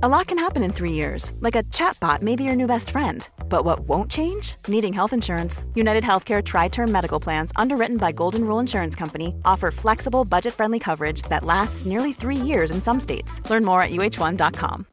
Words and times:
A 0.00 0.08
lot 0.08 0.28
can 0.28 0.38
happen 0.38 0.62
in 0.62 0.72
three 0.72 0.92
years, 0.92 1.32
like 1.40 1.56
a 1.56 1.64
chatbot 1.74 2.22
may 2.22 2.36
be 2.36 2.44
your 2.44 2.54
new 2.54 2.68
best 2.68 2.90
friend. 2.90 3.28
But 3.48 3.64
what 3.64 3.80
won't 3.80 4.08
change? 4.08 4.54
Needing 4.68 4.92
health 4.92 5.12
insurance. 5.12 5.64
United 5.74 6.04
Healthcare 6.04 6.40
Tri 6.40 6.68
Term 6.68 6.92
Medical 6.92 7.18
Plans, 7.18 7.50
underwritten 7.56 7.96
by 7.96 8.12
Golden 8.12 8.44
Rule 8.44 8.60
Insurance 8.60 8.94
Company, 8.94 9.34
offer 9.44 9.72
flexible, 9.72 10.24
budget 10.24 10.54
friendly 10.54 10.78
coverage 10.78 11.22
that 11.22 11.42
lasts 11.42 11.84
nearly 11.84 12.12
three 12.12 12.36
years 12.36 12.70
in 12.70 12.80
some 12.80 13.00
states. 13.00 13.40
Learn 13.50 13.64
more 13.64 13.82
at 13.82 13.90
uh1.com. 13.90 14.86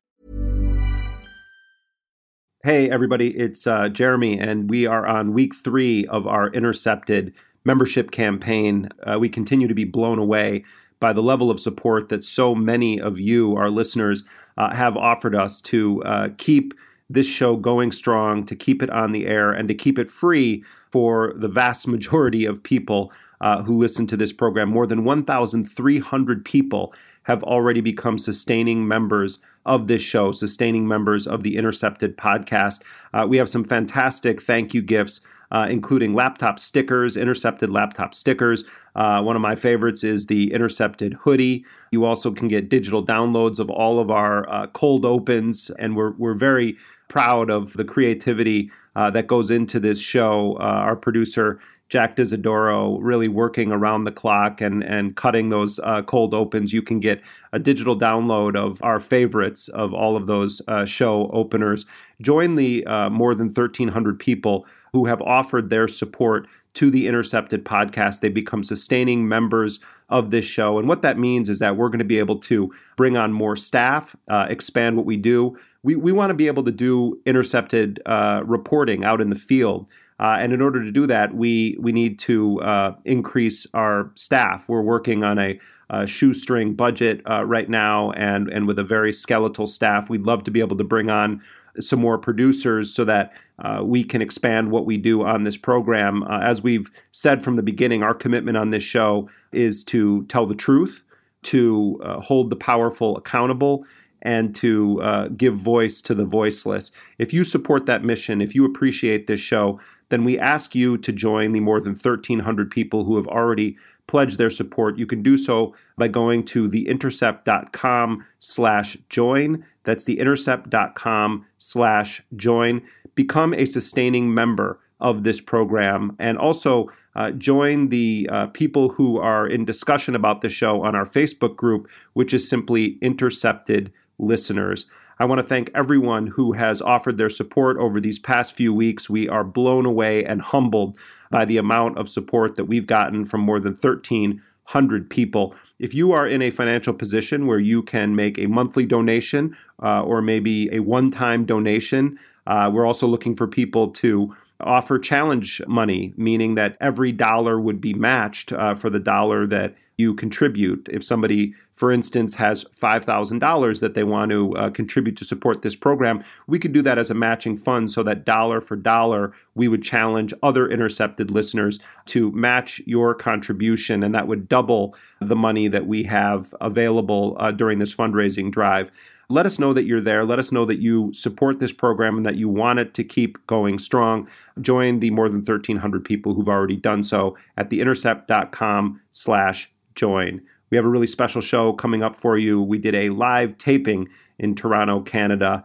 Hey, 2.64 2.90
everybody, 2.90 3.28
it's 3.38 3.68
uh, 3.68 3.90
Jeremy, 3.90 4.40
and 4.40 4.68
we 4.72 4.88
are 4.88 5.06
on 5.06 5.34
week 5.34 5.54
three 5.54 6.08
of 6.08 6.26
our 6.26 6.50
Intercepted 6.50 7.32
membership 7.64 8.10
campaign. 8.10 8.90
Uh, 9.04 9.20
we 9.20 9.30
continue 9.30 9.68
to 9.68 9.76
be 9.76 9.86
blown 9.86 10.18
away 10.18 10.64
by 11.00 11.14
the 11.14 11.22
level 11.22 11.52
of 11.52 11.60
support 11.60 12.10
that 12.10 12.24
so 12.24 12.56
many 12.56 13.00
of 13.00 13.20
you, 13.20 13.56
our 13.56 13.70
listeners, 13.70 14.24
uh, 14.58 14.74
have 14.74 14.98
offered 14.98 15.36
us 15.36 15.62
to 15.62 16.04
uh, 16.04 16.30
keep 16.38 16.74
this 17.09 17.27
show 17.27 17.55
going 17.55 17.91
strong, 17.91 18.46
to 18.46 18.55
keep 18.55 18.82
it 18.82 18.90
on 18.90 19.12
the 19.12 19.27
air, 19.27 19.52
and 19.52 19.68
to 19.68 19.73
keep 19.73 20.00
it 20.00 20.09
free 20.09 20.63
for 20.91 21.34
the 21.38 21.48
vast 21.48 21.88
majority 21.88 22.46
of 22.46 22.63
people 22.63 23.12
uh, 23.41 23.62
who 23.63 23.77
listen 23.77 24.08
to 24.08 24.18
this 24.18 24.34
program. 24.34 24.70
More 24.70 24.88
than 24.88 25.04
1,300 25.04 26.46
people 26.46 26.94
have 27.23 27.44
already 27.44 27.82
become 27.82 28.18
sustaining 28.18 28.88
members 28.88 29.40
of 29.66 29.88
this 29.88 30.02
show, 30.02 30.32
sustaining 30.32 30.88
members 30.88 31.27
of 31.27 31.44
the 31.44 31.58
Intercepted 31.58 32.18
podcast. 32.18 32.82
Uh, 33.13 33.26
we 33.27 33.38
have 33.38 33.49
some 33.49 33.63
fantastic 33.63 34.41
thank 34.41 34.74
you 34.74 34.82
gifts 34.82 35.22
uh, 35.52 35.68
including 35.70 36.13
laptop 36.13 36.60
stickers, 36.60 37.16
intercepted 37.16 37.70
laptop 37.70 38.13
stickers. 38.13 38.66
Uh, 38.95 39.22
one 39.22 39.35
of 39.35 39.41
my 39.41 39.55
favorites 39.55 40.04
is 40.04 40.27
the 40.27 40.54
intercepted 40.54 41.13
hoodie. 41.22 41.66
You 41.91 42.05
also 42.05 42.31
can 42.31 42.48
get 42.48 42.70
digital 42.70 43.05
downloads 43.05 43.59
of 43.59 43.70
all 43.70 43.99
of 43.99 44.09
our 44.09 44.49
uh, 44.49 44.68
cold 44.68 45.05
opens, 45.05 45.70
and 45.77 45.95
we're, 45.95 46.12
we're 46.12 46.34
very 46.34 46.77
proud 47.08 47.49
of 47.49 47.73
the 47.73 47.84
creativity 47.84 48.71
uh, 48.96 49.10
that 49.12 49.27
goes 49.27 49.51
into 49.51 49.79
this 49.79 49.99
show. 49.99 50.57
Uh, 50.60 50.63
our 50.63 50.96
producer, 50.96 51.60
Jack 51.90 52.16
D'Isidoro 52.16 52.98
really 53.01 53.27
working 53.27 53.71
around 53.71 54.05
the 54.05 54.12
clock 54.12 54.62
and, 54.62 54.82
and 54.84 55.16
cutting 55.16 55.49
those 55.49 55.79
uh, 55.79 56.01
cold 56.01 56.34
opens. 56.34 56.71
You 56.71 56.82
can 56.82 56.99
get 56.99 57.21
a 57.51 57.60
digital 57.60 57.99
download 57.99 58.55
of 58.55 58.82
our 58.82 58.99
favorites 58.99 59.68
of 59.68 59.93
all 59.93 60.16
of 60.16 60.26
those 60.26 60.62
uh, 60.68 60.85
show 60.85 61.29
openers. 61.32 61.85
Join 62.21 62.55
the 62.55 62.85
more 63.12 63.35
than 63.35 63.48
1,300 63.48 64.18
people 64.18 64.66
who 64.94 65.06
have 65.06 65.22
offered 65.22 65.69
their 65.69 65.90
support 65.90 66.47
to 66.75 66.91
the 66.91 67.07
Intercepted 67.07 67.66
podcast. 67.66 68.19
They 68.19 68.29
become 68.29 68.63
sustaining 68.63 69.28
members 69.28 69.79
of 70.09 70.31
this 70.31 70.45
show. 70.45 70.78
And 70.78 70.88
what 70.88 71.01
that 71.01 71.17
means 71.17 71.50
is 71.50 71.59
that 71.59 71.78
we're 71.78 71.90
going 71.90 72.00
to 72.00 72.06
be 72.06 72.19
able 72.19 72.40
to 72.40 72.72
bring 72.95 73.17
on 73.17 73.34
more 73.34 73.56
staff, 73.56 74.16
uh, 74.29 74.45
expand 74.50 74.97
what 74.97 75.06
we 75.06 75.17
do. 75.17 75.57
We, 75.84 75.95
we 75.95 76.12
want 76.12 76.29
to 76.29 76.35
be 76.35 76.47
able 76.47 76.63
to 76.63 76.72
do 76.72 77.19
intercepted 77.25 78.01
uh, 78.06 78.41
reporting 78.45 79.03
out 79.03 79.22
in 79.22 79.29
the 79.29 79.35
field. 79.35 79.88
Uh, 80.19 80.38
and 80.40 80.53
in 80.53 80.62
order 80.62 80.84
to 80.84 80.91
do 80.91 81.06
that, 81.07 81.35
we 81.35 81.75
we 81.79 81.91
need 81.91 82.17
to 82.19 82.62
uh, 82.62 82.95
increase 83.03 83.67
our 83.73 84.12
staff. 84.16 84.69
We're 84.69 84.81
working 84.81 85.25
on 85.25 85.38
a, 85.38 85.59
a 85.89 86.07
shoestring 86.07 86.73
budget 86.73 87.22
uh, 87.29 87.44
right 87.44 87.69
now, 87.69 88.12
and 88.12 88.47
and 88.47 88.66
with 88.66 88.79
a 88.79 88.84
very 88.84 89.12
skeletal 89.12 89.67
staff. 89.67 90.09
We'd 90.09 90.22
love 90.22 90.45
to 90.45 90.51
be 90.51 90.62
able 90.62 90.78
to 90.78 90.85
bring 90.85 91.09
on 91.09 91.41
some 91.79 92.00
more 92.00 92.18
producers 92.18 92.94
so 92.94 93.06
that 93.06 93.34
uh, 93.59 93.81
we 93.84 94.03
can 94.03 94.22
expand 94.22 94.72
what 94.72 94.85
we 94.85 94.97
do 94.97 95.23
on 95.23 95.44
this 95.44 95.57
program. 95.57 96.23
Uh, 96.23 96.40
as 96.41 96.62
we've 96.62 96.91
said 97.12 97.44
from 97.44 97.56
the 97.56 97.63
beginning, 97.63 98.03
our 98.03 98.13
commitment 98.13 98.57
on 98.57 98.69
this 98.69 98.84
show 98.84 99.29
is 99.51 99.84
to 99.85 100.25
tell 100.25 100.45
the 100.45 100.56
truth, 100.56 101.03
to 101.44 102.00
uh, 102.03 102.19
hold 102.19 102.50
the 102.50 102.56
powerful 102.56 103.17
accountable, 103.17 103.85
and 104.22 104.56
to 104.56 105.01
uh, 105.01 105.28
give 105.29 105.56
voice 105.56 106.01
to 106.01 106.16
the 106.16 106.25
voiceless. 106.25 106.91
If 107.19 107.31
you 107.31 107.44
support 107.44 107.85
that 107.85 108.03
mission, 108.03 108.41
if 108.41 108.56
you 108.56 108.66
appreciate 108.66 109.28
this 109.28 109.39
show, 109.39 109.79
then 110.09 110.23
we 110.23 110.38
ask 110.39 110.75
you 110.75 110.97
to 110.97 111.12
join 111.12 111.51
the 111.51 111.59
more 111.59 111.79
than 111.79 111.94
1,300 111.94 112.72
people 112.72 113.05
who 113.05 113.16
have 113.17 113.27
already 113.27 113.77
pledged 114.07 114.38
their 114.38 114.49
support. 114.49 114.97
You 114.97 115.05
can 115.05 115.23
do 115.23 115.38
so 115.38 115.75
by 115.97 116.07
going 116.07 116.43
to 116.45 116.69
theintercept.com 116.69 118.25
slash 118.39 118.97
join. 119.09 119.66
That's 119.83 120.05
theintercept.com 120.05 121.45
slash 121.57 122.23
join. 122.35 122.81
Become 123.15 123.53
a 123.53 123.65
sustaining 123.65 124.33
member 124.33 124.79
of 124.99 125.23
this 125.23 125.41
program 125.41 126.15
and 126.19 126.38
also 126.38 126.91
uh, 127.15 127.31
join 127.31 127.89
the 127.89 128.29
uh, 128.31 128.47
people 128.47 128.89
who 128.89 129.17
are 129.17 129.47
in 129.47 129.65
discussion 129.65 130.15
about 130.15 130.41
the 130.41 130.49
show 130.49 130.83
on 130.83 130.95
our 130.95 131.05
Facebook 131.05 131.55
group, 131.55 131.88
which 132.13 132.33
is 132.33 132.47
simply 132.47 132.97
Intercepted 133.01 133.91
Listeners. 134.19 134.85
I 135.17 135.25
want 135.25 135.39
to 135.39 135.47
thank 135.47 135.71
everyone 135.73 136.27
who 136.27 136.51
has 136.53 136.81
offered 136.81 137.17
their 137.17 137.29
support 137.29 137.77
over 137.77 138.01
these 138.01 138.19
past 138.19 138.53
few 138.53 138.73
weeks. 138.73 139.09
We 139.09 139.29
are 139.29 139.45
blown 139.45 139.85
away 139.85 140.25
and 140.25 140.41
humbled 140.41 140.97
by 141.35 141.44
the 141.44 141.57
amount 141.57 141.97
of 141.97 142.07
support 142.07 142.56
that 142.56 142.63
we've 142.63 142.88
gotten 142.88 143.25
from 143.25 143.41
more 143.41 143.59
than 143.59 143.73
1,300 143.73 145.09
people. 145.09 145.53
If 145.79 145.94
you 145.94 146.13
are 146.13 146.25
in 146.25 146.41
a 146.41 146.50
financial 146.50 146.94
position 146.94 147.46
where 147.46 147.59
you 147.59 147.84
can 147.84 148.16
make 148.16 148.40
a 148.40 148.46
monthly 148.46 148.85
donation 148.85 149.57
uh, 149.84 150.01
or 150.03 150.22
maybe 150.22 150.74
a 150.74 150.79
one 150.79 151.12
time 151.12 151.44
donation, 151.44 152.18
uh, 152.47 152.72
we're 152.74 152.85
also 152.85 153.06
looking 153.06 153.35
for 153.35 153.47
people 153.47 153.90
to 153.90 154.34
offer 154.62 154.97
challenge 154.97 155.62
money, 155.68 156.13
meaning 156.16 156.56
that 156.56 156.78
every 156.79 157.12
dollar 157.12 157.59
would 157.59 157.81
be 157.81 157.94
matched 157.94 158.53
uh, 158.53 158.74
for 158.74 158.90
the 158.90 159.00
dollar 159.00 159.45
that 159.45 159.75
you 159.97 160.13
contribute. 160.13 160.89
If 160.91 161.03
somebody, 161.03 161.53
for 161.73 161.91
instance, 161.91 162.35
has 162.35 162.63
$5,000 162.66 163.79
that 163.79 163.94
they 163.94 164.03
want 164.03 164.31
to 164.31 164.56
uh, 164.56 164.69
contribute 164.69 165.16
to 165.17 165.25
support 165.25 165.61
this 165.61 165.75
program, 165.75 166.23
we 166.47 166.59
could 166.59 166.73
do 166.73 166.81
that 166.81 166.97
as 166.97 167.09
a 167.09 167.13
matching 167.13 167.56
fund 167.56 167.89
so 167.89 168.03
that 168.03 168.25
dollar 168.25 168.61
for 168.61 168.75
dollar, 168.75 169.33
we 169.56 169.67
would 169.67 169.83
challenge 169.83 170.33
other 170.44 170.69
intercepted 170.69 171.31
listeners 171.31 171.79
to 172.07 172.31
match 172.31 172.81
your 172.85 173.16
contribution, 173.16 174.03
and 174.03 174.13
that 174.13 174.28
would 174.28 174.50
double 174.50 174.95
the 175.22 175.35
money 175.35 175.67
that 175.67 175.88
we 175.88 176.03
have 176.03 176.53
available 176.59 177.38
uh, 177.39 177.51
during 177.51 177.79
this 177.79 177.95
fundraising 177.95 178.51
drive. 178.51 178.91
Let 179.29 179.45
us 179.45 179.57
know 179.57 179.73
that 179.73 179.85
you're 179.85 180.01
there. 180.01 180.23
Let 180.23 180.39
us 180.39 180.51
know 180.51 180.66
that 180.66 180.79
you 180.79 181.12
support 181.13 181.59
this 181.59 181.72
program 181.72 182.17
and 182.17 182.25
that 182.25 182.35
you 182.35 182.47
want 182.47 182.79
it 182.79 182.94
to 182.95 183.03
keep 183.03 183.45
going 183.47 183.79
strong. 183.79 184.27
Join 184.62 185.00
the 185.00 185.09
more 185.09 185.29
than 185.29 185.39
1,300 185.39 186.06
people 186.06 186.33
who've 186.33 186.50
already 186.50 186.75
done 186.75 187.01
so 187.01 187.35
at 187.57 187.69
theintercept.com 187.69 189.01
slash 189.12 189.72
join. 189.95 190.41
We 190.69 190.78
have 190.78 190.85
a 190.85 190.89
really 190.89 191.07
special 191.07 191.41
show 191.41 191.73
coming 191.73 192.03
up 192.03 192.16
for 192.16 192.38
you. 192.38 192.61
We 192.61 192.78
did 192.78 192.95
a 192.95 193.09
live 193.09 193.57
taping 193.57 194.09
in 194.38 194.56
Toronto, 194.56 195.01
Canada, 195.01 195.63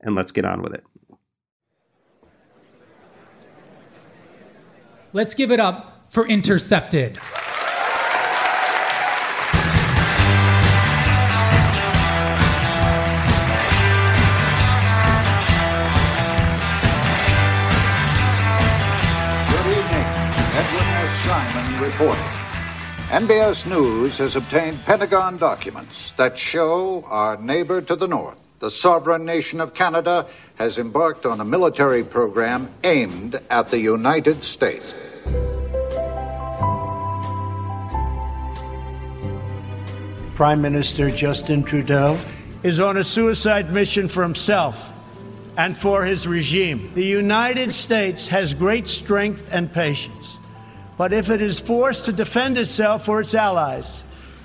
and 0.00 0.14
let's 0.14 0.32
get 0.32 0.44
on 0.44 0.62
with 0.62 0.74
it. 0.74 0.84
Let's 5.12 5.34
give 5.34 5.50
it 5.50 5.60
up 5.60 6.06
for 6.10 6.26
Intercepted. 6.26 7.18
Good 19.48 19.66
evening. 19.66 20.06
Edwin 20.52 20.86
S. 21.02 21.10
Simon 21.24 21.82
reporting. 21.82 22.39
MBS 23.10 23.66
News 23.66 24.18
has 24.18 24.36
obtained 24.36 24.84
Pentagon 24.84 25.36
documents 25.36 26.12
that 26.12 26.38
show 26.38 27.02
our 27.08 27.36
neighbor 27.38 27.80
to 27.82 27.96
the 27.96 28.06
north, 28.06 28.38
the 28.60 28.70
sovereign 28.70 29.24
nation 29.24 29.60
of 29.60 29.74
Canada, 29.74 30.28
has 30.54 30.78
embarked 30.78 31.26
on 31.26 31.40
a 31.40 31.44
military 31.44 32.04
program 32.04 32.70
aimed 32.84 33.40
at 33.50 33.68
the 33.72 33.80
United 33.80 34.44
States. 34.44 34.94
Prime 40.36 40.62
Minister 40.62 41.10
Justin 41.10 41.64
Trudeau 41.64 42.16
is 42.62 42.78
on 42.78 42.96
a 42.96 43.02
suicide 43.02 43.72
mission 43.72 44.06
for 44.06 44.22
himself 44.22 44.92
and 45.56 45.76
for 45.76 46.04
his 46.04 46.28
regime. 46.28 46.92
The 46.94 47.04
United 47.04 47.74
States 47.74 48.28
has 48.28 48.54
great 48.54 48.86
strength 48.86 49.42
and 49.50 49.72
patience. 49.72 50.36
But 51.00 51.14
if 51.14 51.30
it 51.30 51.40
is 51.40 51.58
forced 51.58 52.04
to 52.04 52.12
defend 52.12 52.58
itself 52.58 53.08
or 53.08 53.22
its 53.22 53.34
allies, 53.34 54.02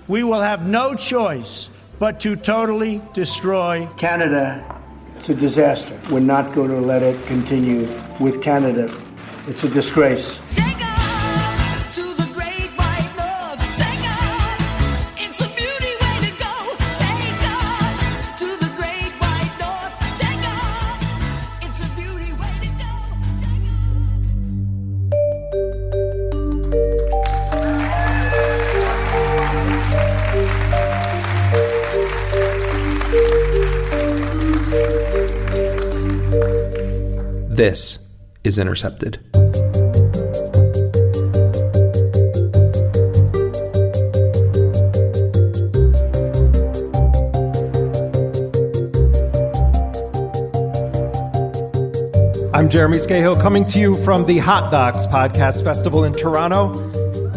we 0.07 0.23
will 0.23 0.39
have 0.39 0.65
no 0.65 0.95
choice 0.95 1.69
but 1.99 2.21
to 2.21 2.37
totally 2.37 3.01
destroy 3.13 3.89
Canada. 3.97 4.63
It's 5.17 5.27
a 5.27 5.35
disaster. 5.35 5.99
We're 6.09 6.21
not 6.21 6.55
going 6.55 6.69
to 6.69 6.79
let 6.79 7.03
it 7.03 7.21
continue 7.25 7.89
with 8.21 8.41
Canada. 8.41 8.89
It's 9.47 9.65
a 9.65 9.69
disgrace. 9.69 10.39
This 37.55 37.99
is 38.43 38.59
Intercepted. 38.59 39.17
I'm 52.53 52.67
Jeremy 52.69 52.97
Scahill 52.97 53.41
coming 53.41 53.65
to 53.67 53.79
you 53.79 53.95
from 54.03 54.25
the 54.25 54.39
Hot 54.39 54.69
Docs 54.69 55.07
Podcast 55.07 55.63
Festival 55.63 56.03
in 56.03 56.11
Toronto, 56.11 56.73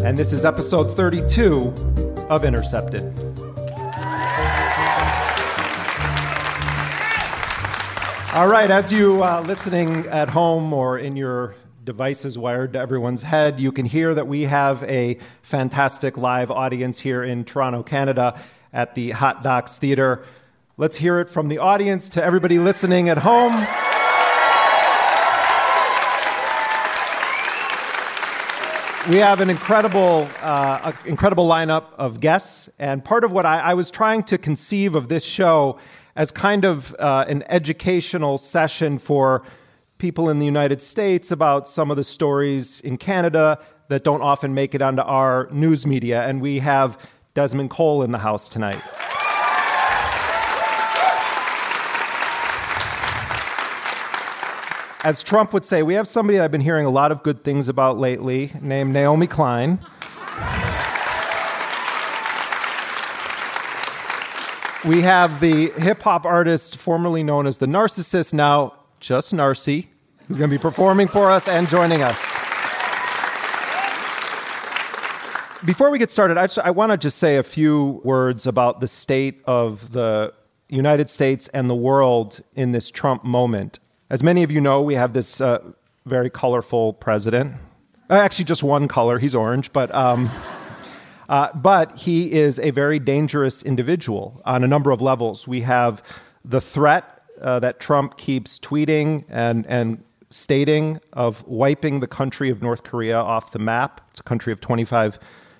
and 0.02 0.18
this 0.18 0.32
is 0.32 0.44
episode 0.44 0.96
32 0.96 1.72
of 2.28 2.44
Intercepted. 2.44 3.17
All 8.38 8.46
right, 8.46 8.70
as 8.70 8.92
you 8.92 9.24
uh, 9.24 9.42
listening 9.44 10.06
at 10.06 10.30
home 10.30 10.72
or 10.72 10.96
in 10.96 11.16
your 11.16 11.56
devices 11.82 12.38
wired 12.38 12.74
to 12.74 12.78
everyone's 12.78 13.24
head, 13.24 13.58
you 13.58 13.72
can 13.72 13.84
hear 13.84 14.14
that 14.14 14.28
we 14.28 14.42
have 14.42 14.84
a 14.84 15.18
fantastic 15.42 16.16
live 16.16 16.48
audience 16.48 17.00
here 17.00 17.24
in 17.24 17.44
Toronto, 17.44 17.82
Canada, 17.82 18.38
at 18.72 18.94
the 18.94 19.10
Hot 19.10 19.42
Docs 19.42 19.78
Theatre. 19.78 20.24
Let's 20.76 20.96
hear 20.96 21.18
it 21.18 21.28
from 21.28 21.48
the 21.48 21.58
audience 21.58 22.08
to 22.10 22.22
everybody 22.22 22.60
listening 22.60 23.08
at 23.08 23.18
home. 23.18 23.54
we 29.08 29.16
have 29.16 29.40
an 29.40 29.50
incredible, 29.50 30.28
uh, 30.42 30.92
incredible 31.06 31.48
lineup 31.48 31.86
of 31.94 32.20
guests, 32.20 32.68
and 32.78 33.04
part 33.04 33.24
of 33.24 33.32
what 33.32 33.46
I, 33.46 33.58
I, 33.58 33.74
was 33.74 33.90
trying 33.90 34.22
to 34.24 34.36
conceive 34.36 34.94
of 34.94 35.08
this 35.08 35.24
show 35.24 35.78
as 36.18 36.32
kind 36.32 36.64
of 36.64 36.94
uh, 36.98 37.24
an 37.28 37.44
educational 37.48 38.36
session 38.36 38.98
for 38.98 39.44
people 39.98 40.28
in 40.28 40.40
the 40.40 40.44
United 40.44 40.82
States 40.82 41.30
about 41.30 41.68
some 41.68 41.92
of 41.92 41.96
the 41.96 42.02
stories 42.02 42.80
in 42.80 42.96
Canada 42.96 43.58
that 43.86 44.02
don't 44.02 44.20
often 44.20 44.52
make 44.52 44.74
it 44.74 44.82
onto 44.82 45.00
our 45.02 45.48
news 45.52 45.86
media, 45.86 46.26
and 46.26 46.42
we 46.42 46.58
have 46.58 46.98
Desmond 47.34 47.70
Cole 47.70 48.02
in 48.02 48.10
the 48.10 48.18
house 48.18 48.48
tonight. 48.48 48.82
as 55.04 55.22
Trump 55.22 55.52
would 55.52 55.64
say, 55.64 55.84
we 55.84 55.94
have 55.94 56.08
somebody 56.08 56.40
I've 56.40 56.50
been 56.50 56.60
hearing 56.60 56.84
a 56.84 56.90
lot 56.90 57.12
of 57.12 57.22
good 57.22 57.44
things 57.44 57.68
about 57.68 57.98
lately 57.98 58.52
named 58.60 58.92
Naomi 58.92 59.28
Klein. 59.28 59.78
We 64.84 65.02
have 65.02 65.40
the 65.40 65.70
hip 65.72 66.02
hop 66.02 66.24
artist 66.24 66.76
formerly 66.76 67.24
known 67.24 67.48
as 67.48 67.58
the 67.58 67.66
Narcicyst, 67.66 68.32
now 68.32 68.74
just 69.00 69.34
Narcy, 69.34 69.88
who's 70.28 70.36
going 70.38 70.48
to 70.48 70.54
be 70.54 70.60
performing 70.60 71.08
for 71.08 71.32
us 71.32 71.48
and 71.48 71.68
joining 71.68 72.02
us. 72.02 72.24
Before 75.64 75.90
we 75.90 75.98
get 75.98 76.12
started, 76.12 76.38
I, 76.38 76.46
I 76.62 76.70
want 76.70 76.92
to 76.92 76.96
just 76.96 77.18
say 77.18 77.38
a 77.38 77.42
few 77.42 78.00
words 78.04 78.46
about 78.46 78.78
the 78.78 78.86
state 78.86 79.42
of 79.46 79.90
the 79.90 80.32
United 80.68 81.10
States 81.10 81.48
and 81.48 81.68
the 81.68 81.74
world 81.74 82.40
in 82.54 82.70
this 82.70 82.88
Trump 82.88 83.24
moment. 83.24 83.80
As 84.10 84.22
many 84.22 84.44
of 84.44 84.52
you 84.52 84.60
know, 84.60 84.80
we 84.80 84.94
have 84.94 85.12
this 85.12 85.40
uh, 85.40 85.58
very 86.06 86.30
colorful 86.30 86.92
president. 86.92 87.56
Uh, 88.08 88.14
actually, 88.14 88.44
just 88.44 88.62
one 88.62 88.86
color, 88.86 89.18
he's 89.18 89.34
orange, 89.34 89.72
but. 89.72 89.92
Um, 89.92 90.30
uh, 91.28 91.52
but 91.54 91.94
he 91.94 92.32
is 92.32 92.58
a 92.58 92.70
very 92.70 92.98
dangerous 92.98 93.62
individual 93.62 94.40
on 94.44 94.64
a 94.64 94.68
number 94.68 94.90
of 94.90 95.00
levels. 95.00 95.46
We 95.46 95.60
have 95.62 96.02
the 96.44 96.60
threat 96.60 97.22
uh, 97.40 97.60
that 97.60 97.80
Trump 97.80 98.16
keeps 98.16 98.58
tweeting 98.58 99.24
and, 99.28 99.66
and 99.66 100.02
stating 100.30 101.00
of 101.12 101.46
wiping 101.46 102.00
the 102.00 102.06
country 102.06 102.50
of 102.50 102.62
North 102.62 102.84
Korea 102.84 103.18
off 103.18 103.52
the 103.52 103.58
map. 103.58 104.00
It's 104.10 104.20
a 104.20 104.24
country 104.24 104.52
of 104.52 104.60
25 104.60 105.18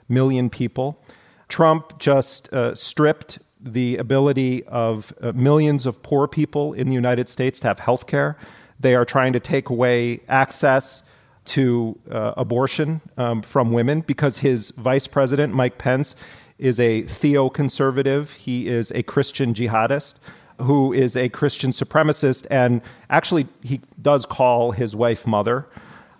million 0.08 0.50
people. 0.50 1.02
Trump 1.48 1.98
just 1.98 2.52
uh, 2.52 2.74
stripped 2.74 3.38
the 3.60 3.96
ability 3.96 4.64
of 4.64 5.12
uh, 5.20 5.32
millions 5.32 5.86
of 5.86 6.02
poor 6.02 6.28
people 6.28 6.72
in 6.72 6.88
the 6.88 6.94
United 6.94 7.28
States 7.28 7.60
to 7.60 7.68
have 7.68 7.78
health 7.78 8.06
care. 8.06 8.36
They 8.80 8.94
are 8.94 9.04
trying 9.04 9.32
to 9.32 9.40
take 9.40 9.68
away 9.68 10.20
access 10.28 11.02
to 11.48 11.98
uh, 12.10 12.34
abortion 12.36 13.00
um, 13.16 13.42
from 13.42 13.72
women 13.72 14.02
because 14.02 14.38
his 14.38 14.70
vice 14.70 15.06
president, 15.06 15.54
Mike 15.54 15.78
Pence, 15.78 16.16
is 16.58 16.78
a 16.80 17.02
theoconservative. 17.04 18.34
He 18.34 18.68
is 18.68 18.90
a 18.92 19.02
Christian 19.02 19.54
jihadist 19.54 20.14
who 20.60 20.92
is 20.92 21.16
a 21.16 21.28
Christian 21.28 21.70
supremacist. 21.70 22.46
And 22.50 22.82
actually, 23.10 23.46
he 23.62 23.80
does 24.02 24.26
call 24.26 24.72
his 24.72 24.94
wife 24.94 25.26
mother, 25.26 25.66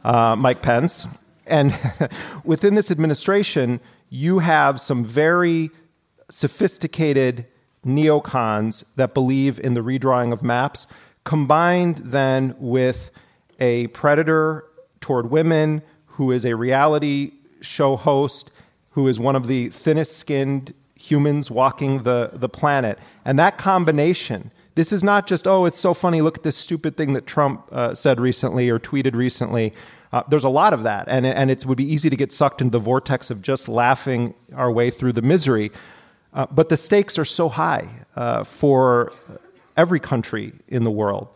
uh, 0.04 0.36
Mike 0.36 0.62
Pence. 0.62 1.06
And 1.46 1.76
within 2.44 2.74
this 2.74 2.90
administration, 2.90 3.81
you 4.10 4.38
have 4.38 4.81
some 4.81 5.04
very 5.04 5.70
sophisticated 6.31 7.46
neocons 7.84 8.84
that 8.96 9.14
believe 9.14 9.58
in 9.60 9.74
the 9.74 9.81
redrawing 9.81 10.32
of 10.32 10.42
maps, 10.42 10.86
combined 11.24 11.98
then 11.98 12.54
with 12.58 13.10
a 13.60 13.88
predator 13.88 14.64
toward 15.08 15.31
women 15.31 15.81
who 16.05 16.31
is 16.32 16.44
a 16.44 16.55
reality 16.55 17.32
show 17.62 17.96
host, 17.96 18.50
who 18.90 19.08
is 19.08 19.19
one 19.19 19.34
of 19.34 19.46
the 19.46 19.70
thinnest 19.70 20.19
skinned 20.19 20.75
humans 20.96 21.50
walking 21.50 22.02
the, 22.02 22.28
the 22.34 22.49
planet. 22.49 22.99
And 23.25 23.38
that 23.38 23.56
combination, 23.56 24.50
this 24.75 24.93
is 24.93 25.02
not 25.02 25.26
just, 25.26 25.46
oh, 25.46 25.64
it's 25.64 25.78
so 25.78 25.94
funny, 25.94 26.20
look 26.20 26.37
at 26.37 26.43
this 26.43 26.58
stupid 26.58 26.99
thing 26.99 27.14
that 27.14 27.26
Trump 27.26 27.66
uh, 27.72 27.94
said 27.94 28.20
recently 28.20 28.69
or 28.69 28.78
tweeted 28.78 29.14
recently. 29.14 29.72
Uh, 30.12 30.25
there's 30.28 30.44
a 30.44 30.50
lot 30.50 30.75
of 30.75 30.82
that, 30.82 31.06
and, 31.08 31.25
and 31.25 31.50
it 31.50 31.64
would 31.64 31.78
be 31.78 31.90
easy 31.90 32.10
to 32.10 32.16
get 32.16 32.31
sucked 32.31 32.60
into 32.60 32.72
the 32.72 32.78
vortex 32.78 33.31
of 33.31 33.40
just 33.40 33.66
laughing 33.66 34.34
our 34.55 34.70
way 34.70 34.90
through 34.90 35.12
the 35.12 35.22
misery. 35.22 35.72
Uh, 36.34 36.44
but 36.50 36.69
the 36.69 36.76
stakes 36.76 37.19
are 37.19 37.25
so 37.25 37.49
high 37.49 37.88
uh, 38.14 38.44
for 38.44 39.10
every 39.75 40.00
country 40.00 40.52
in 40.69 40.84
the 40.84 40.90
world. 40.90 41.28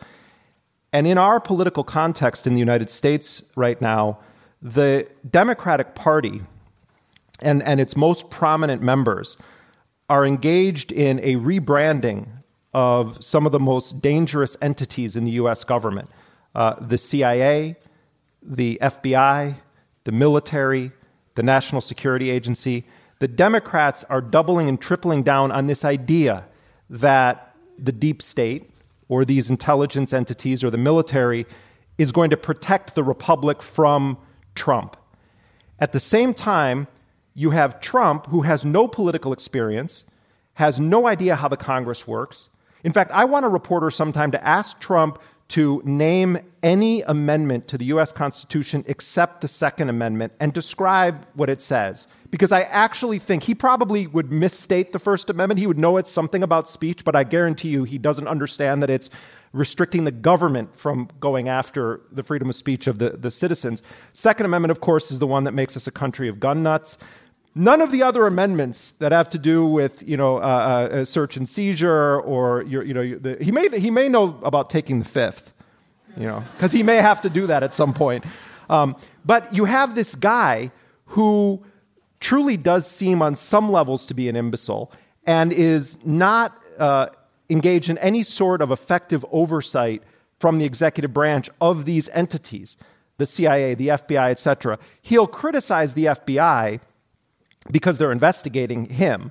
And 0.92 1.06
in 1.06 1.18
our 1.18 1.40
political 1.40 1.84
context 1.84 2.46
in 2.46 2.54
the 2.54 2.60
United 2.60 2.90
States 2.90 3.42
right 3.56 3.80
now, 3.80 4.18
the 4.60 5.08
Democratic 5.28 5.94
Party 5.94 6.42
and, 7.40 7.62
and 7.62 7.80
its 7.80 7.96
most 7.96 8.30
prominent 8.30 8.82
members 8.82 9.36
are 10.08 10.26
engaged 10.26 10.92
in 10.92 11.18
a 11.20 11.36
rebranding 11.36 12.28
of 12.74 13.22
some 13.22 13.46
of 13.46 13.52
the 13.52 13.60
most 13.60 14.00
dangerous 14.00 14.56
entities 14.62 15.16
in 15.16 15.24
the 15.24 15.32
US 15.32 15.64
government 15.64 16.08
uh, 16.54 16.74
the 16.80 16.98
CIA, 16.98 17.76
the 18.42 18.78
FBI, 18.82 19.54
the 20.04 20.12
military, 20.12 20.92
the 21.34 21.42
National 21.42 21.80
Security 21.80 22.30
Agency. 22.30 22.84
The 23.20 23.28
Democrats 23.28 24.04
are 24.04 24.20
doubling 24.20 24.68
and 24.68 24.80
tripling 24.80 25.22
down 25.22 25.50
on 25.50 25.66
this 25.66 25.84
idea 25.84 26.44
that 26.90 27.56
the 27.78 27.92
deep 27.92 28.20
state 28.20 28.71
or 29.08 29.24
these 29.24 29.50
intelligence 29.50 30.12
entities 30.12 30.62
or 30.64 30.70
the 30.70 30.78
military 30.78 31.46
is 31.98 32.12
going 32.12 32.30
to 32.30 32.36
protect 32.36 32.94
the 32.94 33.02
republic 33.02 33.62
from 33.62 34.16
Trump. 34.54 34.96
At 35.78 35.92
the 35.92 36.00
same 36.00 36.34
time, 36.34 36.86
you 37.34 37.50
have 37.50 37.80
Trump, 37.80 38.26
who 38.26 38.42
has 38.42 38.64
no 38.64 38.86
political 38.86 39.32
experience, 39.32 40.04
has 40.54 40.78
no 40.78 41.06
idea 41.06 41.36
how 41.36 41.48
the 41.48 41.56
Congress 41.56 42.06
works. 42.06 42.48
In 42.84 42.92
fact, 42.92 43.10
I 43.12 43.24
want 43.24 43.44
a 43.44 43.48
reporter 43.48 43.90
sometime 43.90 44.30
to 44.32 44.46
ask 44.46 44.78
Trump 44.80 45.20
to 45.48 45.82
name 45.84 46.38
any 46.62 47.02
amendment 47.02 47.68
to 47.68 47.78
the 47.78 47.84
US 47.86 48.12
Constitution 48.12 48.84
except 48.86 49.40
the 49.40 49.48
Second 49.48 49.88
Amendment 49.88 50.32
and 50.40 50.52
describe 50.52 51.26
what 51.34 51.50
it 51.50 51.60
says. 51.60 52.06
Because 52.32 52.50
I 52.50 52.62
actually 52.62 53.20
think 53.20 53.44
he 53.44 53.54
probably 53.54 54.08
would 54.08 54.32
misstate 54.32 54.92
the 54.92 54.98
First 54.98 55.30
Amendment. 55.30 55.60
He 55.60 55.66
would 55.68 55.78
know 55.78 55.98
it's 55.98 56.10
something 56.10 56.42
about 56.42 56.68
speech, 56.68 57.04
but 57.04 57.14
I 57.14 57.22
guarantee 57.22 57.68
you 57.68 57.84
he 57.84 57.98
doesn't 57.98 58.26
understand 58.26 58.82
that 58.82 58.90
it's 58.90 59.10
restricting 59.52 60.04
the 60.04 60.10
government 60.10 60.74
from 60.76 61.08
going 61.20 61.48
after 61.48 62.00
the 62.10 62.22
freedom 62.22 62.48
of 62.48 62.54
speech 62.54 62.86
of 62.86 62.98
the, 62.98 63.10
the 63.10 63.30
citizens. 63.30 63.82
Second 64.12 64.46
Amendment, 64.46 64.70
of 64.70 64.80
course, 64.80 65.10
is 65.10 65.18
the 65.18 65.26
one 65.26 65.44
that 65.44 65.52
makes 65.52 65.76
us 65.76 65.86
a 65.86 65.90
country 65.90 66.26
of 66.26 66.40
gun 66.40 66.62
nuts. 66.62 66.96
None 67.54 67.82
of 67.82 67.92
the 67.92 68.02
other 68.02 68.26
amendments 68.26 68.92
that 68.92 69.12
have 69.12 69.28
to 69.28 69.38
do 69.38 69.66
with 69.66 70.02
you 70.02 70.16
know 70.16 70.38
uh, 70.38 70.40
uh, 70.40 71.04
search 71.04 71.36
and 71.36 71.46
seizure 71.46 72.18
or 72.20 72.62
your, 72.62 72.82
you 72.82 72.94
know 72.94 73.18
the, 73.18 73.36
he 73.44 73.52
may 73.52 73.68
he 73.78 73.90
may 73.90 74.08
know 74.08 74.40
about 74.42 74.70
taking 74.70 74.98
the 74.98 75.04
fifth, 75.04 75.52
you 76.16 76.24
know 76.24 76.42
because 76.56 76.72
he 76.72 76.82
may 76.82 76.96
have 76.96 77.20
to 77.20 77.28
do 77.28 77.46
that 77.48 77.62
at 77.62 77.74
some 77.74 77.92
point. 77.92 78.24
Um, 78.70 78.96
but 79.26 79.54
you 79.54 79.66
have 79.66 79.94
this 79.94 80.14
guy 80.14 80.70
who 81.04 81.62
truly 82.22 82.56
does 82.56 82.88
seem 82.88 83.20
on 83.20 83.34
some 83.34 83.70
levels 83.70 84.06
to 84.06 84.14
be 84.14 84.28
an 84.28 84.36
imbecile 84.36 84.90
and 85.26 85.52
is 85.52 85.98
not 86.04 86.56
uh, 86.78 87.08
engaged 87.50 87.90
in 87.90 87.98
any 87.98 88.22
sort 88.22 88.62
of 88.62 88.70
effective 88.70 89.24
oversight 89.30 90.02
from 90.38 90.58
the 90.58 90.64
executive 90.64 91.12
branch 91.12 91.50
of 91.60 91.84
these 91.84 92.08
entities, 92.10 92.76
the 93.18 93.26
CIA, 93.26 93.74
the 93.74 93.88
FBI, 93.88 94.30
etc. 94.30 94.78
He'll 95.02 95.26
criticize 95.26 95.94
the 95.94 96.06
FBI 96.06 96.80
because 97.70 97.98
they're 97.98 98.12
investigating 98.12 98.86
him. 98.86 99.30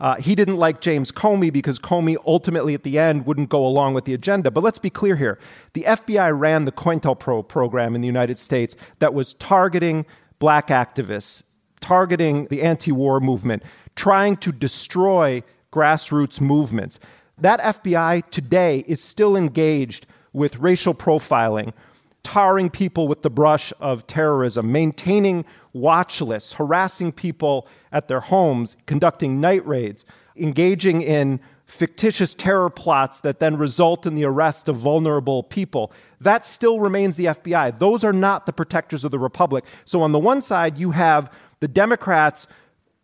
Uh, 0.00 0.16
he 0.16 0.34
didn't 0.34 0.56
like 0.56 0.80
James 0.80 1.12
Comey 1.12 1.52
because 1.52 1.78
Comey 1.78 2.16
ultimately 2.26 2.74
at 2.74 2.84
the 2.84 2.98
end 2.98 3.26
wouldn't 3.26 3.50
go 3.50 3.66
along 3.66 3.92
with 3.92 4.06
the 4.06 4.14
agenda. 4.14 4.50
But 4.50 4.64
let's 4.64 4.78
be 4.78 4.88
clear 4.88 5.16
here. 5.16 5.38
The 5.74 5.82
FBI 5.82 6.36
ran 6.36 6.64
the 6.64 6.72
COINTELPRO 6.72 7.46
program 7.46 7.94
in 7.94 8.00
the 8.00 8.06
United 8.06 8.38
States 8.38 8.74
that 8.98 9.12
was 9.12 9.34
targeting 9.34 10.06
black 10.38 10.68
activists, 10.68 11.42
targeting 11.80 12.46
the 12.46 12.62
anti 12.62 12.92
war 12.92 13.20
movement, 13.20 13.62
trying 13.96 14.36
to 14.38 14.52
destroy 14.52 15.42
grassroots 15.72 16.40
movements. 16.40 16.98
That 17.38 17.60
FBI 17.60 18.28
today 18.30 18.84
is 18.86 19.02
still 19.02 19.36
engaged 19.36 20.06
with 20.32 20.56
racial 20.56 20.94
profiling, 20.94 21.72
tarring 22.22 22.70
people 22.70 23.08
with 23.08 23.22
the 23.22 23.30
brush 23.30 23.72
of 23.80 24.06
terrorism, 24.06 24.70
maintaining 24.70 25.44
watch 25.72 26.20
lists, 26.20 26.54
harassing 26.54 27.12
people 27.12 27.66
at 27.92 28.08
their 28.08 28.20
homes, 28.20 28.76
conducting 28.86 29.40
night 29.40 29.66
raids, 29.66 30.04
engaging 30.36 31.02
in 31.02 31.40
fictitious 31.70 32.34
terror 32.34 32.68
plots 32.68 33.20
that 33.20 33.38
then 33.38 33.56
result 33.56 34.04
in 34.04 34.16
the 34.16 34.24
arrest 34.24 34.68
of 34.68 34.76
vulnerable 34.76 35.42
people. 35.44 35.92
That 36.20 36.44
still 36.44 36.80
remains 36.80 37.16
the 37.16 37.26
FBI. 37.26 37.78
Those 37.78 38.02
are 38.02 38.12
not 38.12 38.44
the 38.44 38.52
protectors 38.52 39.04
of 39.04 39.12
the 39.12 39.20
Republic. 39.20 39.64
So, 39.84 40.02
on 40.02 40.12
the 40.12 40.18
one 40.18 40.40
side, 40.40 40.78
you 40.78 40.90
have 40.90 41.32
the 41.60 41.68
Democrats 41.68 42.46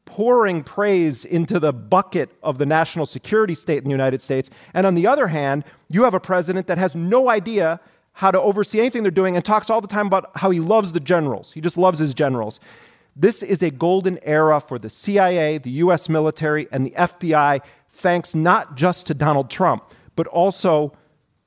pouring 0.07 0.63
praise 0.63 1.25
into 1.25 1.59
the 1.61 1.73
bucket 1.73 2.31
of 2.43 2.59
the 2.59 2.67
national 2.67 3.07
security 3.07 3.55
state 3.55 3.79
in 3.79 3.85
the 3.85 3.91
United 3.91 4.23
States. 4.23 4.51
And 4.73 4.87
on 4.87 4.95
the 4.95 5.07
other 5.07 5.27
hand, 5.27 5.65
you 5.89 6.05
have 6.05 6.15
a 6.15 6.21
president 6.21 6.67
that 6.69 6.79
has 6.79 6.95
no 6.95 7.29
idea 7.29 7.81
how 8.13 8.31
to 8.31 8.41
oversee 8.41 8.81
anything 8.81 9.03
they're 9.03 9.11
doing 9.11 9.37
and 9.37 9.45
talks 9.45 9.69
all 9.69 9.81
the 9.81 9.89
time 9.89 10.07
about 10.07 10.31
how 10.37 10.51
he 10.51 10.61
loves 10.61 10.93
the 10.93 11.01
generals. 11.01 11.53
He 11.53 11.61
just 11.61 11.77
loves 11.77 11.99
his 11.99 12.15
generals. 12.15 12.61
This 13.15 13.43
is 13.43 13.63
a 13.63 13.71
golden 13.71 14.19
era 14.23 14.61
for 14.61 14.79
the 14.79 14.89
CIA, 14.89 15.59
the 15.59 15.71
US 15.71 16.09
military, 16.09 16.69
and 16.71 16.87
the 16.87 16.93
FBI, 16.93 17.61
thanks 17.91 18.35
not 18.35 18.75
just 18.77 19.07
to 19.07 19.15
Donald 19.15 19.51
Trump, 19.51 19.85
but 20.15 20.27
also 20.29 20.97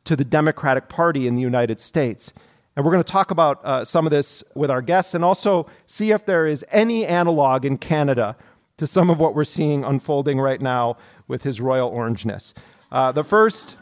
to 0.05 0.15
the 0.15 0.25
Democratic 0.25 0.89
Party 0.89 1.27
in 1.27 1.35
the 1.35 1.41
United 1.41 1.79
States. 1.79 2.33
And 2.79 2.85
we're 2.85 2.93
going 2.93 3.03
to 3.03 3.11
talk 3.11 3.29
about 3.29 3.59
uh, 3.65 3.83
some 3.83 4.07
of 4.07 4.11
this 4.11 4.41
with 4.55 4.71
our 4.71 4.81
guests 4.81 5.13
and 5.13 5.21
also 5.21 5.67
see 5.85 6.11
if 6.11 6.25
there 6.25 6.47
is 6.47 6.63
any 6.71 7.05
analog 7.05 7.65
in 7.65 7.75
Canada 7.75 8.37
to 8.77 8.87
some 8.87 9.09
of 9.09 9.19
what 9.19 9.35
we're 9.35 9.43
seeing 9.43 9.83
unfolding 9.83 10.39
right 10.39 10.61
now 10.61 10.95
with 11.27 11.43
his 11.43 11.59
royal 11.59 11.91
orangeness. 11.91 12.53
Uh, 12.89 13.11
the 13.11 13.25
first 13.25 13.75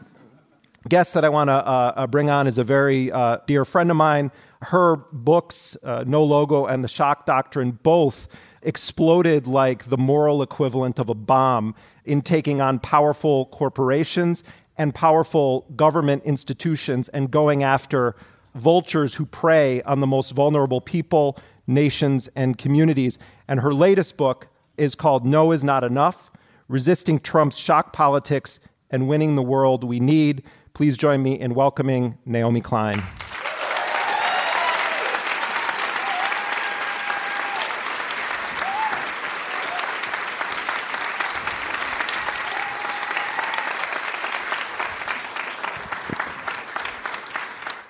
guest 0.89 1.13
that 1.13 1.23
I 1.23 1.29
want 1.29 1.49
to 1.49 1.53
uh, 1.53 1.93
uh, 1.95 2.07
bring 2.07 2.31
on 2.31 2.47
is 2.47 2.57
a 2.57 2.63
very 2.63 3.11
uh, 3.11 3.37
dear 3.45 3.65
friend 3.65 3.91
of 3.91 3.97
mine. 3.97 4.31
Her 4.63 4.95
books, 4.95 5.77
uh, 5.83 6.03
No 6.07 6.23
Logo 6.23 6.65
and 6.65 6.83
The 6.83 6.87
Shock 6.87 7.27
Doctrine, 7.27 7.73
both 7.83 8.27
exploded 8.63 9.45
like 9.45 9.89
the 9.89 9.97
moral 9.97 10.41
equivalent 10.41 10.97
of 10.97 11.07
a 11.09 11.13
bomb 11.13 11.75
in 12.05 12.23
taking 12.23 12.61
on 12.61 12.79
powerful 12.79 13.45
corporations 13.45 14.43
and 14.75 14.95
powerful 14.95 15.67
government 15.75 16.23
institutions 16.23 17.09
and 17.09 17.29
going 17.29 17.61
after 17.61 18.15
vultures 18.57 19.15
who 19.15 19.25
prey 19.25 19.81
on 19.83 19.99
the 19.99 20.07
most 20.07 20.31
vulnerable 20.31 20.81
people, 20.81 21.37
nations, 21.65 22.27
and 22.35 22.57
communities. 22.57 23.17
And 23.47 23.59
her 23.61 23.73
latest 23.73 24.17
book 24.17 24.47
is 24.77 24.95
called 24.95 25.25
No 25.25 25.51
Is 25.51 25.63
Not 25.63 25.83
Enough 25.83 26.31
Resisting 26.67 27.19
Trump's 27.19 27.57
Shock 27.57 27.93
Politics 27.93 28.59
and 28.89 29.07
Winning 29.07 29.35
the 29.35 29.41
World 29.41 29.83
We 29.83 29.99
Need. 29.99 30.43
Please 30.73 30.97
join 30.97 31.23
me 31.23 31.39
in 31.39 31.55
welcoming 31.55 32.17
Naomi 32.25 32.61
Klein. 32.61 33.01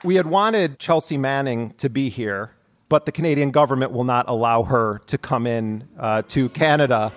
We 0.08 0.16
had 0.16 0.28
wanted 0.28 0.80
Chelsea 0.80 1.18
Manning 1.18 1.72
to 1.80 1.90
be 1.90 2.08
here, 2.08 2.52
but 2.88 3.06
the 3.06 3.12
Canadian 3.12 3.52
government 3.52 3.92
will 3.92 4.06
not 4.06 4.30
allow 4.30 4.64
her 4.64 5.02
to 5.08 5.18
come 5.18 5.46
in 5.46 5.86
uh, 6.00 6.22
to 6.30 6.48
Canada 6.48 7.12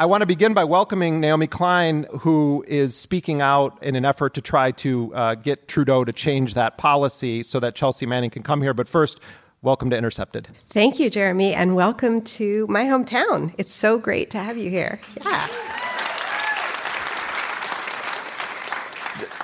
I 0.00 0.06
want 0.06 0.22
to 0.22 0.26
begin 0.26 0.54
by 0.54 0.64
welcoming 0.64 1.20
Naomi 1.20 1.46
Klein, 1.46 2.06
who 2.20 2.64
is 2.66 2.96
speaking 2.96 3.42
out 3.42 3.82
in 3.82 3.96
an 3.96 4.06
effort 4.06 4.32
to 4.32 4.40
try 4.40 4.70
to 4.72 5.14
uh, 5.14 5.34
get 5.34 5.68
Trudeau 5.68 6.04
to 6.04 6.12
change 6.12 6.54
that 6.54 6.78
policy 6.78 7.42
so 7.42 7.60
that 7.60 7.74
Chelsea 7.74 8.06
Manning 8.06 8.30
can 8.30 8.42
come 8.42 8.62
here. 8.62 8.72
But 8.72 8.88
first, 8.88 9.20
welcome 9.60 9.90
to 9.90 9.96
Intercepted. 9.98 10.48
Thank 10.70 10.98
you, 10.98 11.10
Jeremy, 11.10 11.52
and 11.52 11.76
welcome 11.76 12.22
to 12.22 12.66
my 12.68 12.84
hometown. 12.84 13.54
It's 13.58 13.74
so 13.74 13.98
great 13.98 14.30
to 14.30 14.38
have 14.38 14.56
you 14.56 14.70
here. 14.70 15.00
Yeah. 15.22 15.69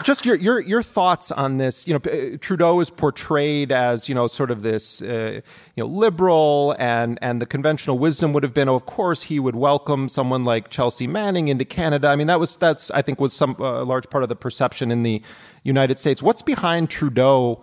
Just 0.06 0.25
your, 0.25 0.36
your 0.36 0.60
your 0.60 0.82
thoughts 0.82 1.32
on 1.32 1.58
this. 1.58 1.88
You 1.88 1.94
know, 1.94 2.10
uh, 2.10 2.38
Trudeau 2.40 2.78
is 2.78 2.90
portrayed 2.90 3.72
as 3.72 4.08
you 4.08 4.14
know 4.14 4.28
sort 4.28 4.52
of 4.52 4.62
this 4.62 5.02
uh, 5.02 5.40
you 5.75 5.82
know 5.82 5.86
liberal, 5.86 6.76
and 6.78 7.18
and 7.22 7.42
the 7.42 7.46
conventional 7.46 7.98
wisdom 7.98 8.32
would 8.32 8.44
have 8.44 8.54
been, 8.54 8.68
of 8.68 8.86
course, 8.86 9.25
he 9.25 9.40
would 9.40 9.56
welcome 9.56 10.08
someone 10.08 10.44
like 10.44 10.70
Chelsea 10.70 11.08
Manning 11.08 11.48
into 11.48 11.64
Canada. 11.64 12.06
I 12.06 12.14
mean, 12.14 12.28
that 12.28 12.38
was 12.38 12.54
that's 12.54 12.92
I 12.92 13.02
think 13.02 13.20
was 13.20 13.32
some 13.32 13.56
uh, 13.58 13.84
large 13.84 14.08
part 14.08 14.22
of 14.22 14.28
the 14.28 14.36
perception 14.36 14.92
in 14.92 15.02
the 15.02 15.20
United 15.64 15.98
States. 15.98 16.22
What's 16.22 16.42
behind 16.42 16.88
Trudeau 16.88 17.62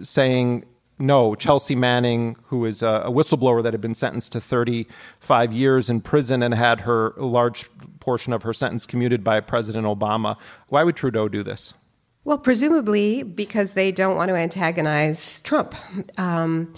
saying? 0.00 0.64
No, 0.98 1.34
Chelsea 1.34 1.74
Manning, 1.74 2.36
who 2.44 2.64
is 2.64 2.80
a, 2.80 3.02
a 3.06 3.10
whistleblower 3.10 3.60
that 3.64 3.72
had 3.72 3.80
been 3.80 3.94
sentenced 3.94 4.30
to 4.32 4.40
35 4.40 5.52
years 5.52 5.90
in 5.90 6.00
prison 6.00 6.44
and 6.44 6.54
had 6.54 6.82
her 6.82 7.12
large 7.16 7.68
portion 7.98 8.32
of 8.32 8.44
her 8.44 8.52
sentence 8.52 8.86
commuted 8.86 9.24
by 9.24 9.40
President 9.40 9.84
Obama. 9.84 10.36
Why 10.68 10.84
would 10.84 10.94
Trudeau 10.94 11.28
do 11.28 11.42
this? 11.42 11.74
Well, 12.24 12.38
presumably 12.38 13.24
because 13.24 13.72
they 13.72 13.90
don't 13.90 14.16
want 14.16 14.28
to 14.28 14.36
antagonize 14.36 15.40
Trump. 15.40 15.74
Um, 16.18 16.72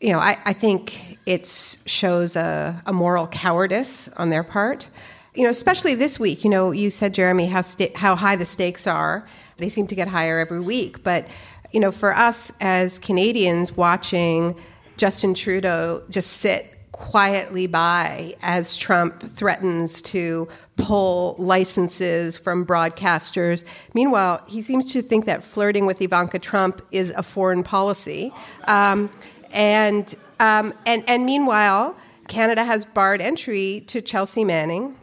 you 0.00 0.12
know, 0.12 0.18
I, 0.18 0.36
I 0.44 0.52
think 0.52 1.18
it 1.24 1.46
shows 1.86 2.34
a, 2.34 2.82
a, 2.84 2.92
moral 2.92 3.28
cowardice 3.28 4.08
on 4.16 4.30
their 4.30 4.42
part. 4.42 4.88
You 5.34 5.44
know, 5.44 5.50
especially 5.50 5.94
this 5.94 6.18
week. 6.18 6.42
You 6.42 6.50
know, 6.50 6.72
you 6.72 6.90
said, 6.90 7.14
Jeremy, 7.14 7.46
how 7.46 7.62
how 7.94 8.16
high 8.16 8.36
the 8.36 8.46
stakes 8.46 8.86
are. 8.86 9.26
They 9.58 9.68
seem 9.68 9.86
to 9.86 9.94
get 9.94 10.08
higher 10.08 10.38
every 10.38 10.60
week. 10.60 11.04
But 11.04 11.26
you 11.72 11.80
know, 11.80 11.92
for 11.92 12.14
us 12.14 12.52
as 12.60 12.98
Canadians 12.98 13.76
watching 13.76 14.56
Justin 14.96 15.34
Trudeau 15.34 16.02
just 16.10 16.32
sit 16.32 16.73
quietly 16.94 17.66
by 17.66 18.36
as 18.40 18.76
Trump 18.76 19.20
threatens 19.20 20.00
to 20.00 20.46
pull 20.76 21.34
licenses 21.40 22.38
from 22.38 22.64
broadcasters. 22.64 23.64
Meanwhile, 23.94 24.44
he 24.46 24.62
seems 24.62 24.92
to 24.92 25.02
think 25.02 25.26
that 25.26 25.42
flirting 25.42 25.86
with 25.86 26.00
Ivanka 26.00 26.38
Trump 26.38 26.80
is 26.92 27.10
a 27.10 27.22
foreign 27.24 27.64
policy. 27.64 28.32
Um, 28.68 29.10
and, 29.50 30.14
um, 30.38 30.72
and, 30.86 31.02
and 31.08 31.26
meanwhile, 31.26 31.96
Canada 32.28 32.62
has 32.62 32.84
barred 32.84 33.20
entry 33.20 33.82
to 33.88 34.00
Chelsea 34.00 34.44
Manning, 34.44 34.94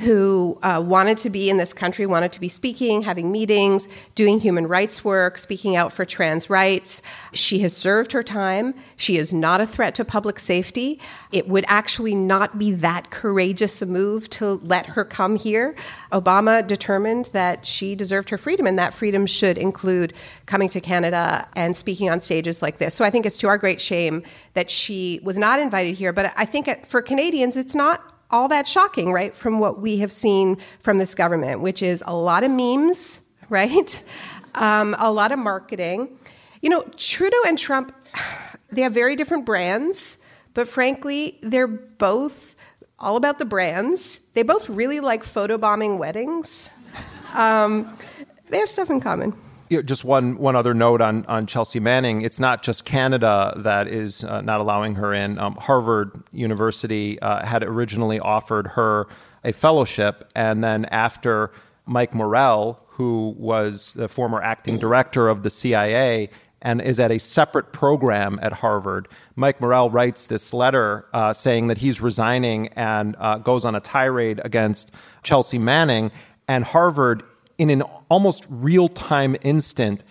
who 0.00 0.58
uh, 0.62 0.82
wanted 0.84 1.18
to 1.18 1.30
be 1.30 1.50
in 1.50 1.58
this 1.58 1.72
country, 1.72 2.06
wanted 2.06 2.32
to 2.32 2.40
be 2.40 2.48
speaking, 2.48 3.02
having 3.02 3.30
meetings, 3.30 3.86
doing 4.14 4.40
human 4.40 4.66
rights 4.66 5.04
work, 5.04 5.36
speaking 5.36 5.76
out 5.76 5.92
for 5.92 6.04
trans 6.04 6.48
rights. 6.48 7.02
She 7.32 7.58
has 7.60 7.76
served 7.76 8.12
her 8.12 8.22
time. 8.22 8.74
She 8.96 9.18
is 9.18 9.32
not 9.32 9.60
a 9.60 9.66
threat 9.66 9.94
to 9.96 10.04
public 10.04 10.38
safety. 10.38 11.00
It 11.32 11.48
would 11.48 11.64
actually 11.68 12.14
not 12.14 12.58
be 12.58 12.72
that 12.72 13.10
courageous 13.10 13.82
a 13.82 13.86
move 13.86 14.30
to 14.30 14.54
let 14.64 14.86
her 14.86 15.04
come 15.04 15.36
here. 15.36 15.74
Obama 16.12 16.66
determined 16.66 17.26
that 17.26 17.66
she 17.66 17.94
deserved 17.94 18.30
her 18.30 18.38
freedom, 18.38 18.66
and 18.66 18.78
that 18.78 18.94
freedom 18.94 19.26
should 19.26 19.58
include 19.58 20.14
coming 20.46 20.68
to 20.70 20.80
Canada 20.80 21.46
and 21.56 21.76
speaking 21.76 22.08
on 22.08 22.20
stages 22.20 22.62
like 22.62 22.78
this. 22.78 22.94
So 22.94 23.04
I 23.04 23.10
think 23.10 23.26
it's 23.26 23.38
to 23.38 23.48
our 23.48 23.58
great 23.58 23.80
shame 23.80 24.22
that 24.54 24.70
she 24.70 25.20
was 25.22 25.36
not 25.36 25.60
invited 25.60 25.96
here. 25.96 26.12
But 26.12 26.32
I 26.36 26.46
think 26.46 26.86
for 26.86 27.02
Canadians, 27.02 27.56
it's 27.56 27.74
not 27.74 28.02
all 28.30 28.48
that 28.48 28.66
shocking, 28.66 29.12
right, 29.12 29.34
from 29.34 29.58
what 29.58 29.80
we 29.80 29.98
have 29.98 30.12
seen 30.12 30.56
from 30.80 30.98
this 30.98 31.14
government, 31.14 31.60
which 31.60 31.82
is 31.82 32.02
a 32.06 32.14
lot 32.14 32.44
of 32.44 32.50
memes, 32.50 33.22
right? 33.48 34.02
Um, 34.54 34.94
a 34.98 35.10
lot 35.10 35.32
of 35.32 35.38
marketing. 35.38 36.08
You 36.62 36.70
know, 36.70 36.82
Trudeau 36.96 37.40
and 37.46 37.58
Trump, 37.58 37.94
they 38.70 38.82
have 38.82 38.92
very 38.92 39.16
different 39.16 39.44
brands, 39.44 40.18
but 40.54 40.68
frankly, 40.68 41.38
they're 41.42 41.66
both 41.66 42.56
all 42.98 43.16
about 43.16 43.38
the 43.38 43.44
brands. 43.44 44.20
They 44.34 44.42
both 44.42 44.68
really 44.68 45.00
like 45.00 45.24
photobombing 45.24 45.98
weddings. 45.98 46.70
Um, 47.32 47.96
they 48.48 48.58
have 48.58 48.68
stuff 48.68 48.90
in 48.90 49.00
common 49.00 49.36
just 49.70 50.04
one 50.04 50.36
one 50.38 50.56
other 50.56 50.74
note 50.74 51.00
on 51.00 51.24
on 51.26 51.46
Chelsea 51.46 51.80
Manning. 51.80 52.22
It's 52.22 52.40
not 52.40 52.62
just 52.62 52.84
Canada 52.84 53.54
that 53.58 53.88
is 53.88 54.24
uh, 54.24 54.40
not 54.40 54.60
allowing 54.60 54.96
her 54.96 55.14
in. 55.14 55.38
Um, 55.38 55.54
Harvard 55.54 56.22
University 56.32 57.20
uh, 57.20 57.44
had 57.46 57.62
originally 57.62 58.18
offered 58.18 58.66
her 58.68 59.06
a 59.44 59.52
fellowship, 59.52 60.30
and 60.34 60.62
then 60.62 60.84
after 60.86 61.50
Mike 61.86 62.14
Morell, 62.14 62.84
who 62.88 63.34
was 63.38 63.94
the 63.94 64.08
former 64.08 64.42
acting 64.42 64.78
director 64.78 65.28
of 65.28 65.42
the 65.42 65.50
CIA, 65.50 66.30
and 66.62 66.80
is 66.80 67.00
at 67.00 67.10
a 67.10 67.18
separate 67.18 67.72
program 67.72 68.38
at 68.42 68.52
Harvard. 68.52 69.08
Mike 69.36 69.60
Morell 69.60 69.90
writes 69.90 70.26
this 70.26 70.52
letter 70.52 71.06
uh, 71.12 71.32
saying 71.32 71.68
that 71.68 71.78
he's 71.78 72.00
resigning 72.00 72.68
and 72.68 73.16
uh, 73.18 73.38
goes 73.38 73.64
on 73.64 73.74
a 73.74 73.80
tirade 73.80 74.40
against 74.44 74.94
Chelsea 75.22 75.58
Manning. 75.58 76.10
And 76.48 76.64
Harvard, 76.64 77.22
in 77.60 77.68
an 77.68 77.82
almost 78.08 78.46
real 78.48 78.88
time 78.88 79.36
instant, 79.42 80.02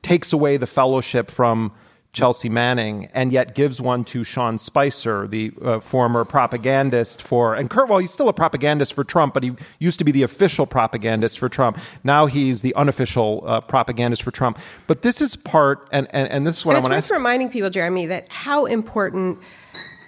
takes 0.00 0.32
away 0.32 0.56
the 0.56 0.66
fellowship 0.66 1.30
from 1.30 1.70
Chelsea 2.14 2.48
Manning, 2.48 3.10
and 3.12 3.30
yet 3.30 3.54
gives 3.54 3.78
one 3.78 4.04
to 4.04 4.24
Sean 4.24 4.56
Spicer, 4.56 5.26
the 5.26 5.52
uh, 5.62 5.80
former 5.80 6.24
propagandist 6.24 7.20
for, 7.20 7.54
and 7.54 7.68
Kurt, 7.68 7.88
well, 7.88 7.98
he's 7.98 8.10
still 8.10 8.28
a 8.30 8.32
propagandist 8.32 8.94
for 8.94 9.04
Trump, 9.04 9.34
but 9.34 9.42
he 9.42 9.52
used 9.80 9.98
to 9.98 10.04
be 10.04 10.12
the 10.12 10.22
official 10.22 10.66
propagandist 10.66 11.38
for 11.38 11.50
Trump. 11.50 11.78
Now 12.04 12.24
he's 12.24 12.62
the 12.62 12.74
unofficial 12.74 13.42
uh, 13.46 13.60
propagandist 13.60 14.22
for 14.22 14.30
Trump. 14.30 14.58
But 14.86 15.02
this 15.02 15.20
is 15.20 15.36
part, 15.36 15.88
and, 15.92 16.06
and, 16.10 16.28
and 16.30 16.46
this 16.46 16.56
is 16.58 16.64
what 16.64 16.76
and 16.76 16.78
I 16.78 16.88
want 16.88 16.92
to 16.92 16.96
ask. 16.96 17.10
reminding 17.10 17.50
people, 17.50 17.68
Jeremy, 17.68 18.06
that 18.06 18.30
how 18.30 18.64
important 18.64 19.38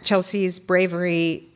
Chelsea's 0.03 0.59
bravery 0.59 1.47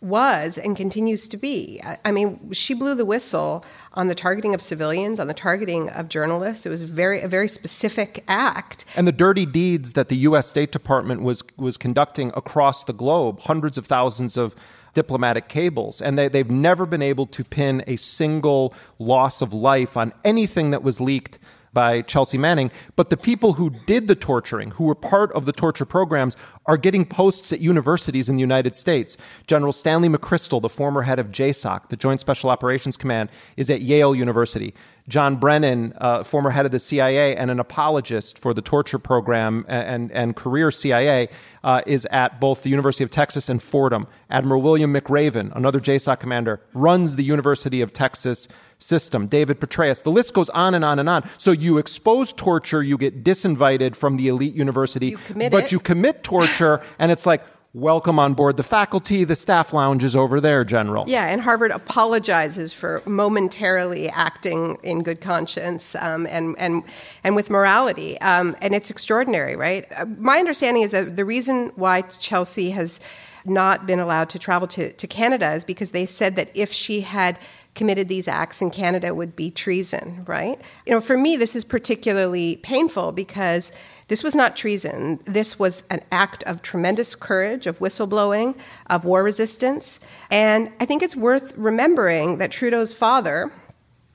was 0.00 0.58
and 0.58 0.76
continues 0.76 1.26
to 1.28 1.36
be. 1.36 1.80
I 2.04 2.12
mean, 2.12 2.52
she 2.52 2.74
blew 2.74 2.94
the 2.94 3.04
whistle 3.04 3.64
on 3.94 4.08
the 4.08 4.14
targeting 4.14 4.54
of 4.54 4.62
civilians, 4.62 5.18
on 5.18 5.26
the 5.26 5.34
targeting 5.34 5.88
of 5.90 6.08
journalists. 6.08 6.66
It 6.66 6.68
was 6.68 6.82
very 6.82 7.20
a 7.20 7.28
very 7.28 7.48
specific 7.48 8.24
act. 8.28 8.84
And 8.96 9.06
the 9.06 9.12
dirty 9.12 9.46
deeds 9.46 9.94
that 9.94 10.08
the 10.08 10.16
U.S. 10.16 10.46
State 10.46 10.72
Department 10.72 11.22
was 11.22 11.42
was 11.56 11.76
conducting 11.76 12.32
across 12.36 12.84
the 12.84 12.92
globe, 12.92 13.40
hundreds 13.40 13.76
of 13.76 13.86
thousands 13.86 14.36
of 14.36 14.54
diplomatic 14.94 15.48
cables, 15.48 16.00
and 16.00 16.18
they, 16.18 16.28
they've 16.28 16.50
never 16.50 16.86
been 16.86 17.02
able 17.02 17.26
to 17.26 17.44
pin 17.44 17.84
a 17.86 17.96
single 17.96 18.74
loss 18.98 19.42
of 19.42 19.52
life 19.52 19.96
on 19.96 20.12
anything 20.24 20.70
that 20.70 20.82
was 20.82 21.00
leaked 21.00 21.38
by 21.78 22.02
Chelsea 22.02 22.36
Manning, 22.36 22.72
but 22.96 23.08
the 23.08 23.16
people 23.16 23.52
who 23.52 23.70
did 23.70 24.08
the 24.08 24.16
torturing, 24.16 24.72
who 24.72 24.82
were 24.82 24.96
part 24.96 25.30
of 25.30 25.44
the 25.46 25.52
torture 25.52 25.84
programs, 25.84 26.36
are 26.66 26.76
getting 26.76 27.04
posts 27.04 27.52
at 27.52 27.60
universities 27.60 28.28
in 28.28 28.34
the 28.34 28.40
United 28.40 28.74
States. 28.74 29.16
General 29.46 29.72
Stanley 29.72 30.08
McChrystal, 30.08 30.60
the 30.60 30.68
former 30.68 31.02
head 31.02 31.20
of 31.20 31.28
JSOC, 31.28 31.88
the 31.88 31.94
Joint 31.94 32.18
Special 32.18 32.50
Operations 32.50 32.96
Command, 32.96 33.30
is 33.56 33.70
at 33.70 33.80
Yale 33.80 34.12
University. 34.12 34.74
John 35.08 35.36
Brennan, 35.36 35.94
uh, 35.98 36.24
former 36.24 36.50
head 36.50 36.66
of 36.66 36.72
the 36.72 36.80
CIA 36.80 37.36
and 37.36 37.48
an 37.48 37.60
apologist 37.60 38.40
for 38.40 38.52
the 38.52 38.60
torture 38.60 38.98
program 38.98 39.64
and, 39.68 40.10
and, 40.10 40.34
career 40.34 40.72
CIA, 40.72 41.28
uh, 41.62 41.80
is 41.86 42.06
at 42.06 42.40
both 42.40 42.64
the 42.64 42.70
University 42.70 43.04
of 43.04 43.10
Texas 43.10 43.48
and 43.48 43.62
Fordham. 43.62 44.08
Admiral 44.30 44.60
William 44.60 44.92
McRaven, 44.92 45.54
another 45.54 45.80
JSOC 45.80 46.18
commander, 46.18 46.60
runs 46.74 47.14
the 47.14 47.22
University 47.22 47.80
of 47.80 47.92
Texas 47.92 48.48
system. 48.78 49.26
David 49.26 49.60
Petraeus. 49.60 50.02
The 50.02 50.10
list 50.10 50.32
goes 50.32 50.48
on 50.50 50.74
and 50.74 50.84
on 50.84 50.98
and 50.98 51.08
on. 51.08 51.28
So 51.36 51.50
you 51.50 51.78
expose 51.78 52.32
torture, 52.32 52.82
you 52.82 52.96
get 52.96 53.24
disinvited 53.24 53.96
from 53.96 54.16
the 54.16 54.28
elite 54.28 54.54
university, 54.54 55.08
you 55.08 55.18
but 55.34 55.64
it. 55.64 55.72
you 55.72 55.80
commit 55.80 56.22
torture, 56.22 56.80
and 56.98 57.12
it's 57.12 57.26
like, 57.26 57.42
welcome 57.74 58.18
on 58.18 58.34
board 58.34 58.56
the 58.56 58.62
faculty. 58.62 59.24
The 59.24 59.36
staff 59.36 59.72
lounge 59.72 60.02
is 60.02 60.16
over 60.16 60.40
there, 60.40 60.64
General. 60.64 61.04
Yeah, 61.06 61.26
and 61.26 61.40
Harvard 61.40 61.70
apologizes 61.70 62.72
for 62.72 63.02
momentarily 63.04 64.08
acting 64.08 64.78
in 64.82 65.02
good 65.02 65.20
conscience 65.20 65.94
um, 65.96 66.26
and, 66.28 66.58
and, 66.58 66.82
and 67.24 67.36
with 67.36 67.50
morality. 67.50 68.18
Um, 68.20 68.56
and 68.62 68.74
it's 68.74 68.90
extraordinary, 68.90 69.54
right? 69.54 69.86
Uh, 69.96 70.06
my 70.18 70.38
understanding 70.38 70.82
is 70.82 70.92
that 70.92 71.16
the 71.16 71.24
reason 71.24 71.70
why 71.76 72.02
Chelsea 72.18 72.70
has 72.70 73.00
not 73.44 73.86
been 73.86 74.00
allowed 74.00 74.28
to 74.30 74.38
travel 74.38 74.68
to, 74.68 74.92
to 74.92 75.06
Canada 75.06 75.52
is 75.52 75.64
because 75.64 75.92
they 75.92 76.06
said 76.06 76.36
that 76.36 76.50
if 76.54 76.72
she 76.72 77.00
had 77.00 77.38
committed 77.78 78.08
these 78.08 78.26
acts 78.26 78.60
in 78.60 78.70
Canada 78.70 79.14
would 79.14 79.36
be 79.36 79.52
treason, 79.52 80.24
right? 80.26 80.60
You 80.84 80.92
know, 80.92 81.00
for 81.00 81.16
me, 81.16 81.36
this 81.36 81.54
is 81.54 81.62
particularly 81.62 82.56
painful 82.56 83.12
because 83.12 83.70
this 84.08 84.24
was 84.24 84.34
not 84.34 84.56
treason. 84.56 85.20
This 85.26 85.60
was 85.60 85.84
an 85.88 86.00
act 86.10 86.42
of 86.42 86.60
tremendous 86.60 87.14
courage, 87.14 87.68
of 87.68 87.78
whistleblowing, 87.78 88.58
of 88.90 89.04
war 89.04 89.22
resistance. 89.22 90.00
And 90.28 90.72
I 90.80 90.86
think 90.86 91.04
it's 91.04 91.14
worth 91.14 91.56
remembering 91.56 92.38
that 92.38 92.50
Trudeau's 92.50 92.92
father, 92.92 93.52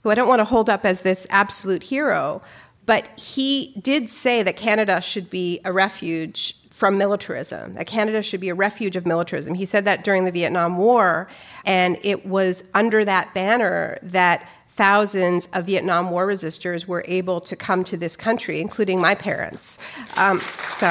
who 0.01 0.10
I 0.10 0.15
don't 0.15 0.27
want 0.27 0.41
to 0.41 0.46
hold 0.46 0.70
up 0.70 0.86
as 0.86 1.01
this 1.01 1.25
absolute 1.29 1.84
hero, 1.84 2.41
but 2.86 3.08
he 3.17 3.74
did 3.82 4.09
say 4.09 4.44
that 4.44 4.57
Canada 4.57 5.00
should 5.00 5.29
be 5.29 5.61
a 5.64 5.72
refuge 5.72 6.57
from 6.83 6.98
militarism, 6.98 7.75
that 7.75 7.87
Canada 7.87 8.22
should 8.22 8.41
be 8.41 8.50
a 8.50 8.53
refuge 8.53 8.98
of 8.98 9.05
militarism. 9.05 9.53
He 9.53 9.65
said 9.65 9.85
that 9.85 10.03
during 10.03 10.25
the 10.25 10.31
Vietnam 10.31 10.77
War, 10.77 11.29
and 11.63 11.98
it 12.03 12.25
was 12.25 12.65
under 12.74 13.05
that 13.05 13.33
banner 13.33 13.98
that 14.03 14.50
thousands 14.67 15.48
of 15.53 15.65
Vietnam 15.65 16.11
War 16.11 16.27
resistors 16.27 16.85
were 16.85 17.05
able 17.07 17.39
to 17.39 17.55
come 17.55 17.85
to 17.85 17.96
this 17.96 18.17
country, 18.17 18.59
including 18.59 19.00
my 19.00 19.15
parents. 19.15 19.79
Um, 20.17 20.41
so. 20.65 20.89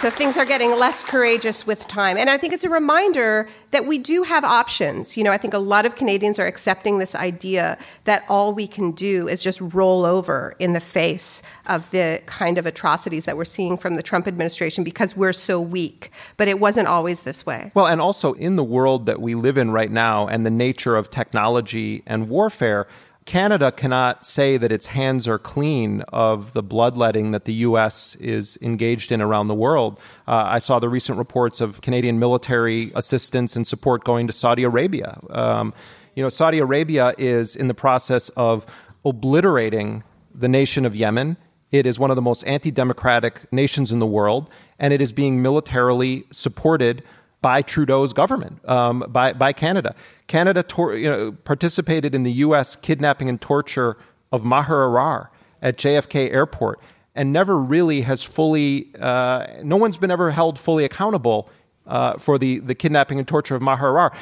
So 0.00 0.08
things 0.08 0.38
are 0.38 0.46
getting 0.46 0.70
less 0.70 1.04
courageous 1.04 1.66
with 1.66 1.86
time. 1.86 2.16
And 2.16 2.30
I 2.30 2.38
think 2.38 2.54
it's 2.54 2.64
a 2.64 2.70
reminder 2.70 3.46
that 3.70 3.84
we 3.84 3.98
do 3.98 4.22
have 4.22 4.44
options. 4.44 5.14
You 5.14 5.24
know, 5.24 5.30
I 5.30 5.36
think 5.36 5.52
a 5.52 5.58
lot 5.58 5.84
of 5.84 5.94
Canadians 5.94 6.38
are 6.38 6.46
accepting 6.46 6.96
this 6.96 7.14
idea 7.14 7.76
that 8.04 8.24
all 8.26 8.54
we 8.54 8.66
can 8.66 8.92
do 8.92 9.28
is 9.28 9.42
just 9.42 9.60
roll 9.60 10.06
over 10.06 10.56
in 10.58 10.72
the 10.72 10.80
face 10.80 11.42
of 11.66 11.90
the 11.90 12.22
kind 12.24 12.56
of 12.56 12.64
atrocities 12.64 13.26
that 13.26 13.36
we're 13.36 13.44
seeing 13.44 13.76
from 13.76 13.96
the 13.96 14.02
Trump 14.02 14.26
administration 14.26 14.84
because 14.84 15.18
we're 15.18 15.34
so 15.34 15.60
weak. 15.60 16.12
But 16.38 16.48
it 16.48 16.60
wasn't 16.60 16.88
always 16.88 17.20
this 17.20 17.44
way. 17.44 17.70
Well, 17.74 17.86
and 17.86 18.00
also 18.00 18.32
in 18.32 18.56
the 18.56 18.64
world 18.64 19.04
that 19.04 19.20
we 19.20 19.34
live 19.34 19.58
in 19.58 19.70
right 19.70 19.90
now 19.90 20.26
and 20.26 20.46
the 20.46 20.50
nature 20.50 20.96
of 20.96 21.10
technology 21.10 22.02
and 22.06 22.30
warfare, 22.30 22.86
Canada 23.26 23.70
cannot 23.70 24.24
say 24.24 24.56
that 24.56 24.72
its 24.72 24.86
hands 24.86 25.28
are 25.28 25.38
clean 25.38 26.00
of 26.08 26.52
the 26.52 26.62
bloodletting 26.62 27.32
that 27.32 27.44
the 27.44 27.52
U.S. 27.54 28.16
is 28.16 28.58
engaged 28.62 29.12
in 29.12 29.20
around 29.20 29.48
the 29.48 29.54
world. 29.54 30.00
Uh, 30.26 30.44
I 30.46 30.58
saw 30.58 30.78
the 30.78 30.88
recent 30.88 31.18
reports 31.18 31.60
of 31.60 31.80
Canadian 31.80 32.18
military 32.18 32.90
assistance 32.94 33.56
and 33.56 33.66
support 33.66 34.04
going 34.04 34.26
to 34.26 34.32
Saudi 34.32 34.64
Arabia. 34.64 35.18
Um, 35.28 35.74
you 36.14 36.22
know, 36.22 36.28
Saudi 36.28 36.58
Arabia 36.58 37.14
is 37.18 37.54
in 37.54 37.68
the 37.68 37.74
process 37.74 38.30
of 38.30 38.66
obliterating 39.04 40.02
the 40.34 40.48
nation 40.48 40.84
of 40.84 40.96
Yemen. 40.96 41.36
It 41.70 41.86
is 41.86 41.98
one 41.98 42.10
of 42.10 42.16
the 42.16 42.22
most 42.22 42.42
anti 42.44 42.70
democratic 42.70 43.50
nations 43.52 43.92
in 43.92 43.98
the 44.00 44.06
world, 44.06 44.50
and 44.78 44.92
it 44.92 45.00
is 45.00 45.12
being 45.12 45.40
militarily 45.40 46.24
supported 46.32 47.02
by 47.42 47.62
Trudeau's 47.62 48.12
government, 48.12 48.66
um, 48.68 49.04
by, 49.08 49.32
by 49.32 49.52
Canada. 49.52 49.94
Canada 50.30 50.62
tor- 50.62 50.94
you 50.94 51.10
know, 51.10 51.32
participated 51.32 52.14
in 52.14 52.22
the 52.22 52.30
U.S. 52.46 52.76
kidnapping 52.76 53.28
and 53.28 53.40
torture 53.40 53.96
of 54.30 54.44
Maher 54.44 54.86
Arar 54.86 55.26
at 55.60 55.76
JFK 55.76 56.30
Airport 56.32 56.80
and 57.16 57.32
never 57.32 57.58
really 57.58 58.02
has 58.02 58.22
fully, 58.22 58.92
uh, 59.00 59.44
no 59.64 59.76
one's 59.76 59.96
been 59.96 60.12
ever 60.12 60.30
held 60.30 60.56
fully 60.56 60.84
accountable 60.84 61.50
uh, 61.84 62.16
for 62.16 62.38
the, 62.38 62.60
the 62.60 62.76
kidnapping 62.76 63.18
and 63.18 63.26
torture 63.26 63.56
of 63.56 63.60
Maher 63.60 63.88
Arar. 63.88 64.14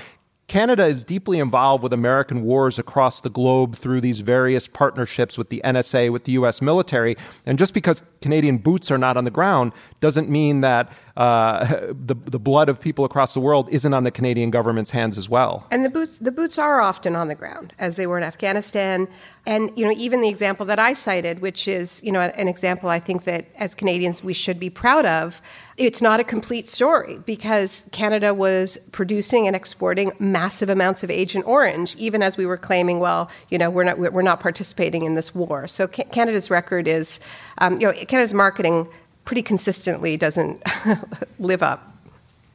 Canada 0.49 0.87
is 0.87 1.05
deeply 1.05 1.39
involved 1.39 1.83
with 1.83 1.93
American 1.93 2.43
wars 2.43 2.79
across 2.79 3.21
the 3.21 3.29
globe 3.29 3.77
through 3.77 4.01
these 4.01 4.21
various 4.21 4.67
partnerships 4.67 5.37
with 5.37 5.51
the 5.51 5.61
NSA, 5.63 6.11
with 6.11 6.25
the 6.25 6.33
U.S. 6.33 6.63
military. 6.63 7.17
And 7.45 7.59
just 7.59 7.75
because 7.75 8.03
Canadian 8.23 8.57
boots 8.57 8.91
are 8.91 8.97
not 8.97 9.19
on 9.19 9.25
the 9.25 9.31
ground 9.31 9.73
doesn't 10.01 10.31
mean 10.31 10.63
that 10.63 10.91
uh, 11.19 11.65
the 11.91 12.15
the 12.15 12.39
blood 12.39 12.71
of 12.71 12.81
people 12.81 13.05
across 13.05 13.35
the 13.35 13.41
world 13.41 13.69
isn't 13.71 13.93
on 13.93 14.05
the 14.05 14.11
Canadian 14.11 14.51
government's 14.51 14.91
hands 14.91 15.19
as 15.19 15.29
well. 15.29 15.67
And 15.71 15.85
the 15.85 15.91
boots 15.91 16.19
the 16.19 16.33
boots 16.33 16.59
are 16.59 16.81
often 16.81 17.15
on 17.15 17.29
the 17.29 17.35
ground, 17.35 17.75
as 17.79 17.97
they 17.97 18.07
were 18.07 18.17
in 18.17 18.25
Afghanistan. 18.25 19.07
And 19.47 19.71
you 19.77 19.85
know, 19.85 19.93
even 19.99 20.23
the 20.23 20.29
example 20.31 20.65
that 20.67 20.79
I 20.79 20.95
cited, 20.95 21.41
which 21.41 21.69
is 21.69 22.03
you 22.03 22.11
know 22.11 22.21
an 22.21 22.49
example 22.49 22.89
I 22.89 23.01
think 23.01 23.25
that 23.25 23.49
as 23.57 23.75
Canadians 23.75 24.25
we 24.25 24.33
should 24.33 24.59
be 24.59 24.71
proud 24.71 25.05
of. 25.05 25.43
It's 25.79 26.03
not 26.03 26.19
a 26.19 26.25
complete 26.25 26.69
story 26.69 27.19
because 27.25 27.85
Canada 27.93 28.35
was 28.35 28.79
producing 28.93 29.47
and 29.47 29.55
exporting 29.55 30.13
massive 30.19 30.69
amounts 30.69 31.05
of 31.05 31.11
Agent 31.11 31.47
Orange, 31.47 31.95
even 31.97 32.23
as 32.23 32.37
we 32.37 32.47
were 32.47 32.57
claiming, 32.57 32.99
well, 32.99 33.31
you 33.51 33.59
know, 33.59 33.71
we're 33.71 33.85
not 33.85 33.99
we're 33.99 34.23
not 34.23 34.41
participating 34.41 35.05
in 35.05 35.15
this 35.15 35.35
war. 35.35 35.69
So 35.69 35.87
Canada's 35.87 36.51
record 36.51 36.89
is, 36.89 37.21
um, 37.59 37.75
you 37.81 37.87
know, 37.87 37.93
Canada's 37.93 38.35
marketing 38.35 38.89
pretty 39.25 39.43
consistently 39.43 40.17
doesn't 40.17 40.63
live 41.39 41.63
up. 41.63 41.93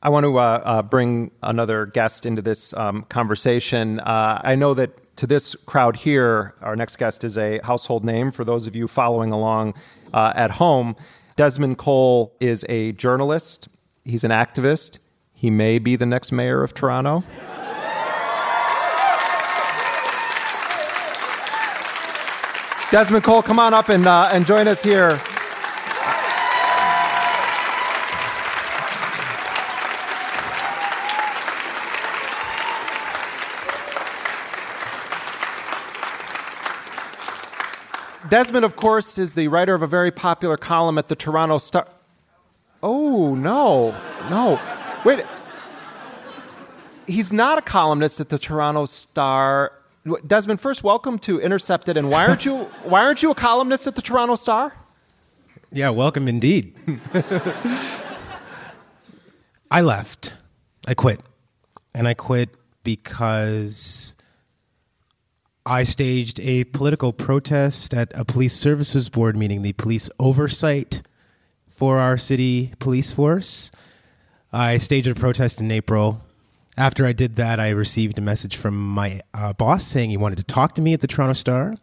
I 0.02 0.10
want 0.10 0.26
to 0.26 0.38
uh, 0.38 0.62
uh, 0.66 0.82
bring 0.82 1.32
another 1.42 1.86
guest 1.86 2.26
into 2.26 2.42
this 2.42 2.74
um, 2.74 3.04
conversation. 3.04 4.02
Uh, 4.02 4.42
I 4.44 4.56
know 4.56 4.74
that 4.74 5.16
to 5.18 5.28
this 5.28 5.56
crowd 5.66 5.96
here, 5.96 6.54
our 6.62 6.76
next 6.76 6.98
guest 6.98 7.24
is 7.24 7.38
a 7.38 7.60
household 7.64 8.04
name 8.04 8.32
for 8.32 8.44
those 8.44 8.68
of 8.68 8.76
you 8.76 8.88
following 8.90 9.32
along 9.32 9.76
uh, 10.14 10.34
at 10.36 10.52
home. 10.52 10.98
Desmond 11.36 11.78
Cole 11.78 12.36
is 12.40 12.66
a 12.70 12.92
journalist, 12.94 13.68
he's 14.06 14.24
an 14.24 14.32
activist, 14.32 15.00
he 15.34 15.50
may 15.50 15.80
be 15.80 15.96
the 15.96 16.06
next 16.06 16.32
mayor 16.32 16.64
of 16.64 16.74
Toronto. 16.74 17.24
Desmond 22.92 23.24
Cole, 23.24 23.42
come 23.42 23.58
on 23.58 23.74
up 23.74 23.90
and, 23.90 24.06
uh, 24.06 24.30
and 24.32 24.46
join 24.46 24.68
us 24.68 24.84
here 24.84 25.20
Desmond, 38.34 38.66
of 38.66 38.76
course, 38.76 39.20
is 39.20 39.36
the 39.36 39.48
writer 39.48 39.76
of 39.76 39.84
a 39.84 39.86
very 39.86 40.10
popular 40.10 40.58
column 40.58 40.98
at 40.98 41.08
the 41.08 41.16
Toronto 41.16 41.60
Star. 41.60 41.88
Oh, 42.82 43.36
no. 43.36 43.92
No. 44.28 44.60
Wait. 45.06 45.24
He's 47.06 47.32
not 47.32 47.60
a 47.60 47.62
columnist 47.62 48.20
at 48.20 48.30
the 48.30 48.40
Toronto 48.40 48.88
Star. 48.88 49.74
Desmond, 50.26 50.60
first, 50.60 50.84
welcome 50.84 51.20
to 51.20 51.40
Intercepted. 51.40 51.96
And 51.96 52.10
why 52.10 52.26
aren't 52.26 52.44
you, 52.44 52.64
why 52.86 53.04
aren't 53.04 53.22
you 53.22 53.30
a 53.30 53.36
columnist 53.36 53.86
at 53.86 53.96
the 53.96 54.02
Toronto 54.02 54.34
Star? 54.34 54.74
Yeah, 55.72 55.92
welcome 55.92 56.28
indeed. 56.28 56.74
I 59.70 59.82
left. 59.82 60.34
I 60.88 60.96
quit. 60.96 61.20
And 61.94 62.08
I 62.08 62.16
quit 62.16 62.58
because 62.84 64.16
I 65.66 65.84
staged 65.84 66.42
a 66.42 66.66
political 66.66 67.14
protest 67.14 67.94
at 67.94 68.12
a 68.14 68.26
police 68.26 68.54
services 68.54 69.08
board 69.10 69.38
meeting, 69.38 69.62
the 69.62 69.72
police 69.74 70.10
oversight 70.20 71.04
for 71.70 72.00
our 72.00 72.18
city 72.18 72.74
police 72.80 73.14
force. 73.14 73.72
I 74.52 74.78
staged 74.78 75.08
a 75.08 75.16
protest 75.16 75.62
in 75.62 75.72
April. 75.72 76.22
After 76.76 77.06
I 77.06 77.14
did 77.14 77.38
that, 77.38 77.62
I 77.62 77.70
received 77.70 78.20
a 78.20 78.22
message 78.22 78.58
from 78.58 78.78
my 78.78 79.22
uh, 79.34 79.54
boss 79.54 79.86
saying 79.86 80.10
he 80.10 80.18
wanted 80.18 80.36
to 80.38 80.44
talk 80.44 80.74
to 80.74 80.82
me 80.82 80.94
at 80.94 81.00
the 81.00 81.08
Toronto 81.08 81.34
Star. 81.34 81.74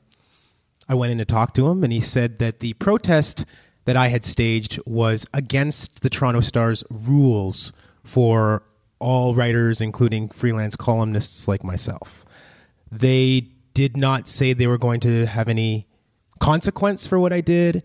I 0.86 0.94
went 0.94 1.12
in 1.12 1.18
to 1.18 1.24
talk 1.24 1.54
to 1.54 1.68
him, 1.68 1.82
and 1.82 1.92
he 1.92 2.00
said 2.00 2.38
that 2.38 2.60
the 2.60 2.74
protest 2.74 3.46
that 3.86 3.96
I 3.96 4.08
had 4.08 4.26
staged 4.26 4.78
was 4.84 5.26
against 5.32 6.02
the 6.02 6.10
Toronto 6.10 6.40
Star's 6.40 6.84
rules 6.90 7.72
for 8.04 8.62
all 8.98 9.34
writers, 9.34 9.80
including 9.80 10.28
freelance 10.28 10.76
columnists 10.76 11.48
like 11.48 11.64
myself. 11.64 12.26
They 12.92 13.48
did 13.74 13.96
not 13.96 14.28
say 14.28 14.52
they 14.52 14.66
were 14.66 14.78
going 14.78 15.00
to 15.00 15.26
have 15.26 15.48
any 15.48 15.86
consequence 16.38 17.06
for 17.06 17.18
what 17.18 17.32
I 17.32 17.40
did. 17.40 17.82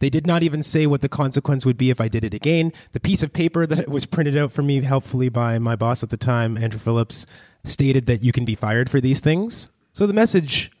They 0.00 0.10
did 0.10 0.26
not 0.26 0.42
even 0.42 0.62
say 0.62 0.86
what 0.86 1.00
the 1.00 1.08
consequence 1.08 1.64
would 1.64 1.78
be 1.78 1.90
if 1.90 2.00
I 2.00 2.08
did 2.08 2.24
it 2.24 2.34
again. 2.34 2.72
The 2.90 3.00
piece 3.00 3.22
of 3.22 3.32
paper 3.32 3.66
that 3.66 3.88
was 3.88 4.04
printed 4.04 4.36
out 4.36 4.50
for 4.50 4.62
me 4.62 4.80
helpfully 4.80 5.28
by 5.28 5.58
my 5.58 5.76
boss 5.76 6.02
at 6.02 6.10
the 6.10 6.16
time, 6.16 6.58
Andrew 6.58 6.80
Phillips, 6.80 7.24
stated 7.64 8.06
that 8.06 8.24
you 8.24 8.32
can 8.32 8.44
be 8.44 8.56
fired 8.56 8.90
for 8.90 9.00
these 9.00 9.20
things. 9.20 9.68
So 9.92 10.06
the 10.06 10.12
message, 10.12 10.72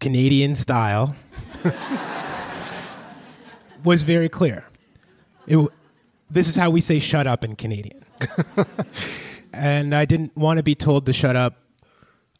Canadian 0.00 0.54
style, 0.54 1.16
was 3.84 4.02
very 4.02 4.28
clear. 4.28 4.68
It, 5.46 5.66
this 6.30 6.48
is 6.48 6.56
how 6.56 6.70
we 6.70 6.80
say 6.80 6.98
shut 6.98 7.26
up 7.26 7.44
in 7.44 7.56
Canadian. 7.56 8.04
and 9.52 9.94
I 9.94 10.04
didn't 10.04 10.36
want 10.36 10.58
to 10.58 10.62
be 10.62 10.74
told 10.74 11.06
to 11.06 11.12
shut 11.12 11.36
up. 11.36 11.56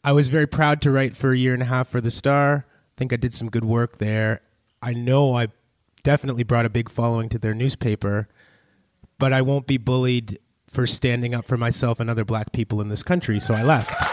I 0.07 0.13
was 0.13 0.29
very 0.29 0.47
proud 0.47 0.79
to 0.83 0.91
write 0.91 1.17
for 1.17 1.33
a 1.33 1.37
year 1.37 1.53
and 1.53 1.61
a 1.61 1.65
half 1.65 1.89
for 1.89 1.99
The 1.99 2.11
Star. 2.11 2.65
I 2.65 2.93
think 2.95 3.11
I 3.11 3.17
did 3.17 3.33
some 3.33 3.49
good 3.49 3.65
work 3.65 3.97
there. 3.97 4.39
I 4.81 4.93
know 4.93 5.35
I 5.35 5.49
definitely 6.01 6.43
brought 6.43 6.65
a 6.65 6.69
big 6.69 6.89
following 6.89 7.27
to 7.27 7.37
their 7.37 7.53
newspaper, 7.53 8.29
but 9.19 9.33
I 9.33 9.41
won't 9.41 9.67
be 9.67 9.75
bullied 9.75 10.39
for 10.65 10.87
standing 10.87 11.35
up 11.35 11.43
for 11.43 11.57
myself 11.57 11.99
and 11.99 12.09
other 12.09 12.23
black 12.23 12.53
people 12.53 12.79
in 12.79 12.87
this 12.87 13.03
country, 13.03 13.37
so 13.37 13.53
I 13.53 13.63
left. 13.63 14.06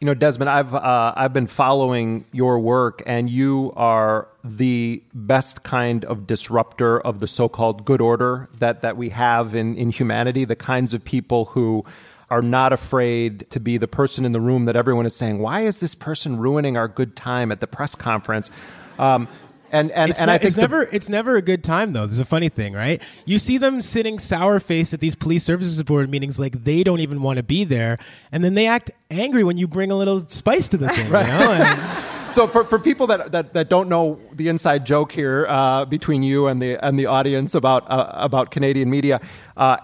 You 0.00 0.06
know, 0.06 0.14
Desmond, 0.14 0.48
I've 0.48 0.74
uh, 0.74 1.12
I've 1.14 1.34
been 1.34 1.46
following 1.46 2.24
your 2.32 2.58
work, 2.58 3.02
and 3.04 3.28
you 3.28 3.70
are 3.76 4.28
the 4.42 5.02
best 5.12 5.62
kind 5.62 6.06
of 6.06 6.26
disruptor 6.26 6.98
of 6.98 7.18
the 7.18 7.26
so-called 7.26 7.84
good 7.84 8.00
order 8.00 8.48
that 8.60 8.80
that 8.80 8.96
we 8.96 9.10
have 9.10 9.54
in 9.54 9.76
in 9.76 9.90
humanity. 9.90 10.46
The 10.46 10.56
kinds 10.56 10.94
of 10.94 11.04
people 11.04 11.44
who 11.44 11.84
are 12.30 12.40
not 12.40 12.72
afraid 12.72 13.50
to 13.50 13.60
be 13.60 13.76
the 13.76 13.88
person 13.88 14.24
in 14.24 14.32
the 14.32 14.40
room 14.40 14.64
that 14.64 14.74
everyone 14.74 15.04
is 15.04 15.14
saying, 15.14 15.38
"Why 15.38 15.60
is 15.60 15.80
this 15.80 15.94
person 15.94 16.38
ruining 16.38 16.78
our 16.78 16.88
good 16.88 17.14
time 17.14 17.52
at 17.52 17.60
the 17.60 17.66
press 17.66 17.94
conference?" 17.94 18.50
Um, 18.98 19.28
and 19.72 19.90
and, 19.92 20.10
it's 20.10 20.20
and 20.20 20.30
I 20.30 20.38
think 20.38 20.48
it's 20.48 20.56
the- 20.56 20.62
never 20.62 20.82
it's 20.82 21.08
never 21.08 21.36
a 21.36 21.42
good 21.42 21.62
time 21.62 21.92
though. 21.92 22.06
There's 22.06 22.18
a 22.18 22.24
funny 22.24 22.48
thing, 22.48 22.72
right? 22.72 23.02
You 23.24 23.38
see 23.38 23.58
them 23.58 23.82
sitting 23.82 24.18
sour 24.18 24.60
faced 24.60 24.92
at 24.92 25.00
these 25.00 25.14
police 25.14 25.44
services 25.44 25.82
board 25.82 26.10
meetings, 26.10 26.38
like 26.38 26.64
they 26.64 26.82
don't 26.82 27.00
even 27.00 27.22
want 27.22 27.36
to 27.38 27.42
be 27.42 27.64
there, 27.64 27.98
and 28.32 28.42
then 28.42 28.54
they 28.54 28.66
act 28.66 28.90
angry 29.10 29.44
when 29.44 29.56
you 29.56 29.66
bring 29.66 29.90
a 29.90 29.96
little 29.96 30.20
spice 30.28 30.68
to 30.68 30.76
the 30.76 30.88
thing. 30.88 31.06
You 31.06 31.12
know? 31.12 31.18
And 31.20 32.32
so 32.32 32.46
for, 32.46 32.64
for 32.64 32.78
people 32.78 33.06
that, 33.08 33.32
that, 33.32 33.54
that 33.54 33.68
don't 33.68 33.88
know 33.88 34.20
the 34.32 34.48
inside 34.48 34.86
joke 34.86 35.12
here 35.12 35.46
uh, 35.48 35.84
between 35.84 36.22
you 36.22 36.46
and 36.46 36.60
the 36.60 36.84
and 36.84 36.98
the 36.98 37.06
audience 37.06 37.54
about 37.54 37.90
uh, 37.90 38.10
about 38.14 38.50
Canadian 38.50 38.90
media, 38.90 39.20
uh, 39.56 39.76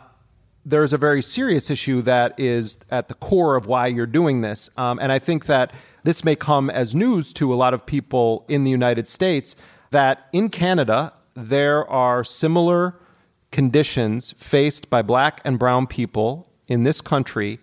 there's 0.65 0.93
a 0.93 0.99
very 0.99 1.23
serious 1.23 1.71
issue 1.71 2.03
that 2.03 2.39
is 2.39 2.79
at 2.91 3.09
the 3.09 3.15
core 3.15 3.57
of 3.57 3.67
why 3.67 3.87
you're 3.87 4.07
doing 4.07 4.41
this, 4.41 4.71
um, 4.77 4.99
and 5.01 5.13
I 5.13 5.19
think 5.19 5.47
that 5.47 5.73
this 6.05 6.25
may 6.25 6.37
come 6.37 6.71
as 6.71 6.95
news 6.95 7.33
to 7.33 7.53
a 7.53 7.57
lot 7.57 7.75
of 7.75 7.85
people 7.85 8.45
in 8.49 8.63
the 8.63 8.71
United 8.71 9.09
States 9.09 9.57
that 9.91 10.29
in 10.33 10.49
Canada 10.49 11.13
there 11.35 11.89
are 11.89 12.25
similar 12.25 12.99
conditions 13.51 14.33
faced 14.33 14.91
by 14.91 15.03
black 15.03 15.41
and 15.45 15.59
brown 15.59 15.87
people 15.87 16.51
in 16.67 16.83
this 16.83 17.01
country 17.01 17.59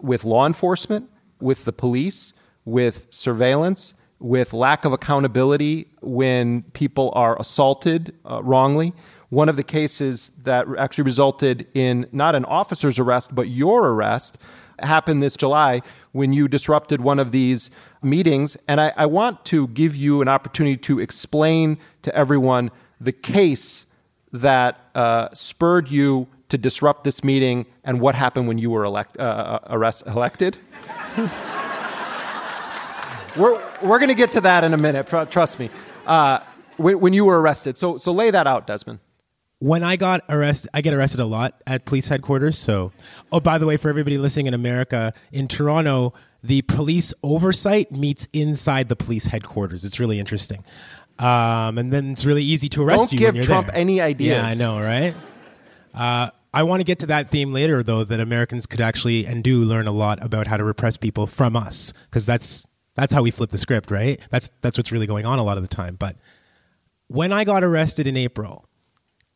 with 0.00 0.24
law 0.24 0.46
enforcement, 0.46 1.08
with 1.40 1.64
the 1.64 1.72
police, 1.72 2.32
with 2.64 3.06
surveillance, 3.10 3.94
with 4.18 4.52
lack 4.52 4.84
of 4.84 4.92
accountability 4.92 5.88
when 6.00 6.62
people 6.72 7.12
are 7.14 7.38
assaulted 7.40 8.14
uh, 8.28 8.42
wrongly. 8.42 8.92
One 9.28 9.48
of 9.48 9.56
the 9.56 9.62
cases 9.62 10.30
that 10.42 10.66
actually 10.78 11.04
resulted 11.04 11.66
in 11.74 12.08
not 12.12 12.34
an 12.34 12.44
officer's 12.44 12.98
arrest, 12.98 13.34
but 13.34 13.48
your 13.48 13.88
arrest 13.88 14.38
happened 14.80 15.22
this 15.22 15.36
July 15.36 15.82
when 16.12 16.32
you 16.32 16.48
disrupted 16.48 17.00
one 17.00 17.18
of 17.18 17.32
these 17.32 17.70
meetings. 18.02 18.56
And 18.66 18.80
I, 18.80 18.92
I 18.96 19.06
want 19.06 19.44
to 19.46 19.68
give 19.68 19.94
you 19.96 20.22
an 20.22 20.28
opportunity 20.28 20.76
to 20.76 21.00
explain 21.00 21.78
to 22.02 22.14
everyone 22.14 22.70
the 23.00 23.12
case 23.12 23.86
that 24.32 24.78
uh, 24.94 25.28
spurred 25.32 25.90
you 25.90 26.26
to 26.48 26.58
disrupt 26.58 27.04
this 27.04 27.22
meeting 27.22 27.66
and 27.84 28.00
what 28.00 28.14
happened 28.14 28.48
when 28.48 28.58
you 28.58 28.70
were 28.70 28.84
elect, 28.84 29.18
uh, 29.18 29.58
arrest, 29.66 30.06
elected. 30.06 30.56
we're 33.36 33.60
we're 33.82 33.98
going 33.98 34.08
to 34.08 34.14
get 34.14 34.32
to 34.32 34.40
that 34.40 34.64
in 34.64 34.74
a 34.74 34.78
minute, 34.78 35.06
tr- 35.06 35.24
trust 35.24 35.58
me. 35.58 35.70
Uh, 36.06 36.40
when, 36.78 37.00
when 37.00 37.12
you 37.12 37.24
were 37.24 37.40
arrested. 37.40 37.76
So, 37.76 37.98
so 37.98 38.12
lay 38.12 38.30
that 38.30 38.46
out, 38.46 38.66
Desmond. 38.66 39.00
When 39.60 39.82
I 39.82 39.96
got 39.96 40.22
arrested, 40.28 40.70
I 40.72 40.80
get 40.80 40.94
arrested 40.94 41.20
a 41.20 41.24
lot 41.24 41.60
at 41.66 41.84
police 41.84 42.08
headquarters. 42.08 42.58
So, 42.58 42.92
oh, 43.32 43.40
by 43.40 43.58
the 43.58 43.66
way, 43.66 43.76
for 43.76 43.88
everybody 43.88 44.18
listening 44.18 44.46
in 44.46 44.54
America, 44.54 45.12
in 45.32 45.48
Toronto, 45.48 46.14
the 46.42 46.62
police 46.62 47.12
oversight 47.22 47.90
meets 47.90 48.28
inside 48.32 48.88
the 48.88 48.96
police 48.96 49.26
headquarters. 49.26 49.84
It's 49.84 49.98
really 49.98 50.20
interesting. 50.20 50.64
Um, 51.18 51.78
and 51.78 51.92
then 51.92 52.12
it's 52.12 52.24
really 52.24 52.44
easy 52.44 52.68
to 52.68 52.82
arrest 52.84 53.10
Don't 53.10 53.12
you. 53.14 53.18
give 53.18 53.26
when 53.28 53.34
you're 53.36 53.44
Trump 53.44 53.66
there. 53.68 53.76
any 53.76 54.00
ideas. 54.00 54.36
Yeah, 54.36 54.46
I 54.46 54.54
know, 54.54 54.80
right? 54.80 55.16
Uh, 55.92 56.30
I 56.54 56.62
want 56.62 56.80
to 56.80 56.84
get 56.84 57.00
to 57.00 57.06
that 57.06 57.28
theme 57.30 57.50
later, 57.50 57.82
though, 57.82 58.04
that 58.04 58.20
Americans 58.20 58.66
could 58.66 58.80
actually 58.80 59.26
and 59.26 59.42
do 59.42 59.64
learn 59.64 59.88
a 59.88 59.92
lot 59.92 60.22
about 60.24 60.46
how 60.46 60.56
to 60.56 60.64
repress 60.64 60.96
people 60.96 61.26
from 61.26 61.56
us, 61.56 61.92
because 62.04 62.24
that's 62.24 62.68
that's 62.94 63.12
how 63.12 63.22
we 63.22 63.32
flip 63.32 63.50
the 63.50 63.58
script, 63.58 63.90
right? 63.90 64.20
That's 64.30 64.48
that's 64.62 64.78
what's 64.78 64.92
really 64.92 65.06
going 65.06 65.26
on 65.26 65.40
a 65.40 65.42
lot 65.42 65.56
of 65.56 65.64
the 65.64 65.68
time. 65.68 65.96
But 65.96 66.16
when 67.08 67.32
I 67.32 67.42
got 67.42 67.64
arrested 67.64 68.06
in 68.06 68.16
April, 68.16 68.67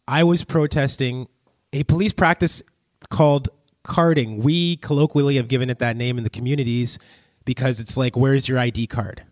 I 0.06 0.24
was 0.24 0.44
protesting 0.44 1.28
a 1.72 1.84
police 1.84 2.12
practice 2.12 2.62
called 3.08 3.48
carding. 3.82 4.40
We 4.40 4.76
colloquially 4.76 5.36
have 5.36 5.48
given 5.48 5.70
it 5.70 5.78
that 5.78 5.96
name 5.96 6.18
in 6.18 6.24
the 6.24 6.30
communities 6.30 6.98
because 7.44 7.80
it's 7.80 7.96
like, 7.96 8.16
where's 8.16 8.48
your 8.48 8.58
ID 8.58 8.86
card? 8.86 9.22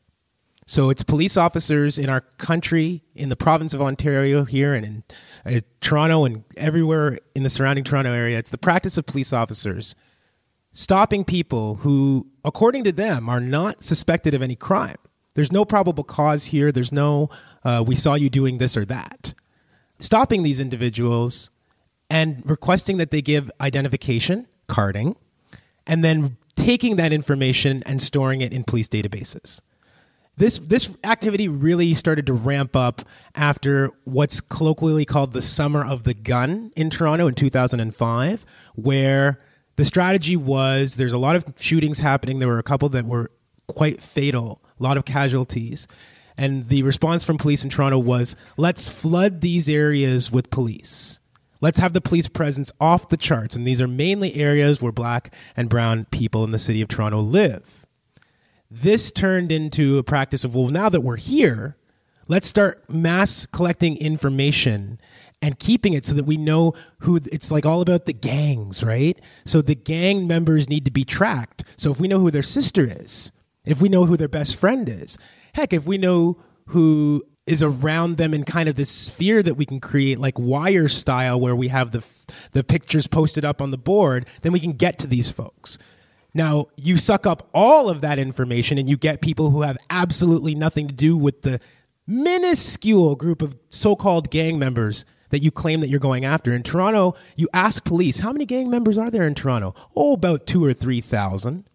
So 0.67 0.89
it's 0.89 1.03
police 1.03 1.37
officers 1.37 1.99
in 1.99 2.09
our 2.09 2.21
country, 2.21 3.03
in 3.15 3.29
the 3.29 3.37
province 3.37 3.75
of 3.75 3.83
Ontario 3.83 4.45
here, 4.45 4.73
and 4.73 4.87
in 4.87 5.03
uh, 5.45 5.61
Toronto 5.81 6.25
and 6.25 6.45
everywhere 6.57 7.19
in 7.35 7.43
the 7.43 7.51
surrounding 7.51 7.83
Toronto 7.83 8.13
area. 8.13 8.39
It's 8.39 8.51
the 8.51 8.59
practice 8.59 8.97
of 8.97 9.05
police 9.05 9.33
officers 9.33 9.97
stopping 10.73 11.25
people 11.25 11.77
who, 11.77 12.29
according 12.45 12.85
to 12.85 12.93
them, 12.93 13.29
are 13.29 13.41
not 13.41 13.83
suspected 13.83 14.33
of 14.33 14.43
any 14.43 14.55
crime. 14.55 14.97
There's 15.35 15.51
no 15.51 15.65
probable 15.65 16.05
cause 16.05 16.45
here. 16.45 16.71
There's 16.71 16.93
no, 16.93 17.31
uh, 17.65 17.83
we 17.85 17.97
saw 17.97 18.15
you 18.15 18.31
doing 18.31 18.59
this 18.59 18.77
or 18.77 18.85
that. 18.85 19.35
Stopping 20.01 20.43
these 20.43 20.61
individuals 20.61 21.51
and 22.09 22.43
requesting 22.45 22.97
that 22.97 23.11
they 23.11 23.23
give 23.23 23.51
identification, 23.61 24.49
carding, 24.67 25.15
and 25.87 26.03
then 26.03 26.37
taking 26.57 26.97
that 26.97 27.13
information 27.13 27.83
and 27.87 28.03
storing 28.03 28.41
it 28.41 28.53
in 28.53 28.65
police 28.65 28.89
databases. 28.89 29.61
This 30.37 30.59
this 30.59 30.97
activity 31.05 31.49
really 31.49 31.93
started 31.93 32.27
to 32.27 32.33
ramp 32.33 32.75
up 32.75 33.03
after 33.35 33.91
what's 34.05 34.41
colloquially 34.41 35.05
called 35.05 35.33
the 35.33 35.43
summer 35.43 35.85
of 35.85 36.05
the 36.05 36.15
gun 36.15 36.73
in 36.77 36.89
Toronto 36.89 37.27
in 37.27 37.35
2005, 37.35 38.47
where 38.75 39.41
the 39.77 39.85
strategy 39.85 40.37
was 40.37 40.97
there's 40.97 41.13
a 41.13 41.19
lot 41.19 41.37
of 41.37 41.45
shootings 41.59 42.01
happening. 42.01 42.39
There 42.39 42.49
were 42.49 42.59
a 42.59 42.63
couple 42.63 42.89
that 42.91 43.05
were 43.05 43.31
quite 43.67 44.03
fatal, 44.03 44.61
a 44.79 44.83
lot 44.83 44.97
of 44.97 45.05
casualties. 45.05 45.87
And 46.41 46.69
the 46.69 46.83
response 46.85 47.23
from 47.23 47.37
police 47.37 47.65
in 47.65 47.69
Toronto 47.69 47.99
was 47.99 48.35
let's 48.57 48.89
flood 48.89 49.43
these 49.43 49.69
areas 49.69 50.33
with 50.33 50.49
police. 50.49 51.21
Let's 51.61 51.79
have 51.81 51.93
the 51.93 52.01
police 52.01 52.29
presence 52.29 52.73
off 52.81 53.11
the 53.11 53.19
charts. 53.19 53.55
And 53.55 53.67
these 53.67 53.79
are 53.79 53.87
mainly 53.87 54.35
areas 54.35 54.81
where 54.81 54.91
black 54.91 55.35
and 55.55 55.69
brown 55.69 56.07
people 56.07 56.43
in 56.43 56.51
the 56.51 56.59
city 56.59 56.81
of 56.81 56.89
Toronto 56.89 57.19
live. 57.21 57.85
This 58.71 59.13
turned 59.13 59.53
into 59.53 59.99
a 59.99 60.03
practice 60.03 60.43
of, 60.43 60.55
well, 60.55 60.69
now 60.69 60.89
that 60.89 61.03
we're 61.03 61.17
here, 61.17 61.77
let's 62.27 62.49
start 62.49 62.89
mass 62.89 63.45
collecting 63.45 63.99
information 63.99 64.99
and 65.43 65.59
keeping 65.59 65.93
it 65.93 66.07
so 66.07 66.15
that 66.15 66.25
we 66.25 66.39
know 66.39 66.73
who 67.01 67.17
it's 67.17 67.51
like 67.51 67.67
all 67.67 67.83
about 67.83 68.07
the 68.07 68.15
gangs, 68.15 68.83
right? 68.83 69.21
So 69.45 69.61
the 69.61 69.75
gang 69.75 70.27
members 70.27 70.71
need 70.71 70.87
to 70.87 70.91
be 70.91 71.05
tracked. 71.05 71.65
So 71.77 71.91
if 71.91 72.01
we 72.01 72.09
know 72.09 72.21
who 72.21 72.31
their 72.31 72.43
sister 72.43 72.89
is, 72.91 73.31
if 73.67 73.83
we 73.83 73.91
know 73.91 74.07
who 74.07 74.17
their 74.17 74.27
best 74.27 74.57
friend 74.57 74.89
is, 74.89 75.19
heck, 75.55 75.73
if 75.73 75.85
we 75.87 75.99
know 75.99 76.39
who 76.67 77.25
is 77.47 77.63
around 77.63 78.17
them 78.17 78.33
in 78.33 78.45
kind 78.45 78.69
of 78.69 78.77
this 78.77 78.91
sphere 78.91 79.43
that 79.43 79.55
we 79.55 79.67
can 79.67 79.81
create 79.81 80.21
like 80.21 80.39
wire 80.39 80.89
style 80.89 81.41
where 81.41 81.57
we 81.57 81.69
have 81.69 81.91
the 81.91 82.05
the 82.53 82.63
pictures 82.63 83.07
posted 83.07 83.45
up 83.45 83.61
on 83.61 83.71
the 83.71 83.79
board, 83.79 84.27
then 84.43 84.53
we 84.53 84.61
can 84.61 84.73
get 84.73 84.99
to 84.99 85.07
these 85.07 85.31
folks. 85.31 85.79
Now, 86.33 86.67
you 86.77 86.97
suck 86.97 87.27
up 87.27 87.49
all 87.53 87.91
of 87.91 88.03
that 88.03 88.19
information 88.19 88.79
and 88.79 88.89
you 88.89 88.97
get 88.97 89.21
people 89.21 89.51
who 89.51 89.63
have 89.63 89.77
absolutely 89.89 90.55
nothing 90.55 90.87
to 90.87 90.95
do 90.95 91.17
with 91.17 91.43
the 91.43 91.61
minuscule 92.07 93.17
group 93.17 93.43
of 93.43 93.57
so-called 93.69 94.31
gang 94.31 94.59
members 94.59 95.05
that 95.31 95.41
you 95.41 95.51
claim 95.51 95.81
that 95.81 95.89
you're 95.89 96.01
going 96.01 96.25
after. 96.25 96.53
In 96.53 96.63
Toronto, 96.63 97.15
you 97.37 97.49
ask 97.53 97.85
police, 97.85 98.21
how 98.21 98.33
many 98.33 98.45
gang 98.47 98.71
members 98.71 98.99
are 98.99 99.11
there 99.11 99.27
in 99.27 99.35
Toronto? 99.35 99.75
Oh, 99.97 100.13
about 100.13 100.47
2 100.47 100.65
or 100.65 100.73
3,000. 100.73 101.69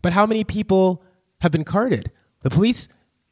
But 0.00 0.12
how 0.12 0.26
many 0.26 0.44
people 0.44 1.02
have 1.40 1.52
been 1.52 1.64
carded? 1.64 2.10
The 2.42 2.50
police 2.50 2.88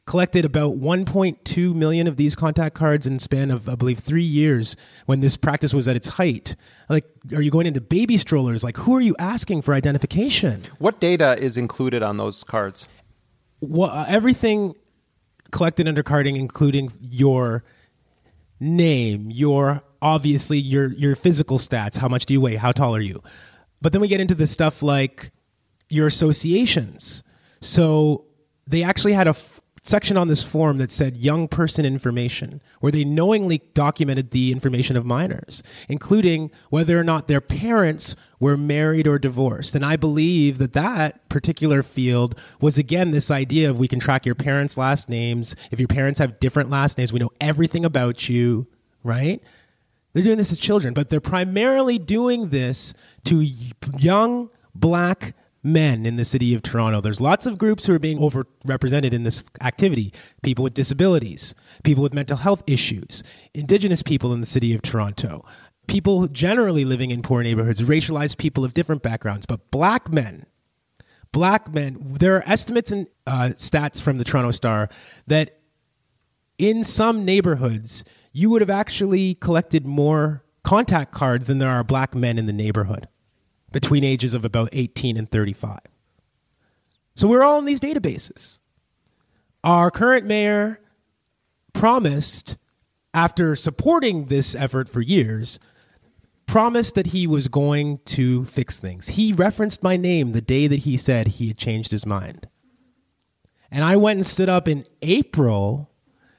collected 0.07 0.45
about 0.45 0.79
1.2 0.79 1.75
million 1.75 2.07
of 2.07 2.15
these 2.15 2.33
contact 2.33 2.73
cards 2.73 3.05
in 3.05 3.19
span 3.19 3.51
of 3.51 3.69
i 3.69 3.75
believe 3.75 3.99
three 3.99 4.23
years 4.23 4.75
when 5.05 5.19
this 5.19 5.37
practice 5.37 5.73
was 5.73 5.87
at 5.87 5.95
its 5.95 6.07
height. 6.07 6.55
Like 6.89 7.05
are 7.35 7.41
you 7.41 7.51
going 7.51 7.67
into 7.67 7.81
baby 7.81 8.17
strollers? 8.17 8.63
Like 8.63 8.77
who 8.77 8.95
are 8.95 9.01
you 9.01 9.15
asking 9.19 9.61
for 9.61 9.73
identification? 9.73 10.63
What 10.79 10.99
data 10.99 11.37
is 11.37 11.57
included 11.57 12.01
on 12.01 12.17
those 12.17 12.43
cards? 12.43 12.87
Well, 13.59 13.91
uh, 13.91 14.05
everything 14.07 14.75
collected 15.51 15.87
under 15.87 16.03
carding 16.03 16.35
including 16.35 16.91
your 16.99 17.63
name 18.59 19.29
your 19.29 19.83
obviously 20.01 20.57
your 20.57 20.91
your 20.93 21.15
physical 21.15 21.57
stats 21.57 21.97
how 21.97 22.07
much 22.07 22.25
do 22.25 22.33
you 22.33 22.41
weigh 22.41 22.55
how 22.55 22.71
tall 22.71 22.95
are 22.95 23.01
you? 23.01 23.21
But 23.81 23.91
then 23.91 24.01
we 24.01 24.07
get 24.07 24.21
into 24.21 24.35
the 24.35 24.47
stuff 24.47 24.81
like 24.81 25.31
your 25.89 26.07
associations. 26.07 27.23
So 27.59 28.25
they 28.65 28.83
actually 28.83 29.13
had 29.13 29.27
a 29.27 29.35
section 29.87 30.17
on 30.17 30.27
this 30.27 30.43
form 30.43 30.77
that 30.77 30.91
said 30.91 31.17
young 31.17 31.47
person 31.47 31.85
information, 31.85 32.61
where 32.79 32.91
they 32.91 33.03
knowingly 33.03 33.61
documented 33.73 34.31
the 34.31 34.51
information 34.51 34.95
of 34.95 35.05
minors, 35.05 35.63
including 35.87 36.51
whether 36.69 36.99
or 36.99 37.03
not 37.03 37.27
their 37.27 37.41
parents 37.41 38.15
were 38.39 38.57
married 38.57 39.07
or 39.07 39.17
divorced. 39.17 39.75
And 39.75 39.85
I 39.85 39.95
believe 39.95 40.57
that 40.57 40.73
that 40.73 41.27
particular 41.29 41.83
field 41.83 42.39
was 42.61 42.77
again 42.77 43.11
this 43.11 43.31
idea 43.31 43.69
of 43.69 43.79
we 43.79 43.87
can 43.87 43.99
track 43.99 44.25
your 44.25 44.35
parents' 44.35 44.77
last 44.77 45.09
names. 45.09 45.55
If 45.71 45.79
your 45.79 45.87
parents 45.87 46.19
have 46.19 46.39
different 46.39 46.69
last 46.69 46.97
names, 46.97 47.11
we 47.11 47.19
know 47.19 47.31
everything 47.41 47.85
about 47.85 48.29
you, 48.29 48.67
right? 49.03 49.41
They're 50.13 50.23
doing 50.23 50.37
this 50.37 50.49
to 50.49 50.55
children, 50.55 50.93
but 50.93 51.09
they're 51.09 51.19
primarily 51.21 51.99
doing 51.99 52.49
this 52.49 52.93
to 53.25 53.45
young 53.97 54.49
black 54.73 55.35
men 55.67 56.05
in 56.05 56.15
the 56.15 56.25
city 56.25 56.53
of 56.55 56.63
Toronto. 56.63 57.01
There's 57.01 57.21
lots 57.21 57.45
of 57.45 57.57
groups 57.57 57.85
who 57.85 57.93
are 57.93 57.99
being 57.99 58.19
overrepresented 58.19 59.13
in 59.13 59.23
this 59.23 59.43
activity 59.61 60.13
people 60.41 60.63
with 60.63 60.73
disabilities, 60.73 61.53
people 61.83 62.01
with 62.01 62.13
mental 62.13 62.37
health 62.37 62.63
issues, 62.65 63.23
indigenous 63.53 64.01
people 64.01 64.33
in 64.33 64.39
the 64.39 64.47
city 64.47 64.73
of 64.73 64.81
Toronto, 64.81 65.45
people 65.87 66.27
generally 66.27 66.85
living 66.85 67.11
in 67.11 67.21
poor 67.21 67.43
neighborhoods, 67.43 67.81
racialized 67.81 68.37
people 68.37 68.63
of 68.63 68.73
different 68.73 69.03
backgrounds, 69.03 69.45
but 69.45 69.69
black 69.71 70.11
men. 70.11 70.45
Black 71.33 71.71
men, 71.73 71.97
there 72.01 72.37
are 72.37 72.43
estimates 72.47 72.91
and 72.91 73.05
uh, 73.27 73.49
stats 73.57 74.01
from 74.01 74.15
the 74.15 74.23
Toronto 74.23 74.51
Star 74.51 74.89
that 75.27 75.59
in 76.57 76.83
some 76.83 77.25
neighborhoods, 77.25 78.05
you 78.31 78.49
would 78.49 78.61
have 78.61 78.69
actually 78.69 79.35
collected 79.35 79.85
more 79.85 80.43
contact 80.63 81.11
cards 81.11 81.47
than 81.47 81.59
there 81.59 81.69
are 81.69 81.83
black 81.83 82.15
men 82.15 82.39
in 82.39 82.45
the 82.45 82.53
neighborhood 82.53 83.07
between 83.71 84.03
ages 84.03 84.33
of 84.33 84.45
about 84.45 84.69
18 84.71 85.17
and 85.17 85.29
35. 85.29 85.79
So 87.15 87.27
we're 87.27 87.43
all 87.43 87.59
in 87.59 87.65
these 87.65 87.79
databases. 87.79 88.59
Our 89.63 89.91
current 89.91 90.25
mayor 90.25 90.79
promised, 91.73 92.57
after 93.13 93.55
supporting 93.55 94.25
this 94.25 94.55
effort 94.55 94.87
for 94.87 95.01
years, 95.01 95.59
promised 96.45 96.95
that 96.95 97.07
he 97.07 97.27
was 97.27 97.47
going 97.47 97.99
to 98.05 98.45
fix 98.45 98.77
things. 98.77 99.09
He 99.09 99.33
referenced 99.33 99.83
my 99.83 99.97
name 99.97 100.31
the 100.31 100.41
day 100.41 100.67
that 100.67 100.79
he 100.79 100.95
said 100.95 101.27
he 101.27 101.47
had 101.47 101.57
changed 101.57 101.91
his 101.91 102.05
mind. 102.05 102.47
And 103.69 103.83
I 103.83 103.97
went 103.97 104.17
and 104.17 104.25
stood 104.25 104.47
up 104.47 104.67
in 104.67 104.85
April 105.01 105.91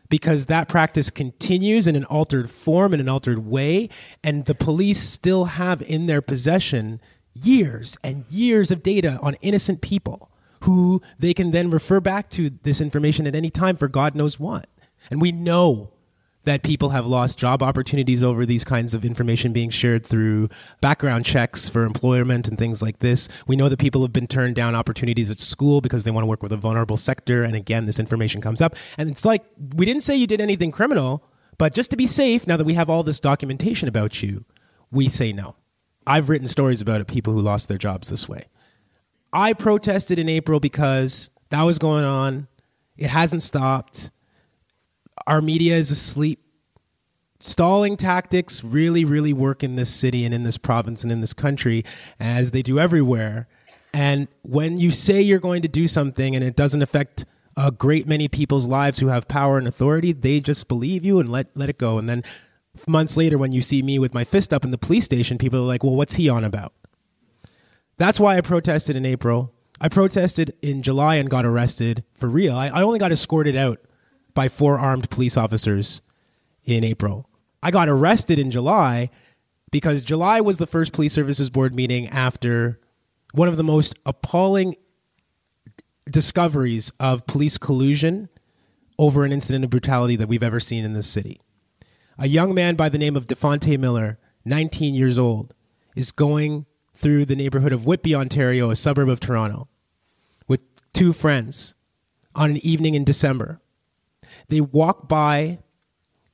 because 0.09 0.47
that 0.47 0.69
practice 0.69 1.11
continues 1.11 1.87
in 1.87 1.95
an 1.95 2.05
altered 2.05 2.51
form, 2.51 2.95
in 2.95 3.01
an 3.01 3.09
altered 3.09 3.47
way, 3.47 3.91
and 4.25 4.47
the 4.47 4.55
police 4.55 5.01
still 5.01 5.45
have 5.45 5.83
in 5.83 6.07
their 6.07 6.23
possession 6.23 7.01
years 7.42 7.96
and 8.03 8.24
years 8.31 8.70
of 8.70 8.83
data 8.83 9.18
on 9.22 9.35
innocent 9.40 9.81
people 9.81 10.31
who 10.62 11.01
they 11.18 11.35
can 11.35 11.51
then 11.51 11.70
refer 11.70 12.01
back 12.01 12.31
to 12.31 12.51
this 12.62 12.81
information 12.81 13.27
at 13.27 13.35
any 13.35 13.51
time 13.51 13.77
for 13.77 13.88
God 13.88 14.14
knows 14.14 14.40
what. 14.40 14.68
And 15.11 15.20
we 15.20 15.33
know 15.33 15.92
that 16.44 16.62
people 16.62 16.90
have 16.90 17.07
lost 17.07 17.38
job 17.38 17.62
opportunities 17.62 18.22
over 18.22 18.46
these 18.46 18.64
kinds 18.64 18.94
of 18.94 19.05
information 19.05 19.53
being 19.53 19.68
shared 19.68 20.05
through 20.05 20.48
background 20.81 21.27
checks 21.27 21.68
for 21.68 21.85
employment 21.85 22.48
and 22.48 22.57
things 22.57 22.81
like 22.81 23.01
this. 23.01 23.29
We 23.46 23.55
know 23.55 23.68
that 23.68 23.79
people 23.79 24.01
have 24.01 24.14
been 24.14 24.27
turned 24.27 24.55
down 24.55 24.74
opportunities 24.74 25.31
at 25.31 25.38
school 25.38 25.81
because 25.81 26.05
they 26.05 26.11
want 26.11 26.22
to 26.22 26.29
work 26.29 26.42
with 26.42 26.53
a 26.53 26.57
vulnerable 26.57 26.96
sector. 26.96 27.42
And 27.42 27.55
again, 27.55 27.85
this 27.85 27.98
information 27.98 28.40
comes 28.40 28.62
up. 28.62 28.77
And 28.96 29.11
it's 29.11 29.27
like, 29.27 29.44
we 29.74 29.85
didn't 29.85 30.03
say 30.03 30.16
you 30.16 30.27
did 30.27 30.40
anything 30.40 30.70
criminal, 30.70 31.22
but 31.59 31.74
just 31.74 31.90
to 31.90 31.96
be 31.96 32.07
safe, 32.07 32.46
now 32.46 32.57
that 32.57 32.64
we 32.64 32.74
have 32.74 32.88
all 32.88 33.03
this 33.03 33.20
documentation 33.20 33.87
about 33.87 34.22
you, 34.22 34.44
we 34.90 35.09
say 35.11 35.35
no. 35.35 35.55
I've 36.09 36.31
written 36.31 36.49
stories 36.49 36.81
about 36.81 37.03
it, 37.03 37.07
people 37.07 37.35
who 37.35 37.40
lost 37.40 37.68
their 37.68 37.77
jobs 37.77 38.09
this 38.09 38.27
way. 38.29 38.47
I 39.31 39.53
protested 39.53 40.18
in 40.18 40.27
April 40.29 40.59
because 40.59 41.29
that 41.51 41.62
was 41.64 41.79
going 41.79 42.05
on. 42.05 42.49
It 42.97 43.11
hasn't 43.11 43.42
stopped. 43.42 44.11
Our 45.27 45.42
media 45.42 45.77
is 45.77 45.90
asleep. 45.90 46.40
Stalling 47.40 47.99
tactics 47.99 48.64
really, 48.64 49.05
really 49.05 49.35
work 49.35 49.62
in 49.62 49.77
this 49.77 49.94
city 49.94 50.25
and 50.25 50.35
in 50.35 50.44
this 50.44 50.57
province 50.57 51.03
and 51.03 51.12
in 51.12 51.21
this 51.21 51.35
country, 51.35 51.85
as 52.18 52.53
they 52.53 52.62
do 52.62 52.79
everywhere. 52.79 53.47
And 53.92 54.29
when 54.42 54.79
you 54.79 54.90
say 54.90 55.21
you're 55.21 55.38
going 55.38 55.62
to 55.62 55.68
do 55.68 55.87
something 55.87 56.35
and 56.35 56.42
it 56.42 56.57
doesn't 56.57 56.83
affect 56.83 57.27
a 57.55 57.71
great 57.71 58.09
many 58.09 58.29
people's 58.29 58.66
lives 58.66 58.99
who 58.99 59.09
have 59.09 59.29
power 59.29 59.59
and 59.59 59.68
authority, 59.68 60.12
they 60.12 60.40
just 60.40 60.68
believe 60.68 61.05
you 61.05 61.21
and 61.21 61.29
let, 61.29 61.49
let 61.55 61.68
it 61.68 61.77
go. 61.77 61.99
And 61.99 62.09
then 62.09 62.25
months 62.87 63.17
later, 63.17 63.38
when 63.38 63.53
you 63.53 63.62
see 63.62 63.83
me 63.83 63.99
with 63.99 64.14
my 64.14 64.25
fist 64.25 64.53
up 64.53 64.64
in 64.64 64.71
the 64.71 64.79
police 64.79 65.05
station, 65.05 65.38
people 65.38 65.61
are 65.61 65.67
like, 65.67 65.83
well, 65.83 65.97
what's 65.97 66.17
he 66.17 66.29
on 66.29 66.45
about? 66.45 66.73
That's 67.97 68.21
why 68.21 68.37
I 68.37 68.41
protested 68.41 68.95
in 68.95 69.05
April. 69.05 69.53
I 69.81 69.88
protested 69.88 70.55
in 70.62 70.83
July 70.83 71.17
and 71.17 71.31
got 71.31 71.45
arrested 71.45 72.05
for 72.14 72.29
real. 72.29 72.55
I, 72.55 72.69
I 72.69 72.83
only 72.83 72.99
got 72.99 73.12
escorted 73.12 73.57
out 73.57 73.79
by 74.35 74.49
four 74.49 74.79
armed 74.79 75.11
police 75.11 75.37
officers 75.37 76.03
in 76.64 76.85
April. 76.85 77.29
I 77.62 77.71
got 77.71 77.88
arrested 77.88 78.38
in 78.38 78.51
July 78.51 79.11
because 79.71 80.03
July 80.03 80.41
was 80.41 80.59
the 80.59 80.67
first 80.67 80.93
police 80.93 81.12
services 81.12 81.51
board 81.51 81.75
meeting 81.75 82.07
after 82.09 82.81
one 83.33 83.49
of 83.49 83.57
the 83.57 83.64
most 83.64 83.95
appalling 84.07 84.77
discoveries 86.07 86.93
of 87.01 87.27
police 87.27 87.59
collusion 87.59 88.29
over 88.99 89.25
an 89.25 89.33
incident 89.33 89.64
of 89.64 89.71
brutality 89.71 90.17
that 90.17 90.29
we've 90.29 90.43
ever 90.43 90.61
seen 90.61 90.85
in 90.85 90.93
this 90.93 91.07
city 91.07 91.41
a 92.18 92.26
young 92.26 92.54
man 92.54 92.74
by 92.74 92.88
the 92.88 92.98
name 92.98 93.16
of 93.16 93.26
Dafonte 93.26 93.78
Miller, 93.78 94.18
19 94.44 94.94
years 94.94 95.16
old, 95.18 95.54
is 95.94 96.11
going 96.11 96.66
through 96.94 97.24
the 97.24 97.37
neighborhood 97.37 97.72
of 97.72 97.87
Whitby, 97.87 98.14
Ontario, 98.14 98.70
a 98.70 98.76
suburb 98.76 99.09
of 99.09 99.20
Toronto, 99.20 99.68
with 100.48 100.62
two 100.92 101.12
friends 101.12 101.74
on 102.35 102.50
an 102.50 102.57
evening 102.59 102.94
in 102.94 103.04
December. 103.04 103.61
They 104.48 104.61
walk 104.61 105.09
by 105.09 105.61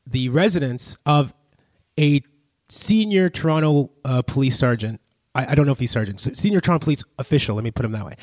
the 0.06 0.30
residence 0.30 0.96
of 1.04 1.34
a 1.98 2.22
senior 2.68 3.28
Toronto 3.28 3.90
uh, 4.04 4.22
police 4.22 4.58
sergeant. 4.58 5.00
I, 5.34 5.52
I, 5.52 5.54
don't 5.54 5.66
know 5.66 5.72
if 5.72 5.78
he's 5.78 5.90
sergeant, 5.90 6.20
senior 6.20 6.60
Toronto 6.60 6.84
police 6.84 7.04
official. 7.18 7.56
Let 7.56 7.64
me 7.64 7.70
put 7.70 7.84
him 7.84 7.92
that 7.92 8.06
way. 8.06 8.16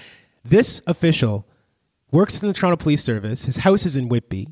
This 0.44 0.82
official 0.88 1.48
works 2.12 2.42
in 2.42 2.48
the 2.48 2.54
Toronto 2.54 2.82
Police 2.82 3.04
Service. 3.04 3.46
His 3.46 3.58
house 3.58 3.86
is 3.86 3.96
in 3.96 4.10
Whitby, 4.10 4.50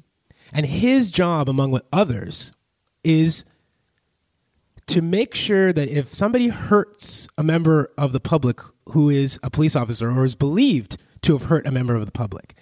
and 0.53 0.65
his 0.65 1.09
job, 1.11 1.49
among 1.49 1.79
others, 1.91 2.53
is 3.03 3.45
to 4.87 5.01
make 5.01 5.35
sure 5.35 5.71
that 5.71 5.89
if 5.89 6.13
somebody 6.13 6.47
hurts 6.47 7.27
a 7.37 7.43
member 7.43 7.91
of 7.97 8.11
the 8.11 8.19
public 8.19 8.59
who 8.89 9.09
is 9.09 9.39
a 9.43 9.49
police 9.49 9.75
officer 9.75 10.09
or 10.09 10.25
is 10.25 10.35
believed 10.35 10.97
to 11.21 11.33
have 11.33 11.43
hurt 11.43 11.67
a 11.67 11.71
member 11.71 11.95
of 11.95 12.05
the 12.05 12.11
public, 12.11 12.55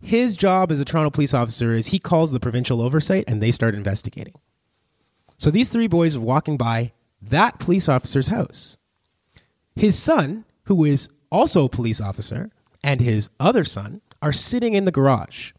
his 0.00 0.36
job 0.36 0.70
as 0.70 0.80
a 0.80 0.84
Toronto 0.84 1.10
police 1.10 1.34
officer 1.34 1.72
is 1.72 1.88
he 1.88 1.98
calls 1.98 2.30
the 2.30 2.40
provincial 2.40 2.80
oversight 2.80 3.24
and 3.26 3.42
they 3.42 3.50
start 3.50 3.74
investigating. 3.74 4.34
So 5.38 5.50
these 5.50 5.68
three 5.68 5.88
boys 5.88 6.16
are 6.16 6.20
walking 6.20 6.56
by 6.56 6.92
that 7.20 7.58
police 7.58 7.88
officer's 7.88 8.28
house. 8.28 8.76
His 9.74 9.98
son, 9.98 10.44
who 10.64 10.84
is 10.84 11.08
also 11.30 11.64
a 11.64 11.70
police 11.70 12.00
officer, 12.00 12.50
and 12.82 13.00
his 13.00 13.28
other 13.40 13.64
son 13.64 14.00
are 14.22 14.32
sitting 14.32 14.74
in 14.74 14.84
the 14.84 14.92
garage. 14.92 15.52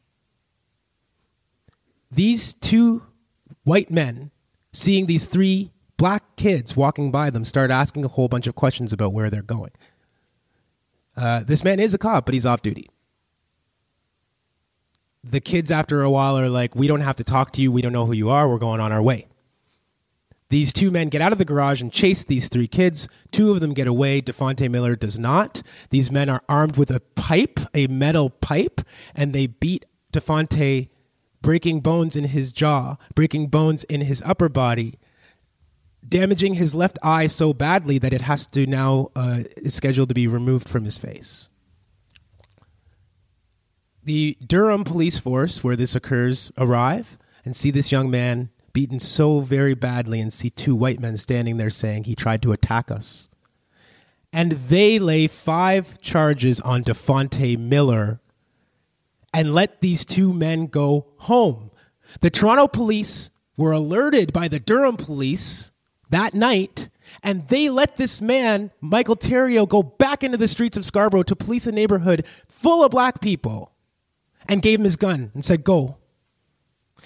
These 2.12 2.54
two 2.54 3.04
white 3.66 3.92
men, 3.92 4.32
seeing 4.72 5.08
these 5.08 5.26
three 5.26 5.72
black 5.98 6.24
kids 6.38 6.78
walking 6.78 7.12
by 7.12 7.30
them, 7.30 7.44
start 7.44 7.70
asking 7.70 8.06
a 8.06 8.10
whole 8.10 8.30
bunch 8.30 8.48
of 8.48 8.56
questions 8.56 8.94
about 8.94 9.12
where 9.12 9.30
they're 9.30 9.42
going. 9.42 9.72
Uh, 11.18 11.42
this 11.44 11.64
man 11.64 11.80
is 11.80 11.94
a 11.94 11.98
cop, 11.98 12.26
but 12.26 12.34
he's 12.34 12.46
off 12.46 12.62
duty. 12.62 12.90
The 15.24 15.42
kids, 15.42 15.72
after 15.72 16.02
a 16.02 16.10
while, 16.10 16.38
are 16.38 16.50
like, 16.50 16.76
We 16.76 16.88
don't 16.88 17.02
have 17.02 17.16
to 17.18 17.24
talk 17.24 17.52
to 17.52 17.62
you. 17.62 17.72
We 17.72 17.82
don't 17.82 17.94
know 17.94 18.06
who 18.06 18.14
you 18.14 18.30
are. 18.30 18.48
We're 18.48 18.60
going 18.60 18.80
on 18.80 18.92
our 18.92 19.02
way. 19.02 19.28
These 20.50 20.72
two 20.72 20.92
men 20.92 21.10
get 21.10 21.22
out 21.22 21.32
of 21.32 21.40
the 21.40 21.46
garage 21.46 21.82
and 21.82 21.92
chase 21.92 22.24
these 22.24 22.50
three 22.50 22.68
kids. 22.68 23.10
Two 23.32 23.52
of 23.52 23.60
them 23.60 23.74
get 23.74 23.88
away. 23.88 24.22
Dafonte 24.22 24.70
Miller 24.70 24.96
does 24.96 25.18
not. 25.18 25.64
These 25.90 26.12
men 26.12 26.30
are 26.30 26.44
armed 26.48 26.78
with 26.78 26.92
a 26.92 27.00
pipe, 27.00 27.60
a 27.74 27.88
metal 27.88 28.30
pipe, 28.30 28.82
and 29.16 29.34
they 29.34 29.48
beat 29.48 29.86
Dafonte, 30.14 30.90
breaking 31.46 31.80
bones 31.80 32.16
in 32.16 32.24
his 32.24 32.52
jaw, 32.52 32.98
breaking 33.14 33.46
bones 33.50 33.84
in 33.84 34.02
his 34.02 34.20
upper 34.26 34.50
body, 34.50 34.98
damaging 36.08 36.56
his 36.56 36.74
left 36.74 36.98
eye 37.04 37.28
so 37.28 37.54
badly 37.54 38.00
that 38.00 38.14
it 38.14 38.24
has 38.24 38.48
to 38.48 38.66
now 38.66 39.12
uh, 39.16 39.44
is 39.58 39.76
scheduled 39.76 40.10
to 40.10 40.16
be 40.16 40.26
removed 40.26 40.68
from 40.68 40.86
his 40.86 40.98
face. 40.98 41.52
The 44.04 44.36
Durham 44.44 44.84
police 44.84 45.20
force, 45.20 45.64
where 45.64 45.76
this 45.76 45.96
occurs, 45.96 46.52
arrive 46.58 47.16
and 47.46 47.56
see 47.56 47.70
this 47.70 47.92
young 47.92 48.10
man 48.10 48.50
beaten 48.74 49.00
so 49.00 49.42
very 49.42 49.76
badly 49.76 50.20
and 50.20 50.34
see 50.34 50.50
two 50.50 50.76
white 50.76 51.00
men 51.00 51.16
standing 51.16 51.58
there 51.58 51.70
saying 51.70 52.06
he 52.06 52.16
tried 52.16 52.42
to 52.42 52.54
attack 52.54 52.90
us. 52.90 53.30
And 54.34 54.54
they 54.54 54.98
lay 54.98 55.28
five 55.28 56.02
charges 56.02 56.60
on 56.62 56.84
Dafonte 56.84 57.56
Miller 57.60 58.20
and 59.36 59.54
let 59.54 59.82
these 59.82 60.06
two 60.06 60.32
men 60.32 60.66
go 60.66 61.08
home. 61.18 61.70
The 62.22 62.30
Toronto 62.30 62.70
police 62.70 63.32
were 63.58 63.74
alerted 63.74 64.32
by 64.32 64.48
the 64.48 64.62
Durham 64.62 64.96
police 64.96 65.74
that 66.10 66.34
night, 66.34 66.88
and 67.22 67.46
they 67.50 67.68
let 67.68 67.98
this 67.98 68.22
man, 68.22 68.72
Michael 68.80 69.18
Theriault, 69.18 69.68
go 69.68 69.84
back 69.84 70.24
into 70.24 70.38
the 70.38 70.48
streets 70.48 70.78
of 70.78 70.86
Scarborough 70.86 71.24
to 71.24 71.36
police 71.36 71.68
a 71.68 71.74
neighborhood 71.74 72.26
full 72.48 72.82
of 72.82 72.92
black 72.92 73.20
people 73.20 73.74
and 74.48 74.62
gave 74.62 74.80
him 74.80 74.86
his 74.86 74.96
gun 74.96 75.32
and 75.34 75.44
said, 75.44 75.66
Go. 75.66 75.98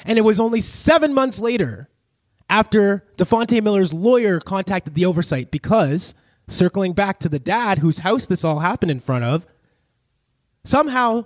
And 0.05 0.19
it 0.19 0.21
was 0.21 0.39
only 0.39 0.61
seven 0.61 1.15
months 1.15 1.41
later 1.41 1.89
after 2.47 3.05
Dafonte 3.17 3.61
Miller's 3.63 3.91
lawyer 3.91 4.39
contacted 4.39 4.93
the 4.93 5.05
oversight 5.07 5.49
because, 5.49 6.13
circling 6.47 6.93
back 6.93 7.17
to 7.19 7.29
the 7.29 7.39
dad 7.39 7.79
whose 7.79 7.99
house 7.99 8.27
this 8.27 8.43
all 8.43 8.59
happened 8.59 8.91
in 8.91 8.99
front 8.99 9.25
of, 9.25 9.47
somehow 10.63 11.25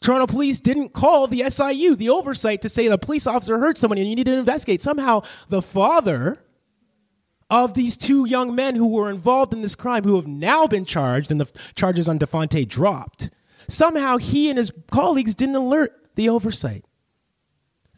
Toronto 0.00 0.26
police 0.26 0.60
didn't 0.60 0.94
call 0.94 1.26
the 1.26 1.48
SIU, 1.50 1.94
the 1.94 2.08
oversight, 2.08 2.62
to 2.62 2.68
say 2.68 2.88
the 2.88 2.96
police 2.96 3.26
officer 3.26 3.58
hurt 3.58 3.76
someone 3.76 3.98
and 3.98 4.08
you 4.08 4.16
need 4.16 4.26
to 4.26 4.38
investigate. 4.38 4.80
Somehow 4.80 5.22
the 5.48 5.60
father 5.60 6.42
of 7.50 7.74
these 7.74 7.96
two 7.96 8.24
young 8.24 8.54
men 8.54 8.76
who 8.76 8.88
were 8.88 9.10
involved 9.10 9.52
in 9.52 9.60
this 9.60 9.74
crime, 9.74 10.04
who 10.04 10.16
have 10.16 10.26
now 10.26 10.66
been 10.66 10.84
charged 10.84 11.30
and 11.30 11.40
the 11.40 11.50
charges 11.74 12.08
on 12.08 12.18
Dafonte 12.18 12.66
dropped, 12.66 13.30
somehow 13.68 14.16
he 14.16 14.48
and 14.48 14.56
his 14.56 14.72
colleagues 14.90 15.34
didn't 15.34 15.56
alert 15.56 15.92
the 16.14 16.28
oversight. 16.28 16.84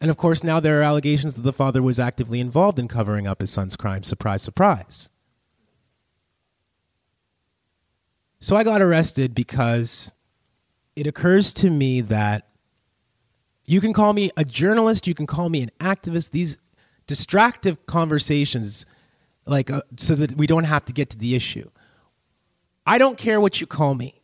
And 0.01 0.11
of 0.11 0.17
course, 0.17 0.43
now 0.43 0.59
there 0.59 0.81
are 0.81 0.83
allegations 0.83 1.35
that 1.35 1.43
the 1.43 1.53
father 1.53 1.81
was 1.81 1.99
actively 1.99 2.41
involved 2.41 2.79
in 2.79 2.89
covering 2.89 3.27
up 3.27 3.39
his 3.39 3.51
son's 3.51 3.77
crime. 3.77 4.03
Surprise, 4.03 4.41
surprise. 4.41 5.09
So 8.39 8.57
I 8.57 8.65
got 8.65 8.81
arrested 8.81 9.33
because 9.33 10.11
it 10.95 11.07
occurs 11.07 11.53
to 11.53 11.69
me 11.69 12.01
that 12.01 12.47
you 13.65 13.81
can 13.81 13.93
call 13.93 14.13
me 14.13 14.31
a 14.35 14.45
journalist, 14.45 15.07
you 15.07 15.15
can 15.15 15.25
call 15.25 15.49
me 15.49 15.61
an 15.63 15.71
activist. 15.79 16.31
These 16.31 16.59
distractive 17.07 17.85
conversations, 17.85 18.85
like, 19.45 19.71
uh, 19.71 19.81
so 19.97 20.15
that 20.15 20.35
we 20.35 20.47
don't 20.47 20.65
have 20.65 20.85
to 20.85 20.93
get 20.93 21.09
to 21.11 21.17
the 21.17 21.35
issue. 21.35 21.69
I 22.85 22.97
don't 22.97 23.17
care 23.17 23.39
what 23.39 23.61
you 23.61 23.67
call 23.67 23.95
me. 23.95 24.21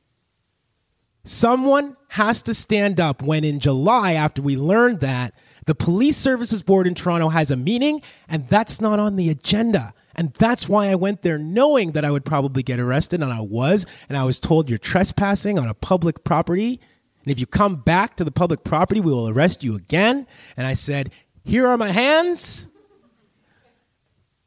Someone 1.24 1.96
has 2.10 2.42
to 2.44 2.54
stand 2.54 3.00
up 3.00 3.22
when 3.22 3.44
in 3.44 3.60
July, 3.60 4.14
after 4.14 4.42
we 4.42 4.58
learned 4.58 5.00
that, 5.02 5.34
the 5.66 5.76
Police 5.76 6.18
Services 6.18 6.64
Board 6.64 6.88
in 6.88 6.96
Toronto 6.96 7.30
has 7.30 7.52
a 7.52 7.58
meeting, 7.58 8.02
and 8.28 8.48
that's 8.48 8.82
not 8.82 9.00
on 9.00 9.16
the 9.16 9.30
agenda. 9.30 9.94
And 10.20 10.34
that's 10.34 10.68
why 10.68 10.88
I 10.88 10.96
went 10.96 11.22
there 11.22 11.38
knowing 11.38 11.94
that 11.94 12.04
I 12.04 12.12
would 12.12 12.26
probably 12.26 12.62
get 12.62 12.78
arrested, 12.78 13.24
and 13.24 13.32
I 13.32 13.40
was. 13.40 13.86
And 14.10 14.18
I 14.18 14.26
was 14.26 14.38
told 14.38 14.70
you're 14.70 14.78
trespassing 14.78 15.58
on 15.58 15.70
a 15.70 15.74
public 15.74 16.26
property. 16.26 16.82
And 17.24 17.32
if 17.32 17.40
you 17.40 17.46
come 17.46 17.78
back 17.78 18.18
to 18.18 18.26
the 18.26 18.32
public 18.32 18.66
property, 18.66 19.00
we 19.00 19.14
will 19.14 19.30
arrest 19.30 19.64
you 19.64 19.78
again. 19.78 20.28
And 20.58 20.68
I 20.68 20.74
said, 20.74 21.12
Here 21.46 21.66
are 21.66 21.78
my 21.78 21.92
hands. 21.92 22.68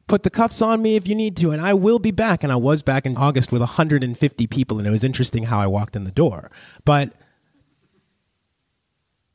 Put 0.05 0.21
the 0.21 0.29
cuffs 0.29 0.61
on 0.61 0.79
me 0.79 0.95
if 0.95 1.07
you 1.07 1.15
need 1.15 1.35
to, 1.37 1.49
and 1.49 1.59
I 1.59 1.73
will 1.73 1.97
be 1.97 2.11
back. 2.11 2.43
And 2.43 2.51
I 2.51 2.57
was 2.57 2.83
back 2.83 3.07
in 3.07 3.17
August 3.17 3.51
with 3.51 3.61
150 3.61 4.45
people, 4.45 4.77
and 4.77 4.87
it 4.87 4.91
was 4.91 5.03
interesting 5.03 5.45
how 5.45 5.59
I 5.59 5.65
walked 5.65 5.95
in 5.95 6.03
the 6.03 6.11
door. 6.11 6.51
But 6.85 7.13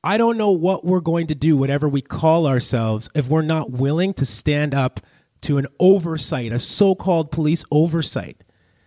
I 0.05 0.19
don't 0.19 0.39
know 0.39 0.53
what 0.53 0.85
we're 0.85 1.01
going 1.01 1.27
to 1.27 1.35
do, 1.35 1.57
whatever 1.57 1.89
we 1.89 2.01
call 2.01 2.47
ourselves, 2.47 3.11
if 3.17 3.27
we're 3.27 3.43
not 3.43 3.73
willing 3.73 4.15
to 4.15 4.25
stand 4.25 4.73
up 4.73 5.01
to 5.43 5.59
an 5.59 5.67
oversight, 5.79 6.53
a 6.53 6.59
so 6.59 6.95
called 6.95 7.31
police 7.31 7.65
oversight 7.71 8.43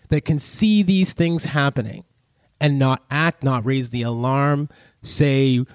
that 0.10 0.26
can 0.26 0.40
see 0.40 0.84
these 0.84 1.14
things 1.14 1.46
happening 1.46 2.04
and 2.60 2.78
not 2.78 3.04
act, 3.10 3.44
not 3.44 3.66
raise 3.66 3.90
the 3.90 4.02
alarm, 4.02 4.70
say, 5.02 5.66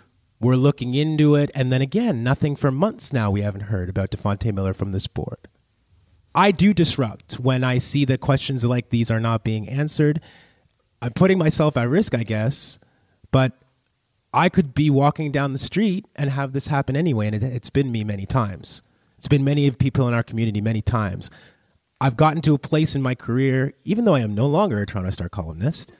we're 0.40 0.56
looking 0.56 0.94
into 0.94 1.34
it. 1.34 1.50
And 1.54 1.72
then 1.72 1.82
again, 1.82 2.22
nothing 2.22 2.56
for 2.56 2.70
months 2.70 3.12
now 3.12 3.30
we 3.30 3.40
haven't 3.40 3.62
heard 3.62 3.88
about 3.88 4.10
Dafonte 4.10 4.52
Miller 4.52 4.74
from 4.74 4.92
this 4.92 5.06
board. 5.06 5.48
I 6.34 6.50
do 6.50 6.74
disrupt 6.74 7.40
when 7.40 7.64
I 7.64 7.78
see 7.78 8.04
that 8.04 8.20
questions 8.20 8.62
like 8.64 8.90
these 8.90 9.10
are 9.10 9.20
not 9.20 9.42
being 9.42 9.68
answered. 9.68 10.20
I'm 11.00 11.12
putting 11.14 11.38
myself 11.38 11.76
at 11.76 11.88
risk, 11.88 12.14
I 12.14 12.24
guess, 12.24 12.78
but 13.32 13.52
I 14.34 14.50
could 14.50 14.74
be 14.74 14.90
walking 14.90 15.32
down 15.32 15.52
the 15.52 15.58
street 15.58 16.04
and 16.14 16.28
have 16.28 16.52
this 16.52 16.66
happen 16.66 16.94
anyway, 16.94 17.26
and 17.28 17.36
it, 17.36 17.42
it's 17.42 17.70
been 17.70 17.90
me 17.90 18.04
many 18.04 18.26
times. 18.26 18.82
It's 19.18 19.28
been 19.28 19.44
many 19.44 19.66
of 19.66 19.78
people 19.78 20.08
in 20.08 20.14
our 20.14 20.22
community 20.22 20.60
many 20.60 20.82
times. 20.82 21.30
I've 22.00 22.16
gotten 22.16 22.42
to 22.42 22.54
a 22.54 22.58
place 22.58 22.94
in 22.94 23.02
my 23.02 23.14
career, 23.14 23.72
even 23.84 24.04
though 24.04 24.14
I 24.14 24.20
am 24.20 24.34
no 24.34 24.46
longer 24.46 24.80
a 24.80 24.86
Toronto 24.86 25.10
Star 25.10 25.28
columnist, 25.28 25.92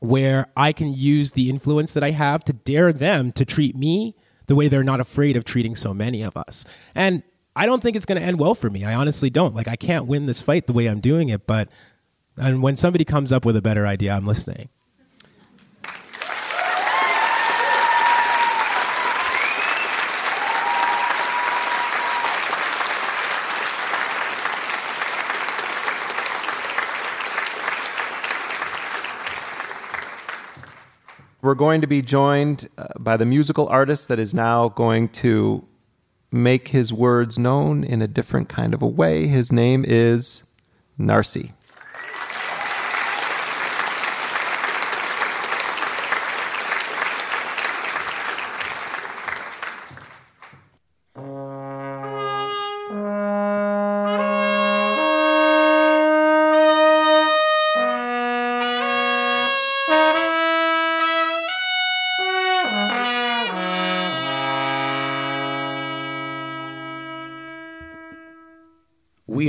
where 0.00 0.46
I 0.56 0.72
can 0.72 0.92
use 0.92 1.32
the 1.32 1.50
influence 1.50 1.92
that 1.92 2.02
I 2.02 2.12
have 2.12 2.44
to 2.44 2.52
dare 2.52 2.92
them 2.92 3.32
to 3.32 3.44
treat 3.44 3.76
me 3.76 4.14
the 4.46 4.54
way 4.54 4.68
they're 4.68 4.84
not 4.84 5.00
afraid 5.00 5.36
of 5.36 5.44
treating 5.44 5.76
so 5.76 5.92
many 5.92 6.22
of 6.22 6.36
us. 6.36 6.64
And 6.94 7.22
I 7.54 7.66
don't 7.66 7.82
think 7.82 7.96
it's 7.96 8.06
going 8.06 8.20
to 8.20 8.26
end 8.26 8.38
well 8.38 8.54
for 8.54 8.70
me. 8.70 8.84
I 8.84 8.94
honestly 8.94 9.30
don't. 9.30 9.54
Like, 9.54 9.68
I 9.68 9.76
can't 9.76 10.06
win 10.06 10.26
this 10.26 10.40
fight 10.40 10.66
the 10.66 10.72
way 10.72 10.86
I'm 10.86 11.00
doing 11.00 11.28
it, 11.28 11.46
but 11.46 11.68
and 12.38 12.62
when 12.62 12.76
somebody 12.76 13.04
comes 13.04 13.32
up 13.32 13.44
with 13.44 13.56
a 13.56 13.62
better 13.62 13.86
idea, 13.86 14.12
I'm 14.12 14.26
listening. 14.26 14.68
We're 31.46 31.54
going 31.54 31.80
to 31.82 31.86
be 31.86 32.02
joined 32.02 32.68
uh, 32.76 32.88
by 32.98 33.16
the 33.16 33.24
musical 33.24 33.68
artist 33.68 34.08
that 34.08 34.18
is 34.18 34.34
now 34.34 34.70
going 34.70 35.10
to 35.10 35.64
make 36.32 36.66
his 36.66 36.92
words 36.92 37.38
known 37.38 37.84
in 37.84 38.02
a 38.02 38.08
different 38.08 38.48
kind 38.48 38.74
of 38.74 38.82
a 38.82 38.86
way. 38.88 39.28
His 39.28 39.52
name 39.52 39.84
is 39.86 40.50
Narcy. 40.98 41.52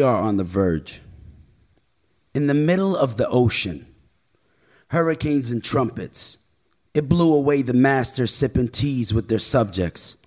Are 0.07 0.21
on 0.21 0.37
the 0.37 0.43
verge. 0.43 1.01
In 2.33 2.47
the 2.47 2.53
middle 2.53 2.95
of 2.95 3.17
the 3.17 3.27
ocean, 3.29 3.87
hurricanes 4.89 5.51
and 5.51 5.63
trumpets. 5.63 6.37
It 6.93 7.09
blew 7.09 7.33
away 7.33 7.61
the 7.61 7.73
masters 7.73 8.33
sipping 8.33 8.69
teas 8.69 9.13
with 9.13 9.27
their 9.27 9.39
subjects. 9.39 10.17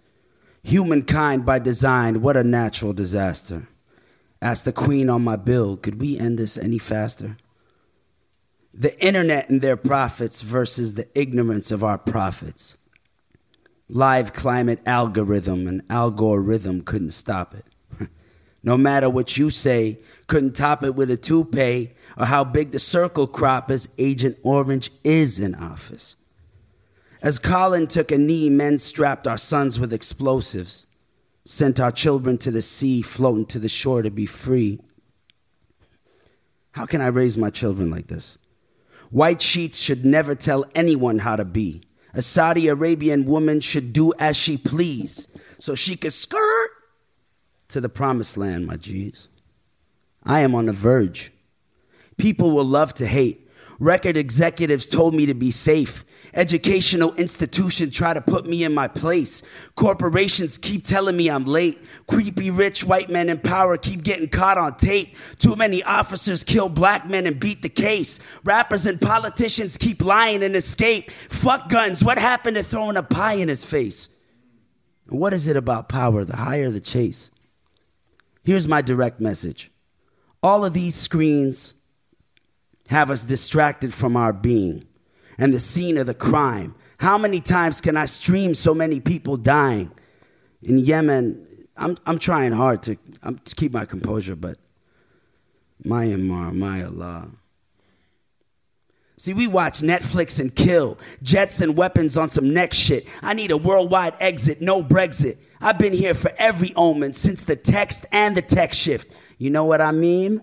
Humankind 0.62 1.44
by 1.44 1.58
design, 1.58 2.22
what 2.22 2.36
a 2.36 2.44
natural 2.44 2.92
disaster. 2.92 3.68
Ask 4.42 4.64
the 4.64 4.72
queen 4.72 5.10
on 5.10 5.22
my 5.22 5.36
bill, 5.36 5.76
could 5.76 6.00
we 6.00 6.18
end 6.18 6.38
this 6.38 6.56
any 6.56 6.78
faster? 6.78 7.36
The 8.72 8.98
internet 9.04 9.48
and 9.50 9.60
their 9.60 9.76
profits 9.76 10.42
versus 10.42 10.94
the 10.94 11.08
ignorance 11.18 11.70
of 11.70 11.82
our 11.82 11.98
prophets. 11.98 12.76
Live 13.88 14.32
climate 14.32 14.80
algorithm 14.86 15.66
and 15.66 15.82
algorithm 15.90 16.82
couldn't 16.82 17.10
stop 17.10 17.54
it. 17.54 17.64
No 18.62 18.76
matter 18.76 19.08
what 19.08 19.36
you 19.36 19.50
say, 19.50 19.98
couldn't 20.26 20.54
top 20.54 20.82
it 20.84 20.94
with 20.94 21.10
a 21.10 21.16
toupee 21.16 21.92
or 22.16 22.26
how 22.26 22.44
big 22.44 22.70
the 22.72 22.78
circle 22.78 23.26
crop 23.26 23.70
as 23.70 23.88
Agent 23.98 24.38
Orange 24.42 24.90
is 25.02 25.38
in 25.38 25.54
office. 25.54 26.16
As 27.22 27.38
Colin 27.38 27.86
took 27.86 28.10
a 28.10 28.18
knee, 28.18 28.48
men 28.48 28.78
strapped 28.78 29.26
our 29.26 29.38
sons 29.38 29.78
with 29.78 29.92
explosives 29.92 30.86
sent 31.44 31.80
our 31.80 31.90
children 31.90 32.38
to 32.38 32.50
the 32.50 32.62
sea, 32.62 33.02
floating 33.02 33.46
to 33.46 33.58
the 33.58 33.68
shore 33.68 34.02
to 34.02 34.10
be 34.10 34.26
free. 34.26 34.80
How 36.72 36.86
can 36.86 37.00
I 37.00 37.08
raise 37.08 37.36
my 37.36 37.50
children 37.50 37.90
like 37.90 38.06
this? 38.06 38.38
White 39.10 39.42
sheets 39.42 39.76
should 39.76 40.04
never 40.04 40.34
tell 40.34 40.64
anyone 40.74 41.18
how 41.18 41.36
to 41.36 41.44
be. 41.44 41.82
A 42.14 42.22
Saudi 42.22 42.68
Arabian 42.68 43.24
woman 43.24 43.60
should 43.60 43.92
do 43.92 44.12
as 44.18 44.36
she 44.36 44.56
please 44.56 45.26
so 45.58 45.74
she 45.74 45.96
could 45.96 46.12
skirt 46.12 46.69
to 47.70 47.80
the 47.80 47.88
promised 47.88 48.36
land, 48.36 48.66
my 48.66 48.76
G's. 48.76 49.28
I 50.24 50.40
am 50.40 50.54
on 50.54 50.66
the 50.66 50.72
verge. 50.72 51.32
People 52.18 52.50
will 52.50 52.64
love 52.64 52.92
to 52.94 53.06
hate. 53.06 53.48
Record 53.78 54.16
executives 54.16 54.86
told 54.86 55.14
me 55.14 55.24
to 55.24 55.32
be 55.32 55.50
safe. 55.50 56.04
Educational 56.34 57.14
institutions 57.14 57.94
try 57.94 58.12
to 58.12 58.20
put 58.20 58.44
me 58.46 58.62
in 58.62 58.74
my 58.74 58.86
place. 58.86 59.42
Corporations 59.74 60.58
keep 60.58 60.86
telling 60.86 61.16
me 61.16 61.28
I'm 61.28 61.46
late. 61.46 61.82
Creepy 62.06 62.50
rich 62.50 62.84
white 62.84 63.08
men 63.08 63.30
in 63.30 63.38
power 63.38 63.78
keep 63.78 64.02
getting 64.02 64.28
caught 64.28 64.58
on 64.58 64.76
tape. 64.76 65.16
Too 65.38 65.56
many 65.56 65.82
officers 65.82 66.44
kill 66.44 66.68
black 66.68 67.08
men 67.08 67.26
and 67.26 67.40
beat 67.40 67.62
the 67.62 67.70
case. 67.70 68.20
Rappers 68.44 68.86
and 68.86 69.00
politicians 69.00 69.78
keep 69.78 70.02
lying 70.02 70.42
and 70.42 70.54
escape. 70.54 71.10
Fuck 71.30 71.70
guns. 71.70 72.04
What 72.04 72.18
happened 72.18 72.56
to 72.56 72.62
throwing 72.62 72.98
a 72.98 73.02
pie 73.02 73.34
in 73.34 73.48
his 73.48 73.64
face? 73.64 74.10
What 75.08 75.32
is 75.32 75.48
it 75.48 75.56
about 75.56 75.88
power? 75.88 76.24
The 76.24 76.36
higher 76.36 76.70
the 76.70 76.80
chase. 76.80 77.30
Here's 78.50 78.66
my 78.66 78.82
direct 78.82 79.20
message. 79.20 79.70
All 80.42 80.64
of 80.64 80.72
these 80.72 80.96
screens 80.96 81.74
have 82.88 83.08
us 83.08 83.22
distracted 83.22 83.94
from 83.94 84.16
our 84.16 84.32
being 84.32 84.88
and 85.38 85.54
the 85.54 85.60
scene 85.60 85.96
of 85.96 86.08
the 86.08 86.14
crime. 86.14 86.74
How 86.98 87.16
many 87.16 87.40
times 87.40 87.80
can 87.80 87.96
I 87.96 88.06
stream 88.06 88.56
so 88.56 88.74
many 88.74 88.98
people 88.98 89.36
dying? 89.36 89.92
In 90.64 90.78
Yemen, 90.78 91.46
I'm, 91.76 91.96
I'm 92.04 92.18
trying 92.18 92.50
hard 92.50 92.82
to, 92.82 92.96
I'm, 93.22 93.38
to 93.38 93.54
keep 93.54 93.72
my 93.72 93.84
composure, 93.84 94.34
but 94.34 94.58
Myanmar, 95.84 96.52
my 96.52 96.82
Allah. 96.82 97.28
See, 99.20 99.34
we 99.34 99.46
watch 99.46 99.80
Netflix 99.82 100.40
and 100.40 100.56
kill, 100.56 100.96
jets 101.22 101.60
and 101.60 101.76
weapons 101.76 102.16
on 102.16 102.30
some 102.30 102.54
next 102.54 102.78
shit. 102.78 103.06
I 103.20 103.34
need 103.34 103.50
a 103.50 103.56
worldwide 103.58 104.14
exit, 104.18 104.62
no 104.62 104.82
Brexit. 104.82 105.36
I've 105.60 105.76
been 105.76 105.92
here 105.92 106.14
for 106.14 106.32
every 106.38 106.74
omen 106.74 107.12
since 107.12 107.44
the 107.44 107.54
text 107.54 108.06
and 108.12 108.34
the 108.34 108.40
tech 108.40 108.72
shift. 108.72 109.12
You 109.36 109.50
know 109.50 109.66
what 109.66 109.82
I 109.82 109.90
mean? 109.90 110.40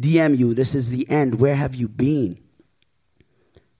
DM 0.00 0.38
you, 0.38 0.54
this 0.54 0.74
is 0.74 0.88
the 0.88 1.06
end. 1.10 1.38
Where 1.38 1.56
have 1.56 1.74
you 1.74 1.86
been? 1.86 2.38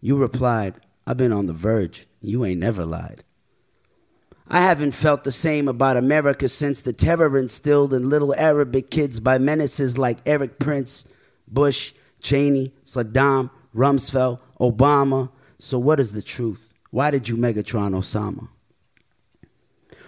You 0.02 0.16
replied, 0.16 0.74
I've 1.06 1.16
been 1.16 1.32
on 1.32 1.46
the 1.46 1.54
verge. 1.54 2.06
You 2.20 2.44
ain't 2.44 2.60
never 2.60 2.84
lied. 2.84 3.24
I 4.48 4.60
haven't 4.60 4.92
felt 4.92 5.24
the 5.24 5.32
same 5.32 5.66
about 5.66 5.96
America 5.96 6.50
since 6.50 6.82
the 6.82 6.92
terror 6.92 7.38
instilled 7.38 7.94
in 7.94 8.10
little 8.10 8.34
Arabic 8.34 8.90
kids 8.90 9.18
by 9.18 9.38
menaces 9.38 9.96
like 9.96 10.18
Erik 10.26 10.58
Prince, 10.58 11.06
Bush, 11.48 11.94
Cheney, 12.20 12.74
Saddam, 12.84 13.48
Rumsfeld, 13.74 14.38
Obama. 14.60 15.30
So, 15.58 15.78
what 15.78 16.00
is 16.00 16.12
the 16.12 16.22
truth? 16.22 16.74
Why 16.90 17.10
did 17.10 17.28
you 17.28 17.36
Megatron 17.36 17.94
Osama? 17.94 18.48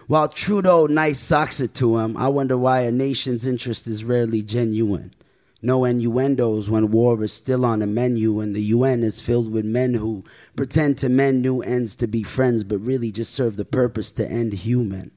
While 0.07 0.29
Trudeau 0.29 0.87
nice 0.87 1.19
socks 1.19 1.61
it 1.61 1.75
to 1.77 1.99
him, 1.99 2.17
I 2.17 2.29
wonder 2.29 2.57
why 2.57 2.83
a 2.83 2.93
nation's 2.93 3.45
interest 3.47 3.89
is 3.89 4.05
rarely 4.05 4.41
genuine. 4.41 5.13
No 5.61 5.85
innuendos 5.85 6.71
when 6.71 6.93
war 6.93 7.25
is 7.25 7.33
still 7.33 7.65
on 7.65 7.81
the 7.81 7.89
menu 7.89 8.39
and 8.39 8.55
the 8.55 8.63
UN 8.63 9.03
is 9.03 9.21
filled 9.21 9.51
with 9.51 9.65
men 9.65 9.95
who 9.95 10.23
pretend 10.55 10.97
to 10.99 11.09
mend 11.09 11.43
new 11.43 11.61
ends 11.61 11.97
to 11.97 12.07
be 12.07 12.23
friends 12.23 12.63
but 12.63 12.79
really 12.79 13.11
just 13.11 13.35
serve 13.35 13.57
the 13.57 13.65
purpose 13.65 14.13
to 14.13 14.31
end 14.31 14.53
human. 14.53 15.11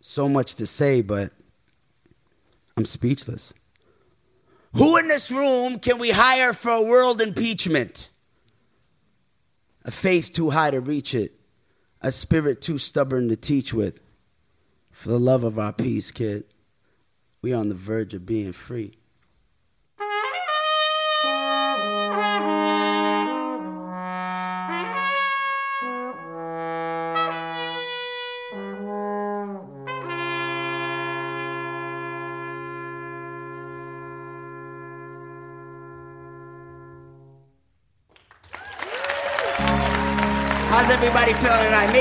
So 0.00 0.28
much 0.28 0.56
to 0.56 0.66
say, 0.66 1.00
but 1.00 1.32
I'm 2.76 2.86
speechless. 2.86 3.52
Who 4.74 4.96
in 4.96 5.08
this 5.08 5.30
room 5.30 5.78
can 5.78 5.98
we 5.98 6.10
hire 6.10 6.52
for 6.52 6.70
a 6.70 6.82
world 6.82 7.20
impeachment? 7.20 8.10
A 9.84 9.90
faith 9.90 10.32
too 10.32 10.50
high 10.50 10.70
to 10.70 10.80
reach 10.80 11.14
it, 11.14 11.32
a 12.02 12.12
spirit 12.12 12.60
too 12.60 12.78
stubborn 12.78 13.28
to 13.28 13.36
teach 13.36 13.72
with. 13.72 14.00
For 14.90 15.08
the 15.08 15.18
love 15.18 15.44
of 15.44 15.58
our 15.58 15.72
peace, 15.72 16.10
kid. 16.10 16.44
We 17.40 17.52
are 17.52 17.60
on 17.60 17.68
the 17.68 17.74
verge 17.74 18.14
of 18.14 18.26
being 18.26 18.52
free. 18.52 18.97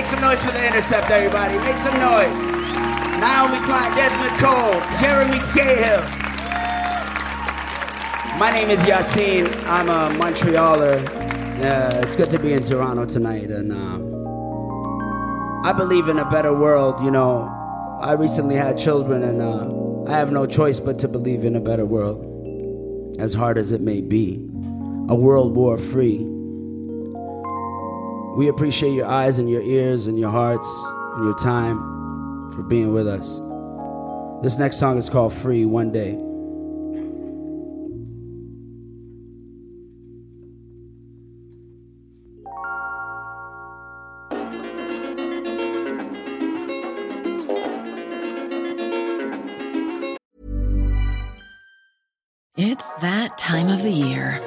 Some 0.09 0.21
noise 0.21 0.39
for 0.39 0.51
the 0.51 0.65
intercept, 0.65 1.11
everybody. 1.11 1.57
Make 1.59 1.75
some 1.77 1.99
noise. 1.99 2.31
Naomi 3.19 3.59
Klein, 3.65 3.91
Desmond 3.93 4.39
Cole, 4.39 4.79
Jeremy 5.01 5.37
Scahill. 5.39 6.01
My 8.39 8.49
name 8.51 8.69
is 8.69 8.79
Yassin. 8.81 9.53
I'm 9.65 9.89
a 9.89 10.07
Montrealer. 10.17 11.05
Uh, 11.61 12.01
it's 12.03 12.15
good 12.15 12.29
to 12.29 12.39
be 12.39 12.53
in 12.53 12.63
Toronto 12.63 13.03
tonight, 13.03 13.51
and 13.51 13.73
uh, 13.73 13.97
I 15.67 15.73
believe 15.73 16.07
in 16.07 16.19
a 16.19 16.29
better 16.29 16.53
world. 16.53 17.01
You 17.01 17.11
know, 17.11 17.49
I 17.99 18.13
recently 18.13 18.55
had 18.55 18.77
children, 18.77 19.23
and 19.23 19.41
uh, 19.41 20.09
I 20.09 20.15
have 20.15 20.31
no 20.31 20.45
choice 20.45 20.79
but 20.79 20.99
to 20.99 21.09
believe 21.09 21.43
in 21.43 21.53
a 21.57 21.59
better 21.59 21.85
world, 21.85 23.19
as 23.19 23.33
hard 23.33 23.57
as 23.57 23.73
it 23.73 23.81
may 23.81 23.99
be. 23.99 24.35
A 25.09 25.15
world 25.15 25.53
war 25.53 25.77
free. 25.77 26.36
We 28.37 28.49
appreciate 28.49 28.91
your 28.91 29.07
eyes 29.07 29.39
and 29.39 29.49
your 29.49 29.63
ears 29.63 30.05
and 30.05 30.19
your 30.19 30.29
hearts 30.29 30.67
and 31.15 31.23
your 31.23 31.33
time 31.39 32.51
for 32.51 32.61
being 32.61 32.93
with 32.93 33.07
us. 33.07 33.41
This 34.43 34.59
next 34.59 34.77
song 34.77 34.99
is 34.99 35.09
called 35.09 35.33
Free 35.33 35.65
One 35.65 35.91
Day. 35.91 36.11
It's 52.55 52.97
that 52.97 53.39
time 53.39 53.69
of 53.69 53.81
the 53.81 53.89
year. 53.89 54.39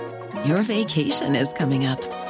Your 0.47 0.63
vacation 0.63 1.35
is 1.35 1.53
coming 1.55 1.87
up. 1.87 2.30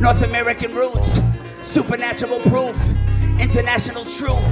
North 0.00 0.22
American 0.22 0.74
roots, 0.74 1.20
supernatural 1.62 2.40
proof, 2.40 2.74
international 3.38 4.06
truth. 4.06 4.42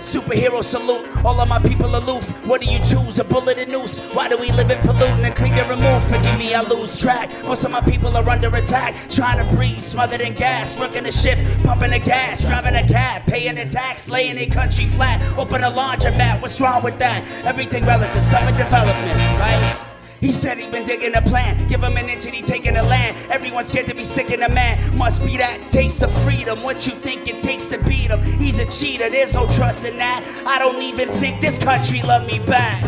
Superhero 0.00 0.64
salute, 0.64 1.06
all 1.26 1.38
of 1.40 1.46
my 1.46 1.58
people 1.58 1.94
aloof. 1.94 2.26
What 2.46 2.62
do 2.62 2.66
you 2.70 2.78
choose? 2.78 3.18
A 3.18 3.24
bullet 3.24 3.58
and 3.58 3.70
noose? 3.70 3.98
Why 4.14 4.30
do 4.30 4.38
we 4.38 4.50
live 4.50 4.70
in 4.70 4.78
polluting 4.78 5.22
and 5.22 5.34
clean 5.34 5.52
and 5.52 5.68
remove? 5.68 6.02
Forgive 6.04 6.38
me, 6.38 6.54
I 6.54 6.62
lose 6.62 6.98
track. 6.98 7.30
Most 7.44 7.64
of 7.64 7.70
my 7.70 7.82
people 7.82 8.16
are 8.16 8.26
under 8.28 8.48
attack. 8.56 8.94
Trying 9.10 9.46
to 9.46 9.56
breathe, 9.56 9.82
smothered 9.82 10.22
in 10.22 10.34
gas. 10.34 10.78
Working 10.78 11.04
the 11.04 11.12
shift, 11.12 11.42
pumping 11.64 11.90
the 11.90 11.98
gas. 11.98 12.40
Driving 12.40 12.74
a 12.74 12.86
cab, 12.88 13.26
paying 13.26 13.56
the 13.56 13.66
tax, 13.66 14.08
laying 14.08 14.38
a 14.38 14.46
country 14.46 14.86
flat. 14.86 15.20
Open 15.38 15.64
a 15.64 15.70
laundromat, 15.70 16.40
what's 16.40 16.58
wrong 16.62 16.82
with 16.82 16.98
that? 16.98 17.22
Everything 17.44 17.84
relative, 17.84 18.24
stomach 18.24 18.56
development, 18.56 19.20
right? 19.38 19.93
He 20.20 20.32
said 20.32 20.58
he 20.58 20.70
been 20.70 20.84
digging 20.84 21.14
a 21.14 21.22
plan. 21.22 21.66
Give 21.68 21.82
him 21.82 21.96
an 21.96 22.08
inch 22.08 22.24
and 22.26 22.34
he 22.34 22.42
taking 22.42 22.74
the 22.74 22.82
land. 22.82 23.16
Everyone's 23.30 23.68
scared 23.68 23.86
to 23.86 23.94
be 23.94 24.04
sticking 24.04 24.42
a 24.42 24.48
man. 24.48 24.96
Must 24.96 25.22
be 25.24 25.36
that 25.36 25.70
taste 25.70 26.02
of 26.02 26.12
freedom. 26.22 26.62
What 26.62 26.86
you 26.86 26.92
think 26.94 27.28
it 27.28 27.42
takes 27.42 27.68
to 27.68 27.78
beat 27.78 28.10
him? 28.10 28.22
He's 28.38 28.58
a 28.58 28.66
cheater. 28.66 29.10
There's 29.10 29.32
no 29.32 29.46
trust 29.52 29.84
in 29.84 29.96
that. 29.98 30.24
I 30.46 30.58
don't 30.58 30.80
even 30.82 31.08
think 31.20 31.40
this 31.40 31.58
country 31.58 32.02
love 32.02 32.26
me 32.26 32.38
back. 32.38 32.82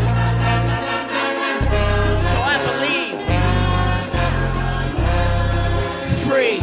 So 2.33 2.39
I 2.43 2.57
believe 2.71 3.17
free 6.27 6.61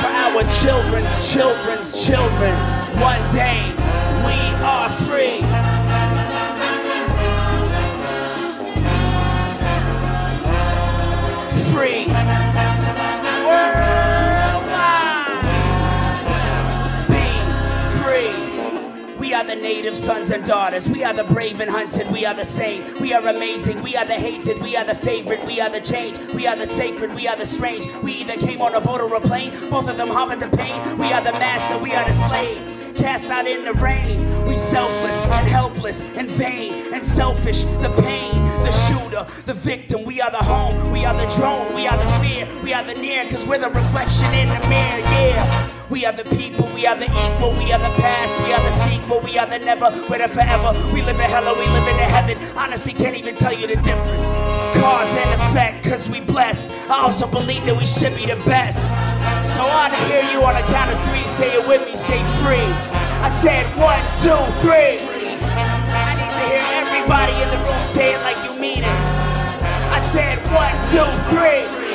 for 0.00 0.10
our 0.24 0.42
children's 0.62 1.32
children's 1.32 2.06
children. 2.06 2.54
One 3.00 3.22
day 3.32 3.72
we 4.24 4.49
are 19.40 19.44
the 19.46 19.56
native 19.56 19.96
sons 19.96 20.30
and 20.30 20.44
daughters. 20.44 20.86
We 20.86 21.02
are 21.02 21.14
the 21.14 21.24
brave 21.24 21.60
and 21.60 21.70
hunted. 21.70 22.10
We 22.10 22.26
are 22.26 22.34
the 22.34 22.44
same. 22.44 23.00
We 23.00 23.14
are 23.14 23.26
amazing. 23.26 23.82
We 23.82 23.96
are 23.96 24.04
the 24.04 24.14
hated. 24.14 24.60
We 24.60 24.76
are 24.76 24.84
the 24.84 24.94
favorite. 24.94 25.42
We 25.46 25.62
are 25.62 25.70
the 25.70 25.80
change. 25.80 26.18
We 26.34 26.46
are 26.46 26.56
the 26.56 26.66
sacred. 26.66 27.14
We 27.14 27.26
are 27.26 27.36
the 27.36 27.46
strange. 27.46 27.86
We 28.02 28.12
either 28.12 28.36
came 28.36 28.60
on 28.60 28.74
a 28.74 28.82
boat 28.82 29.00
or 29.00 29.14
a 29.14 29.20
plane. 29.20 29.52
Both 29.70 29.88
of 29.88 29.96
them 29.96 30.08
hop 30.08 30.38
the 30.38 30.54
pain. 30.54 30.98
We 30.98 31.10
are 31.14 31.22
the 31.22 31.32
master. 31.32 31.78
We 31.78 31.94
are 31.94 32.04
the 32.04 32.12
slave 32.12 32.94
cast 32.96 33.30
out 33.30 33.46
in 33.46 33.64
the 33.64 33.72
rain. 33.74 34.46
We 34.46 34.58
selfless 34.58 35.16
and 35.22 35.48
helpless 35.48 36.04
and 36.04 36.28
vain 36.28 36.92
and 36.92 37.02
selfish. 37.02 37.64
The 37.64 37.94
pain, 38.02 38.44
the 38.44 38.72
shooter, 38.72 39.26
the 39.46 39.54
victim. 39.54 40.04
We 40.04 40.20
are 40.20 40.30
the 40.30 40.36
home. 40.36 40.92
We 40.92 41.06
are 41.06 41.14
the 41.14 41.34
drone. 41.34 41.74
We 41.74 41.86
are 41.86 41.96
the 41.96 42.10
fear. 42.20 42.46
We 42.62 42.74
are 42.74 42.84
the 42.84 42.94
near 42.94 43.24
because 43.24 43.46
we're 43.46 43.58
the 43.58 43.70
reflection 43.70 44.34
in 44.34 44.48
the 44.48 44.68
mirror. 44.68 44.98
Yeah. 44.98 45.79
We 45.90 46.06
are 46.06 46.12
the 46.12 46.22
people. 46.36 46.70
We 46.72 46.86
are 46.86 46.94
the 46.94 47.10
equal. 47.10 47.50
We 47.58 47.72
are 47.72 47.82
the 47.82 47.90
past. 47.98 48.30
We 48.46 48.52
are 48.54 48.62
the 48.62 48.70
sequel. 48.86 49.20
We 49.22 49.36
are 49.38 49.46
the 49.46 49.58
never. 49.58 49.90
We're 50.08 50.22
the 50.22 50.28
forever. 50.28 50.70
We 50.94 51.02
live 51.02 51.18
in 51.18 51.26
hell 51.28 51.48
or 51.48 51.58
we 51.58 51.66
live 51.66 51.88
in 51.88 51.96
the 51.96 52.06
heaven. 52.06 52.38
Honestly, 52.56 52.92
can't 52.92 53.16
even 53.16 53.34
tell 53.34 53.52
you 53.52 53.66
the 53.66 53.74
difference. 53.74 54.26
Cause 54.78 55.10
and 55.18 55.30
effect 55.42 55.82
because 55.82 56.08
we 56.08 56.20
blessed. 56.20 56.70
I 56.88 57.02
also 57.02 57.26
believe 57.26 57.66
that 57.66 57.76
we 57.76 57.86
should 57.86 58.14
be 58.14 58.24
the 58.24 58.38
best. 58.46 58.78
So 58.78 59.66
I 59.66 59.90
want 59.90 59.92
to 59.92 60.00
hear 60.06 60.22
you 60.30 60.38
on 60.46 60.54
a 60.54 60.62
count 60.70 60.94
of 60.94 60.98
three. 61.10 61.26
Say 61.34 61.58
it 61.58 61.66
with 61.66 61.82
me. 61.82 61.96
Say 61.96 62.22
free. 62.38 62.70
I 63.26 63.28
said 63.42 63.66
one, 63.74 64.00
two, 64.22 64.38
three. 64.62 65.02
I 65.02 66.14
need 66.14 66.32
to 66.38 66.44
hear 66.54 66.64
everybody 66.86 67.34
in 67.42 67.50
the 67.50 67.58
room 67.66 67.82
say 67.90 68.14
it 68.14 68.22
like 68.22 68.38
you 68.46 68.54
mean 68.62 68.86
it. 68.86 68.98
I 69.90 69.98
said 70.14 70.38
one, 70.54 70.70
two, 70.94 71.10
three. 71.34 71.89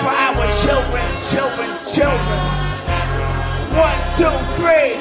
For 0.00 0.08
our 0.08 0.46
children's 0.62 1.30
children's 1.30 1.94
children. 1.94 2.38
One, 3.76 4.00
two, 4.16 4.32
three. 4.56 4.96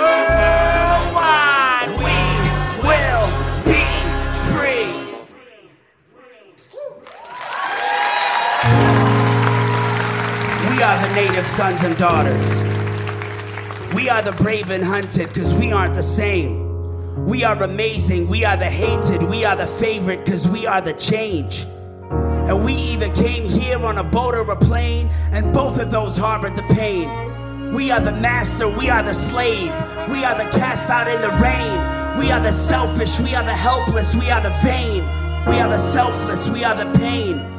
Worldwide, 0.00 1.90
we 1.98 2.16
will 2.88 3.28
be 3.66 3.84
free. 4.48 4.88
We 10.70 10.76
are 10.82 10.98
the 11.06 11.12
native 11.14 11.46
sons 11.48 11.82
and 11.82 11.96
daughters. 11.98 12.46
We 13.94 14.08
are 14.08 14.22
the 14.22 14.32
brave 14.32 14.70
and 14.70 14.82
hunted 14.82 15.28
because 15.28 15.52
we 15.54 15.70
aren't 15.70 15.94
the 15.94 16.02
same. 16.02 17.26
We 17.26 17.44
are 17.44 17.62
amazing. 17.62 18.28
We 18.28 18.46
are 18.46 18.56
the 18.56 18.70
hated. 18.70 19.22
We 19.22 19.44
are 19.44 19.56
the 19.56 19.66
favorite 19.66 20.24
because 20.24 20.48
we 20.48 20.66
are 20.66 20.80
the 20.80 20.94
change. 20.94 21.66
And 22.48 22.64
we 22.64 22.72
either 22.74 23.10
came 23.14 23.44
here 23.48 23.78
on 23.84 23.98
a 23.98 24.04
boat 24.04 24.34
or 24.34 24.50
a 24.50 24.56
plane, 24.56 25.08
and 25.32 25.52
both 25.52 25.78
of 25.78 25.90
those 25.90 26.16
harbored 26.16 26.56
the 26.56 26.62
pain. 26.74 27.08
We 27.74 27.90
are 27.90 28.00
the 28.00 28.12
master. 28.12 28.68
We 28.68 28.88
are 28.88 29.02
the 29.02 29.14
slave. 29.14 29.72
We 30.10 30.24
are 30.24 30.36
the 30.36 30.50
cast 30.58 30.88
out 30.88 31.06
in 31.06 31.20
the 31.20 31.34
rain. 31.42 32.18
We 32.18 32.32
are 32.32 32.40
the 32.40 32.52
selfish. 32.52 33.20
We 33.20 33.34
are 33.34 33.44
the 33.44 33.54
helpless. 33.54 34.14
We 34.14 34.30
are 34.30 34.40
the 34.40 34.54
vain. 34.64 35.02
We 35.46 35.60
are 35.60 35.68
the 35.68 35.78
selfless. 35.92 36.48
We 36.48 36.64
are 36.64 36.74
the 36.74 36.98
pain. 36.98 37.58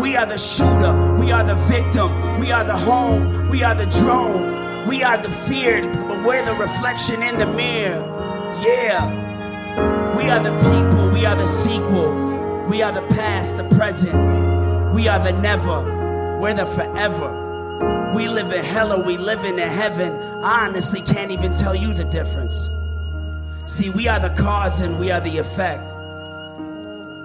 We 0.00 0.16
are 0.16 0.24
the 0.24 0.38
shooter, 0.38 1.18
we 1.18 1.32
are 1.32 1.44
the 1.44 1.54
victim, 1.54 2.40
we 2.40 2.50
are 2.50 2.64
the 2.64 2.76
home, 2.76 3.50
we 3.50 3.62
are 3.62 3.74
the 3.74 3.86
drone, 3.86 4.88
we 4.88 5.02
are 5.02 5.18
the 5.18 5.28
feared, 5.46 5.84
but 6.08 6.26
we're 6.26 6.44
the 6.44 6.54
reflection 6.54 7.22
in 7.22 7.38
the 7.38 7.46
mirror. 7.46 8.00
Yeah. 8.64 10.16
We 10.16 10.30
are 10.30 10.42
the 10.42 10.56
people, 10.60 11.10
we 11.10 11.26
are 11.26 11.36
the 11.36 11.46
sequel, 11.46 12.21
we 12.68 12.82
are 12.82 12.92
the 12.92 13.06
past, 13.14 13.56
the 13.56 13.68
present, 13.76 14.14
we 14.94 15.08
are 15.08 15.18
the 15.18 15.32
never, 15.32 16.38
we're 16.40 16.54
the 16.54 16.66
forever. 16.66 17.40
We 18.14 18.28
live 18.28 18.52
in 18.52 18.64
hell 18.64 18.92
or 18.92 19.02
we 19.02 19.16
live 19.16 19.44
in 19.44 19.56
heaven. 19.58 20.12
I 20.44 20.66
honestly 20.66 21.00
can't 21.00 21.30
even 21.30 21.54
tell 21.54 21.74
you 21.74 21.94
the 21.94 22.04
difference. 22.04 22.68
See, 23.66 23.90
we 23.90 24.06
are 24.06 24.20
the 24.20 24.34
cause 24.40 24.80
and 24.80 24.98
we 24.98 25.10
are 25.10 25.20
the 25.20 25.38
effect. 25.38 25.82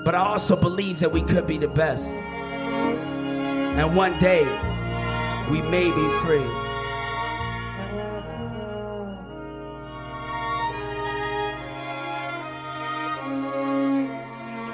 But 0.05 0.15
I 0.15 0.19
also 0.19 0.55
believe 0.55 0.99
that 0.99 1.11
we 1.11 1.21
could 1.21 1.45
be 1.45 1.57
the 1.57 1.67
best. 1.67 2.09
And 2.09 3.95
one 3.95 4.17
day, 4.19 4.43
we 5.51 5.61
may 5.63 5.85
be 5.85 6.09
free. 6.25 6.66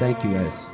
Thank 0.03 0.21
you, 0.25 0.33
guys. 0.33 0.65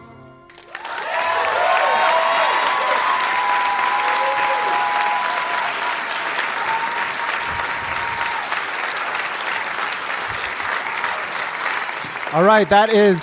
All 12.33 12.41
right, 12.43 12.67
that 12.69 12.89
is 12.91 13.21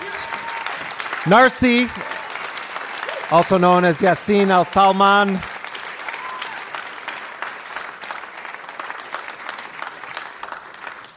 Narcy, 1.24 1.90
also 3.32 3.58
known 3.58 3.84
as 3.84 3.98
Yassin 3.98 4.50
Al 4.50 4.64
Salman. 4.64 5.40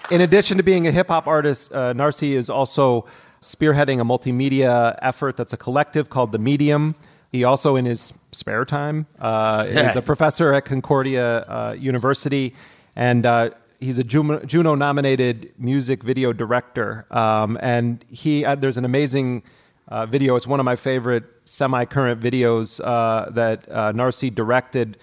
In 0.09 0.21
addition 0.21 0.57
to 0.57 0.63
being 0.63 0.87
a 0.87 0.91
hip 0.91 1.09
hop 1.09 1.27
artist, 1.27 1.71
uh, 1.73 1.93
Narcy 1.93 2.31
is 2.31 2.49
also 2.49 3.05
spearheading 3.41 3.99
a 3.99 4.03
multimedia 4.03 4.97
effort 5.01 5.37
that's 5.37 5.53
a 5.53 5.57
collective 5.57 6.09
called 6.09 6.31
The 6.31 6.39
Medium. 6.39 6.95
He 7.31 7.43
also, 7.43 7.75
in 7.75 7.85
his 7.85 8.13
spare 8.31 8.65
time, 8.65 9.05
uh, 9.19 9.65
is 9.67 9.95
a 9.95 10.01
professor 10.11 10.53
at 10.53 10.65
Concordia 10.65 11.39
uh, 11.41 11.75
University. 11.77 12.55
And 12.95 13.25
uh, 13.25 13.51
he's 13.79 13.97
a 13.99 14.03
Juno 14.03 14.75
nominated 14.75 15.53
music 15.57 16.03
video 16.03 16.33
director, 16.33 17.05
um, 17.11 17.57
and 17.61 18.03
he 18.09 18.45
uh, 18.45 18.55
there's 18.55 18.77
an 18.77 18.85
amazing 18.85 19.43
uh, 19.87 20.05
video. 20.05 20.35
It's 20.35 20.47
one 20.47 20.59
of 20.59 20.65
my 20.65 20.75
favorite 20.75 21.23
semi 21.45 21.85
current 21.85 22.21
videos 22.21 22.81
uh, 22.83 23.29
that 23.31 23.67
uh, 23.69 23.93
Narcy 23.93 24.33
directed 24.33 24.97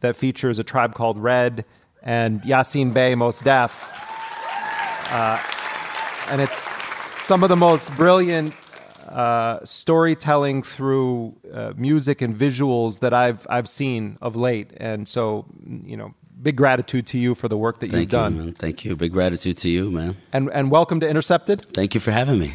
that 0.00 0.16
features 0.16 0.58
a 0.58 0.64
tribe 0.64 0.94
called 0.94 1.18
Red 1.18 1.64
and 2.02 2.42
Yasin 2.42 2.92
Bey 2.92 3.14
Mos 3.14 3.40
Def. 3.40 3.88
Uh, 5.10 5.38
and 6.30 6.40
it's 6.40 6.68
some 7.18 7.42
of 7.42 7.48
the 7.48 7.56
most 7.56 7.94
brilliant 7.96 8.54
uh, 9.08 9.64
storytelling 9.64 10.62
through 10.62 11.34
uh, 11.52 11.72
music 11.76 12.20
and 12.22 12.36
visuals 12.36 13.00
that 13.00 13.14
I've 13.14 13.46
I've 13.48 13.68
seen 13.68 14.18
of 14.20 14.36
late. 14.36 14.72
And 14.76 15.08
so, 15.08 15.46
you 15.84 15.96
know, 15.96 16.14
big 16.42 16.56
gratitude 16.56 17.06
to 17.08 17.18
you 17.18 17.34
for 17.34 17.48
the 17.48 17.56
work 17.56 17.80
that 17.80 17.90
Thank 17.90 18.00
you've 18.00 18.10
done. 18.10 18.36
You, 18.36 18.42
man. 18.42 18.52
Thank 18.54 18.84
you. 18.84 18.96
Big 18.96 19.12
gratitude 19.12 19.56
to 19.58 19.68
you, 19.68 19.90
man. 19.90 20.16
And 20.32 20.50
and 20.52 20.70
welcome 20.70 21.00
to 21.00 21.08
Intercepted. 21.08 21.66
Thank 21.72 21.94
you 21.94 22.00
for 22.00 22.10
having 22.10 22.38
me. 22.38 22.54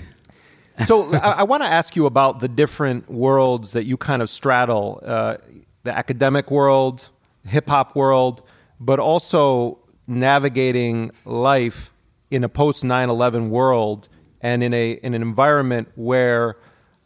so 0.85 1.13
I, 1.15 1.31
I 1.31 1.43
want 1.43 1.63
to 1.63 1.67
ask 1.67 1.95
you 1.95 2.05
about 2.05 2.39
the 2.39 2.47
different 2.47 3.09
worlds 3.09 3.73
that 3.73 3.85
you 3.85 3.97
kind 3.97 4.21
of 4.21 4.29
straddle: 4.29 5.01
uh, 5.05 5.37
the 5.83 5.97
academic 5.97 6.51
world, 6.51 7.09
hip 7.43 7.69
hop 7.69 7.95
world, 7.95 8.43
but 8.79 8.99
also 8.99 9.79
navigating 10.07 11.11
life 11.25 11.91
in 12.29 12.43
a 12.43 12.49
post 12.49 12.83
9/11 12.83 13.49
world 13.49 14.09
and 14.41 14.63
in 14.63 14.73
a 14.73 14.91
in 14.91 15.13
an 15.13 15.21
environment 15.21 15.89
where 15.95 16.57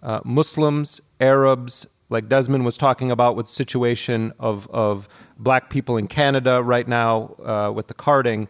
uh, 0.04 0.22
Muslims, 0.24 1.02
Arabs, 1.20 1.88
like 2.10 2.30
Desmond 2.30 2.66
was 2.66 2.78
talking 2.78 3.12
about 3.12 3.36
with 3.36 3.48
situation 3.48 4.34
of 4.40 4.70
of 4.70 5.10
black 5.38 5.70
people 5.70 5.98
in 5.98 6.08
Canada 6.08 6.62
right 6.64 6.88
now 6.88 7.36
uh, 7.44 7.72
with 7.74 7.88
the 7.88 7.94
carding, 7.94 8.48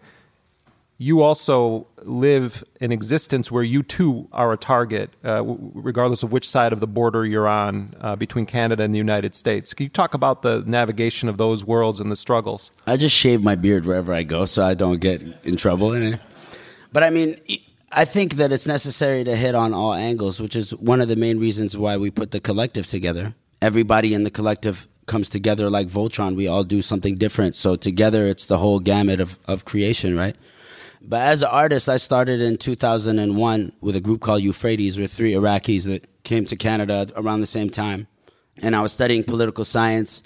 you 0.97 1.21
also 1.21 1.87
live 2.03 2.63
an 2.79 2.91
existence 2.91 3.51
where 3.51 3.63
you 3.63 3.83
too 3.83 4.27
are 4.31 4.53
a 4.53 4.57
target, 4.57 5.09
uh, 5.25 5.43
regardless 5.43 6.23
of 6.23 6.31
which 6.31 6.47
side 6.47 6.71
of 6.71 6.79
the 6.79 6.87
border 6.87 7.25
you're 7.25 7.47
on 7.47 7.93
uh, 7.99 8.15
between 8.15 8.45
Canada 8.45 8.83
and 8.83 8.93
the 8.93 8.97
United 8.97 9.35
States. 9.35 9.73
Can 9.73 9.85
you 9.85 9.89
talk 9.89 10.13
about 10.13 10.41
the 10.41 10.63
navigation 10.65 11.27
of 11.27 11.37
those 11.37 11.65
worlds 11.65 11.99
and 11.99 12.11
the 12.11 12.15
struggles? 12.15 12.71
I 12.87 12.95
just 12.95 13.15
shave 13.15 13.43
my 13.43 13.55
beard 13.55 13.85
wherever 13.85 14.13
I 14.13 14.23
go 14.23 14.45
so 14.45 14.65
I 14.65 14.73
don't 14.73 14.99
get 14.99 15.21
in 15.43 15.57
trouble. 15.57 16.17
But 16.93 17.03
I 17.03 17.09
mean, 17.09 17.37
I 17.97 18.03
think 18.03 18.33
that 18.33 18.51
it's 18.51 18.65
necessary 18.65 19.23
to 19.23 19.37
hit 19.37 19.55
on 19.55 19.73
all 19.73 19.93
angles, 19.93 20.41
which 20.41 20.53
is 20.53 20.75
one 20.75 20.99
of 20.99 21.07
the 21.07 21.15
main 21.15 21.39
reasons 21.39 21.77
why 21.77 21.95
we 21.95 22.11
put 22.11 22.31
the 22.31 22.41
collective 22.41 22.87
together. 22.87 23.35
Everybody 23.61 24.13
in 24.13 24.23
the 24.23 24.29
collective 24.29 24.85
comes 25.05 25.29
together 25.29 25.69
like 25.69 25.87
Voltron. 25.87 26.35
We 26.35 26.45
all 26.45 26.65
do 26.65 26.81
something 26.81 27.15
different. 27.15 27.55
So 27.55 27.77
together, 27.77 28.27
it's 28.27 28.47
the 28.47 28.57
whole 28.57 28.81
gamut 28.81 29.21
of, 29.21 29.39
of 29.47 29.63
creation, 29.63 30.17
right? 30.17 30.35
But 31.01 31.21
as 31.21 31.41
an 31.41 31.47
artist, 31.47 31.87
I 31.87 31.95
started 31.95 32.41
in 32.41 32.57
2001 32.57 33.71
with 33.79 33.95
a 33.95 34.01
group 34.01 34.19
called 34.19 34.41
Euphrates, 34.41 34.99
with 34.99 35.13
three 35.13 35.31
Iraqis 35.31 35.85
that 35.85 36.05
came 36.25 36.43
to 36.47 36.57
Canada 36.57 37.07
around 37.15 37.39
the 37.39 37.47
same 37.47 37.69
time. 37.69 38.07
And 38.61 38.75
I 38.75 38.81
was 38.81 38.91
studying 38.91 39.23
political 39.23 39.63
science. 39.63 40.21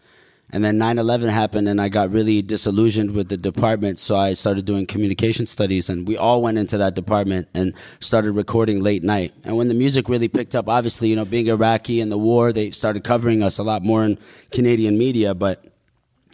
And 0.52 0.64
then 0.64 0.78
9 0.80 0.98
11 0.98 1.30
happened, 1.30 1.68
and 1.68 1.80
I 1.80 1.90
got 1.90 2.12
really 2.12 2.42
disillusioned 2.42 3.12
with 3.12 3.30
the 3.30 3.38
department. 3.38 4.00
So 4.00 4.18
I 4.18 4.34
started 4.34 4.66
doing 4.66 4.88
communication 4.88 5.46
studies, 5.46 5.90
and 5.90 6.08
we 6.08 6.18
all 6.18 6.42
went 6.42 6.58
into 6.58 6.78
that 6.78 6.96
department 6.96 7.48
and 7.54 7.74
started 8.00 8.32
recording 8.32 8.82
late 8.82 9.04
night. 9.04 9.34
And 9.44 9.58
when 9.58 9.68
the 9.68 9.76
music 9.76 10.10
really 10.10 10.28
picked 10.28 10.56
up, 10.56 10.68
obviously, 10.68 11.10
you 11.10 11.16
know, 11.16 11.26
being 11.26 11.48
Iraqi 11.48 12.02
and 12.02 12.12
the 12.12 12.18
war, 12.18 12.52
they 12.52 12.72
started 12.72 13.04
covering 13.04 13.44
us 13.44 13.60
a 13.60 13.64
lot 13.64 13.84
more 13.84 14.04
in 14.04 14.18
Canadian 14.52 14.98
media. 14.98 15.36
But 15.36 15.64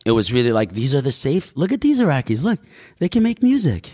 it 0.05 0.11
was 0.11 0.32
really 0.32 0.53
like, 0.53 0.72
these 0.72 0.95
are 0.95 1.01
the 1.01 1.11
safe. 1.11 1.51
Look 1.55 1.74
at 1.74 1.82
these 1.82 1.99
Iraqis. 1.99 2.41
Look, 2.41 2.59
they 2.99 3.09
can 3.09 3.22
make 3.22 3.43
music. 3.43 3.91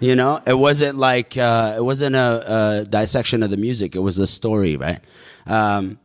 You 0.00 0.14
know, 0.14 0.40
it 0.46 0.54
wasn't 0.54 0.96
like 0.96 1.36
uh, 1.36 1.74
it 1.76 1.84
wasn't 1.84 2.14
a, 2.14 2.82
a, 2.82 2.84
dissection 2.84 3.42
of 3.42 3.50
the 3.50 3.56
music. 3.56 3.96
It 3.96 3.98
was 3.98 4.16
the 4.16 4.28
story, 4.28 4.76
right? 4.76 5.00
Um, 5.44 5.98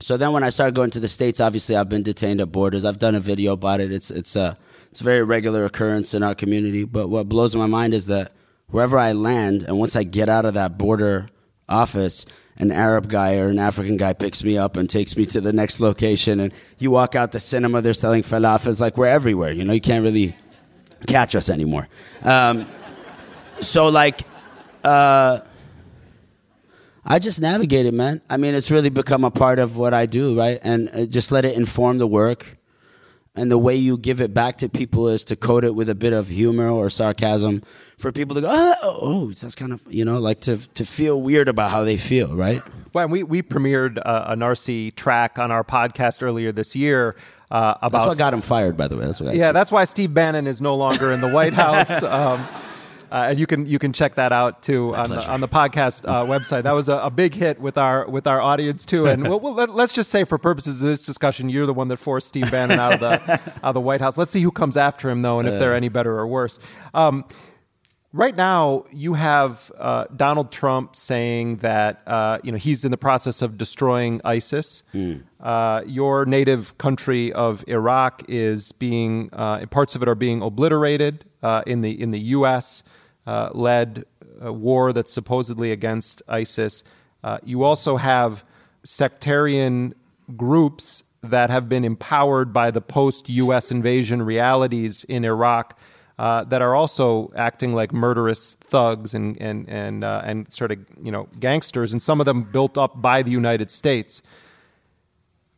so 0.00 0.16
then 0.16 0.32
when 0.32 0.44
I 0.44 0.50
started 0.50 0.74
going 0.74 0.90
to 0.90 1.00
the 1.00 1.08
states, 1.08 1.40
obviously 1.40 1.76
I've 1.76 1.88
been 1.88 2.02
detained 2.02 2.40
at 2.40 2.52
borders. 2.52 2.84
I've 2.84 2.98
done 2.98 3.14
a 3.14 3.20
video 3.20 3.52
about 3.52 3.80
it. 3.80 3.92
It's 3.92 4.10
it's 4.10 4.36
a 4.36 4.58
it's 4.90 5.00
a 5.00 5.04
very 5.04 5.22
regular 5.22 5.64
occurrence 5.64 6.14
in 6.14 6.22
our 6.22 6.34
community. 6.34 6.84
But 6.84 7.08
what 7.08 7.28
blows 7.28 7.56
my 7.56 7.66
mind 7.66 7.94
is 7.94 8.06
that 8.06 8.32
wherever 8.68 8.98
I 8.98 9.12
land, 9.12 9.62
and 9.62 9.78
once 9.78 9.96
I 9.96 10.02
get 10.02 10.28
out 10.28 10.44
of 10.44 10.54
that 10.54 10.76
border 10.76 11.28
office, 11.68 12.26
an 12.56 12.72
Arab 12.72 13.08
guy 13.08 13.36
or 13.36 13.48
an 13.48 13.58
African 13.58 13.96
guy 13.96 14.12
picks 14.12 14.42
me 14.44 14.56
up 14.58 14.76
and 14.76 14.88
takes 14.88 15.16
me 15.16 15.26
to 15.26 15.40
the 15.40 15.52
next 15.52 15.80
location. 15.80 16.40
And 16.40 16.52
you 16.78 16.90
walk 16.90 17.14
out 17.14 17.32
the 17.32 17.40
cinema, 17.40 17.82
they're 17.82 17.92
selling 17.92 18.22
falafel. 18.22 18.68
It's 18.68 18.80
like 18.80 18.96
we're 18.96 19.06
everywhere. 19.06 19.52
You 19.52 19.64
know, 19.64 19.72
you 19.72 19.80
can't 19.80 20.02
really 20.02 20.36
catch 21.06 21.34
us 21.34 21.50
anymore. 21.50 21.88
Um, 22.22 22.66
so 23.60 23.88
like 23.88 24.22
uh 24.84 25.40
I 27.06 27.20
just 27.20 27.40
navigate 27.40 27.86
it, 27.86 27.94
man. 27.94 28.20
I 28.28 28.36
mean, 28.36 28.54
it's 28.54 28.70
really 28.70 28.90
become 28.90 29.24
a 29.24 29.30
part 29.30 29.60
of 29.60 29.76
what 29.76 29.94
I 29.94 30.06
do, 30.06 30.36
right? 30.36 30.58
And 30.62 30.90
uh, 30.92 31.06
just 31.06 31.30
let 31.30 31.44
it 31.44 31.54
inform 31.54 31.98
the 31.98 32.06
work. 32.06 32.58
And 33.36 33.50
the 33.50 33.58
way 33.58 33.76
you 33.76 33.98
give 33.98 34.20
it 34.20 34.32
back 34.34 34.56
to 34.58 34.68
people 34.68 35.08
is 35.08 35.22
to 35.26 35.36
coat 35.36 35.62
it 35.62 35.74
with 35.74 35.88
a 35.88 35.94
bit 35.94 36.12
of 36.12 36.28
humor 36.28 36.70
or 36.70 36.88
sarcasm 36.90 37.62
for 37.98 38.10
people 38.10 38.34
to 38.34 38.40
go, 38.40 38.48
oh, 38.50 38.74
oh 38.82 39.30
that's 39.30 39.54
kind 39.54 39.72
of, 39.72 39.80
you 39.88 40.04
know, 40.04 40.18
like 40.18 40.40
to, 40.40 40.56
to 40.74 40.84
feel 40.84 41.20
weird 41.20 41.48
about 41.48 41.70
how 41.70 41.84
they 41.84 41.98
feel, 41.98 42.34
right? 42.34 42.62
Well, 42.92 43.08
we, 43.08 43.22
we 43.22 43.42
premiered 43.42 43.98
a, 43.98 44.32
a 44.32 44.36
Narcy 44.36 44.94
track 44.94 45.38
on 45.38 45.50
our 45.52 45.62
podcast 45.62 46.22
earlier 46.22 46.50
this 46.50 46.74
year 46.74 47.14
uh, 47.50 47.74
about. 47.82 47.92
That's 47.92 48.08
what 48.08 48.18
got 48.18 48.34
him 48.34 48.40
fired, 48.40 48.76
by 48.76 48.88
the 48.88 48.96
way. 48.96 49.04
That's 49.04 49.20
what 49.20 49.30
I 49.30 49.32
Yeah, 49.34 49.52
that's 49.52 49.70
why 49.70 49.84
Steve 49.84 50.14
Bannon 50.14 50.46
is 50.46 50.62
no 50.62 50.74
longer 50.74 51.12
in 51.12 51.20
the 51.20 51.28
White 51.28 51.52
House. 51.54 52.02
Um, 52.02 52.40
uh, 52.40 52.62
and 53.10 53.38
you 53.38 53.46
can 53.46 53.66
you 53.66 53.78
can 53.78 53.92
check 53.92 54.16
that 54.16 54.32
out 54.32 54.62
too 54.62 54.94
on 54.94 55.10
the, 55.10 55.30
on 55.30 55.40
the 55.40 55.48
podcast 55.48 56.06
uh, 56.08 56.24
website. 56.26 56.62
That 56.64 56.72
was 56.72 56.88
a, 56.88 56.98
a, 56.98 57.10
big 57.10 57.34
hit 57.34 57.60
with 57.60 57.78
our 57.78 58.08
with 58.08 58.26
our 58.26 58.40
audience 58.40 58.84
too. 58.84 59.06
And 59.06 59.28
we'll, 59.28 59.40
we'll, 59.40 59.54
let, 59.54 59.70
us 59.70 59.92
just 59.92 60.10
say, 60.10 60.24
for 60.24 60.38
purposes 60.38 60.82
of 60.82 60.88
this 60.88 61.06
discussion, 61.06 61.48
you're 61.48 61.66
the 61.66 61.74
one 61.74 61.88
that 61.88 61.98
forced 61.98 62.28
Steve 62.28 62.50
Bannon 62.50 62.78
out 62.78 62.94
of 62.94 63.00
the 63.00 63.32
out 63.32 63.40
of 63.62 63.74
the 63.74 63.80
White 63.80 64.00
House. 64.00 64.18
Let's 64.18 64.30
see 64.30 64.42
who 64.42 64.50
comes 64.50 64.76
after 64.76 65.10
him 65.10 65.22
though, 65.22 65.38
and 65.38 65.48
if 65.48 65.58
they're 65.58 65.74
any 65.74 65.88
better 65.88 66.18
or 66.18 66.26
worse. 66.26 66.58
Um, 66.94 67.24
Right 68.16 68.34
now, 68.34 68.86
you 68.90 69.12
have 69.12 69.70
uh, 69.78 70.06
Donald 70.16 70.50
Trump 70.50 70.96
saying 70.96 71.56
that 71.56 72.00
uh, 72.06 72.38
you 72.42 72.50
know 72.50 72.56
he's 72.56 72.82
in 72.82 72.90
the 72.90 72.96
process 72.96 73.42
of 73.42 73.58
destroying 73.58 74.22
ISIS. 74.24 74.84
Mm. 74.94 75.24
Uh, 75.38 75.82
your 75.86 76.24
native 76.24 76.78
country 76.78 77.30
of 77.34 77.62
Iraq 77.68 78.22
is 78.26 78.72
being 78.72 79.28
uh, 79.34 79.66
parts 79.66 79.94
of 79.94 80.02
it 80.02 80.08
are 80.08 80.14
being 80.14 80.40
obliterated 80.40 81.26
uh, 81.42 81.62
in 81.66 81.82
the 81.82 82.00
in 82.00 82.10
the 82.10 82.20
U.S. 82.20 82.82
Uh, 83.26 83.50
led 83.52 84.04
war 84.40 84.92
that's 84.92 85.12
supposedly 85.12 85.72
against 85.72 86.22
ISIS. 86.28 86.84
you 87.42 87.64
also 87.64 87.96
have 87.96 88.44
sectarian 88.84 89.94
groups 90.36 91.02
that 91.22 91.50
have 91.50 91.68
been 91.68 91.84
empowered 91.84 92.52
by 92.52 92.70
the 92.70 92.80
post 92.80 93.28
U.S. 93.28 93.70
invasion 93.70 94.22
realities 94.22 95.04
in 95.04 95.24
Iraq 95.24 95.78
uh, 96.18 96.44
that 96.44 96.62
are 96.62 96.74
also 96.74 97.30
acting 97.36 97.74
like 97.74 97.92
murderous 97.92 98.54
thugs 98.54 99.12
and 99.12 99.40
and 99.40 99.68
and 99.68 100.02
uh, 100.02 100.22
and 100.24 100.50
sort 100.52 100.72
of 100.72 100.78
you 101.02 101.12
know 101.12 101.28
gangsters, 101.38 101.92
and 101.92 102.00
some 102.00 102.20
of 102.20 102.26
them 102.26 102.42
built 102.42 102.78
up 102.78 103.00
by 103.00 103.22
the 103.22 103.30
United 103.30 103.70
States. 103.70 104.22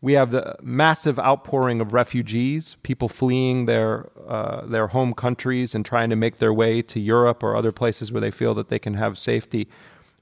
We 0.00 0.12
have 0.12 0.30
the 0.30 0.56
massive 0.62 1.18
outpouring 1.18 1.80
of 1.80 1.92
refugees, 1.92 2.76
people 2.84 3.08
fleeing 3.08 3.66
their 3.66 4.08
uh, 4.28 4.64
their 4.64 4.86
home 4.88 5.12
countries 5.12 5.74
and 5.74 5.84
trying 5.84 6.10
to 6.10 6.16
make 6.16 6.38
their 6.38 6.52
way 6.52 6.82
to 6.82 7.00
Europe 7.00 7.42
or 7.42 7.56
other 7.56 7.72
places 7.72 8.12
where 8.12 8.20
they 8.20 8.30
feel 8.30 8.54
that 8.54 8.68
they 8.68 8.78
can 8.78 8.94
have 8.94 9.18
safety. 9.18 9.68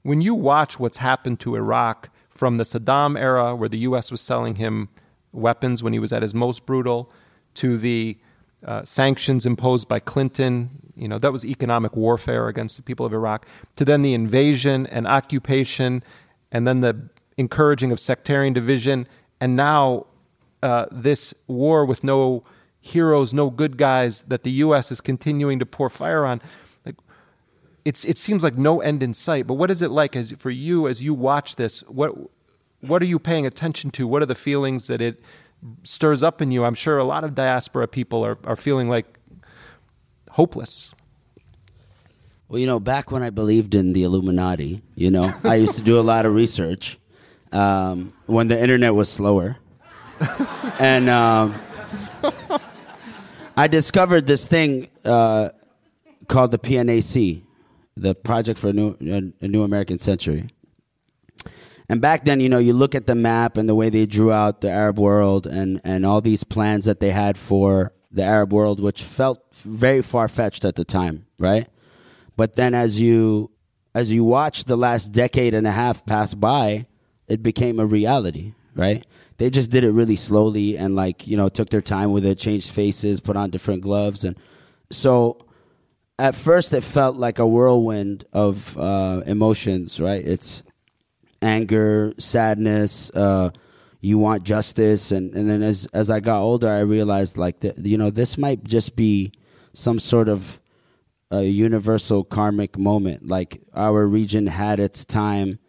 When 0.01 0.21
you 0.21 0.33
watch 0.33 0.79
what's 0.79 0.97
happened 0.97 1.39
to 1.41 1.55
Iraq 1.55 2.09
from 2.29 2.57
the 2.57 2.63
Saddam 2.63 3.19
era, 3.19 3.55
where 3.55 3.69
the 3.69 3.79
U.S. 3.79 4.09
was 4.09 4.21
selling 4.21 4.55
him 4.55 4.89
weapons 5.31 5.83
when 5.83 5.93
he 5.93 5.99
was 5.99 6.13
at 6.13 6.21
his 6.21 6.33
most 6.33 6.65
brutal, 6.65 7.11
to 7.55 7.77
the 7.77 8.17
uh, 8.65 8.83
sanctions 8.83 9.45
imposed 9.45 9.87
by 9.87 9.99
Clinton, 9.99 10.69
you 10.95 11.07
know, 11.07 11.19
that 11.19 11.31
was 11.31 11.45
economic 11.45 11.95
warfare 11.95 12.47
against 12.47 12.77
the 12.77 12.83
people 12.83 13.05
of 13.05 13.13
Iraq, 13.13 13.45
to 13.75 13.85
then 13.85 14.01
the 14.01 14.13
invasion 14.13 14.87
and 14.87 15.07
occupation, 15.07 16.03
and 16.51 16.67
then 16.67 16.81
the 16.81 17.09
encouraging 17.37 17.91
of 17.91 17.99
sectarian 17.99 18.53
division, 18.53 19.07
and 19.39 19.55
now 19.55 20.05
uh, 20.63 20.85
this 20.91 21.33
war 21.47 21.85
with 21.85 22.03
no 22.03 22.43
heroes, 22.79 23.33
no 23.33 23.49
good 23.49 23.77
guys 23.77 24.21
that 24.23 24.43
the 24.43 24.51
U.S. 24.51 24.91
is 24.91 25.01
continuing 25.01 25.59
to 25.59 25.65
pour 25.65 25.89
fire 25.89 26.25
on. 26.25 26.41
It's 27.85 28.03
it 28.03 28.17
seems 28.17 28.43
like 28.43 28.57
no 28.57 28.81
end 28.81 29.01
in 29.01 29.13
sight. 29.13 29.47
But 29.47 29.53
what 29.53 29.71
is 29.71 29.81
it 29.81 29.91
like 29.91 30.15
as 30.15 30.33
for 30.33 30.49
you 30.49 30.87
as 30.87 31.01
you 31.01 31.13
watch 31.13 31.55
this? 31.55 31.81
What 31.83 32.11
what 32.81 33.01
are 33.01 33.05
you 33.05 33.17
paying 33.17 33.45
attention 33.45 33.91
to? 33.91 34.05
What 34.05 34.21
are 34.21 34.25
the 34.25 34.35
feelings 34.35 34.87
that 34.87 34.99
it 34.99 35.21
stirs 35.83 36.23
up 36.23 36.41
in 36.41 36.51
you. 36.51 36.63
I'm 36.63 36.75
sure 36.75 36.97
a 36.97 37.03
lot 37.03 37.23
of 37.23 37.35
diaspora 37.35 37.87
people 37.87 38.23
are, 38.25 38.37
are 38.43 38.55
feeling 38.55 38.89
like 38.89 39.19
hopeless. 40.31 40.93
Well, 42.47 42.59
you 42.59 42.67
know, 42.67 42.79
back 42.79 43.11
when 43.11 43.23
I 43.23 43.29
believed 43.29 43.75
in 43.75 43.93
the 43.93 44.03
Illuminati, 44.03 44.81
you 44.95 45.11
know, 45.11 45.33
I 45.43 45.55
used 45.55 45.75
to 45.75 45.81
do 45.81 45.99
a 45.99 46.01
lot 46.01 46.25
of 46.25 46.33
research 46.33 46.97
um, 47.51 48.13
when 48.27 48.47
the 48.47 48.59
internet 48.59 48.93
was 48.93 49.09
slower. 49.09 49.57
and 50.79 51.09
um, 51.09 51.55
I 53.55 53.67
discovered 53.67 54.27
this 54.27 54.45
thing 54.47 54.89
uh, 55.03 55.49
called 56.27 56.51
the 56.51 56.59
PNAC, 56.59 57.41
the 57.95 58.13
Project 58.15 58.59
for 58.59 58.69
a 58.69 58.73
New, 58.73 59.33
a 59.41 59.47
New 59.47 59.63
American 59.63 59.99
Century. 59.99 60.49
And 61.89 62.01
back 62.01 62.25
then, 62.25 62.39
you 62.39 62.49
know, 62.49 62.57
you 62.57 62.73
look 62.73 62.95
at 62.95 63.07
the 63.07 63.15
map 63.15 63.57
and 63.57 63.69
the 63.69 63.75
way 63.75 63.89
they 63.89 64.05
drew 64.05 64.31
out 64.31 64.61
the 64.61 64.69
Arab 64.69 64.99
world 64.99 65.47
and, 65.47 65.79
and 65.83 66.05
all 66.05 66.19
these 66.19 66.43
plans 66.43 66.85
that 66.85 66.99
they 66.99 67.11
had 67.11 67.37
for 67.37 67.93
the 68.11 68.23
Arab 68.23 68.51
world, 68.51 68.81
which 68.81 69.03
felt 69.03 69.41
very 69.53 70.01
far 70.01 70.27
fetched 70.27 70.65
at 70.65 70.75
the 70.75 70.83
time, 70.83 71.25
right? 71.39 71.69
But 72.35 72.55
then 72.55 72.73
as 72.73 72.99
you 72.99 73.51
as 73.95 74.11
you 74.11 74.23
watch 74.23 74.65
the 74.65 74.77
last 74.77 75.11
decade 75.11 75.55
and 75.55 75.65
a 75.65 75.71
half 75.71 76.05
pass 76.05 76.35
by, 76.35 76.85
it 77.27 77.43
became 77.43 77.79
a 77.79 77.85
reality, 77.85 78.53
right? 78.75 79.05
They 79.37 79.49
just 79.49 79.69
did 79.69 79.83
it 79.83 79.91
really 79.91 80.15
slowly 80.15 80.77
and 80.77 80.95
like, 80.95 81.27
you 81.27 81.37
know, 81.37 81.49
took 81.49 81.69
their 81.69 81.81
time 81.81 82.11
with 82.11 82.25
it, 82.25 82.39
changed 82.39 82.71
faces, 82.71 83.19
put 83.19 83.37
on 83.37 83.49
different 83.49 83.81
gloves 83.81 84.23
and 84.23 84.35
so 84.89 85.45
at 86.19 86.35
first 86.35 86.73
it 86.73 86.81
felt 86.81 87.15
like 87.15 87.39
a 87.39 87.47
whirlwind 87.47 88.25
of 88.33 88.77
uh, 88.77 89.21
emotions, 89.25 89.99
right? 89.99 90.23
It's 90.23 90.63
anger, 91.41 92.13
sadness, 92.17 93.11
uh, 93.11 93.51
you 93.99 94.17
want 94.17 94.43
justice, 94.43 95.11
and, 95.11 95.33
and 95.33 95.49
then 95.49 95.63
as 95.63 95.87
as 95.87 96.09
I 96.09 96.19
got 96.19 96.41
older, 96.41 96.69
I 96.69 96.79
realized 96.79 97.37
like 97.37 97.61
that 97.61 97.85
you 97.85 97.97
know 97.97 98.09
this 98.09 98.37
might 98.37 98.63
just 98.63 98.95
be 98.95 99.31
some 99.73 99.99
sort 99.99 100.29
of 100.29 100.61
a 101.31 101.43
universal 101.43 102.23
karmic 102.23 102.77
moment. 102.77 103.27
Like 103.27 103.61
our 103.73 104.05
region 104.05 104.47
had 104.47 104.79
its 104.79 105.03
time 105.03 105.59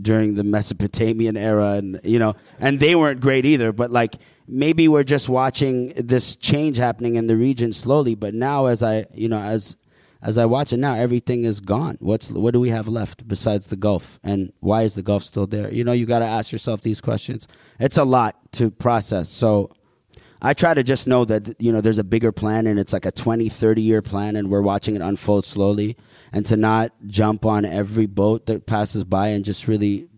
during 0.00 0.34
the 0.34 0.44
Mesopotamian 0.44 1.36
era, 1.36 1.72
and 1.72 2.00
you 2.04 2.18
know, 2.18 2.34
and 2.58 2.80
they 2.80 2.94
weren't 2.94 3.20
great 3.20 3.44
either. 3.44 3.72
But 3.72 3.90
like 3.90 4.16
maybe 4.46 4.88
we're 4.88 5.04
just 5.04 5.28
watching 5.28 5.92
this 5.96 6.36
change 6.36 6.76
happening 6.76 7.16
in 7.16 7.26
the 7.26 7.36
region 7.36 7.72
slowly. 7.72 8.14
But 8.14 8.34
now, 8.34 8.66
as 8.66 8.82
I 8.82 9.06
you 9.12 9.28
know, 9.28 9.40
as 9.40 9.76
as 10.20 10.36
I 10.36 10.46
watch 10.46 10.72
it 10.72 10.78
now, 10.78 10.94
everything 10.94 11.44
is 11.44 11.60
gone. 11.60 11.96
What's 12.00 12.30
what 12.30 12.52
do 12.52 12.60
we 12.60 12.70
have 12.70 12.88
left 12.88 13.26
besides 13.28 13.68
the 13.68 13.76
Gulf? 13.76 14.18
And 14.22 14.52
why 14.60 14.82
is 14.82 14.94
the 14.94 15.02
Gulf 15.02 15.22
still 15.22 15.46
there? 15.46 15.72
You 15.72 15.84
know, 15.84 15.92
you 15.92 16.06
got 16.06 16.20
to 16.20 16.26
ask 16.26 16.50
yourself 16.52 16.82
these 16.82 17.00
questions. 17.00 17.46
It's 17.78 17.98
a 17.98 18.04
lot 18.04 18.52
to 18.52 18.70
process. 18.70 19.28
So 19.28 19.70
I 20.40 20.54
try 20.54 20.74
to 20.74 20.82
just 20.82 21.06
know 21.06 21.24
that 21.24 21.60
you 21.60 21.72
know 21.72 21.80
there's 21.80 21.98
a 21.98 22.04
bigger 22.04 22.32
plan 22.32 22.66
and 22.66 22.78
it's 22.78 22.92
like 22.92 23.06
a 23.06 23.12
20, 23.12 23.48
30 23.48 23.82
year 23.82 24.02
plan 24.02 24.36
and 24.36 24.50
we're 24.50 24.62
watching 24.62 24.96
it 24.96 25.02
unfold 25.02 25.44
slowly 25.44 25.96
and 26.32 26.44
to 26.46 26.56
not 26.56 26.92
jump 27.06 27.46
on 27.46 27.64
every 27.64 28.06
boat 28.06 28.46
that 28.46 28.66
passes 28.66 29.04
by 29.04 29.28
and 29.28 29.44
just 29.44 29.68
really 29.68 30.08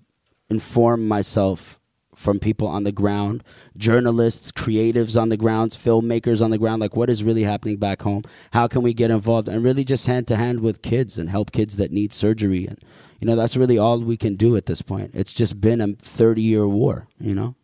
inform 0.49 1.07
myself 1.07 1.79
from 2.15 2.39
people 2.39 2.69
on 2.69 2.85
the 2.85 2.93
ground, 2.93 3.43
journalists, 3.77 4.53
creatives 4.53 5.21
on 5.21 5.31
the 5.31 5.37
grounds, 5.39 5.77
filmmakers 5.79 6.43
on 6.43 6.51
the 6.51 6.59
ground, 6.59 6.81
like 6.81 6.95
what 6.95 7.09
is 7.09 7.25
really 7.25 7.45
happening 7.45 7.79
back 7.79 8.03
home? 8.03 8.23
How 8.51 8.69
can 8.69 8.83
we 8.83 8.93
get 8.93 9.11
involved 9.11 9.49
and 9.49 9.65
really 9.65 9.85
just 9.85 10.07
hand 10.07 10.29
to 10.29 10.37
hand 10.37 10.61
with 10.61 10.83
kids 10.83 11.17
and 11.17 11.31
help 11.31 11.51
kids 11.51 11.77
that 11.77 11.93
need 11.93 12.13
surgery 12.13 12.67
and 12.67 12.79
you 13.21 13.27
know 13.27 13.37
that's 13.37 13.57
really 13.57 13.79
all 13.79 14.01
we 14.01 14.17
can 14.17 14.35
do 14.35 14.57
at 14.57 14.67
this 14.67 14.83
point. 14.83 15.11
It's 15.15 15.35
just 15.35 15.61
been 15.61 15.81
a 15.81 15.89
30 15.95 16.43
year 16.43 16.67
war, 16.67 17.07
you 17.21 17.35
know. 17.35 17.55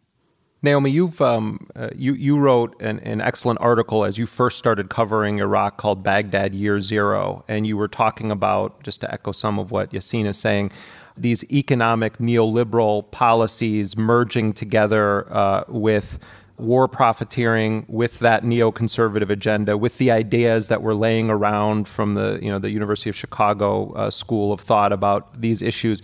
Naomi, 0.62 0.90
you've 0.90 1.20
um, 1.20 1.68
uh, 1.76 1.90
you 1.94 2.14
you 2.14 2.38
wrote 2.38 2.80
an, 2.80 2.98
an 3.00 3.20
excellent 3.20 3.60
article 3.60 4.04
as 4.04 4.18
you 4.18 4.26
first 4.26 4.58
started 4.58 4.88
covering 4.88 5.38
Iraq 5.38 5.76
called 5.76 6.02
Baghdad 6.02 6.54
Year 6.54 6.80
Zero, 6.80 7.44
and 7.46 7.66
you 7.66 7.76
were 7.76 7.88
talking 7.88 8.32
about 8.32 8.82
just 8.82 9.00
to 9.02 9.12
echo 9.12 9.32
some 9.32 9.58
of 9.58 9.70
what 9.70 9.92
Yassin 9.92 10.26
is 10.26 10.38
saying 10.38 10.72
these 11.16 11.44
economic 11.50 12.18
neoliberal 12.18 13.10
policies 13.10 13.96
merging 13.96 14.52
together 14.52 15.32
uh, 15.32 15.64
with 15.68 16.18
war 16.58 16.88
profiteering 16.88 17.84
with 17.88 18.18
that 18.20 18.42
neoconservative 18.42 19.28
agenda, 19.30 19.76
with 19.76 19.98
the 19.98 20.10
ideas 20.10 20.68
that 20.68 20.82
were 20.82 20.94
laying 20.94 21.28
around 21.28 21.86
from 21.86 22.14
the 22.14 22.38
you 22.42 22.50
know 22.50 22.58
the 22.58 22.70
University 22.70 23.10
of 23.10 23.16
Chicago 23.16 23.92
uh, 23.92 24.10
school 24.10 24.52
of 24.52 24.60
thought 24.60 24.92
about 24.92 25.40
these 25.40 25.62
issues. 25.62 26.02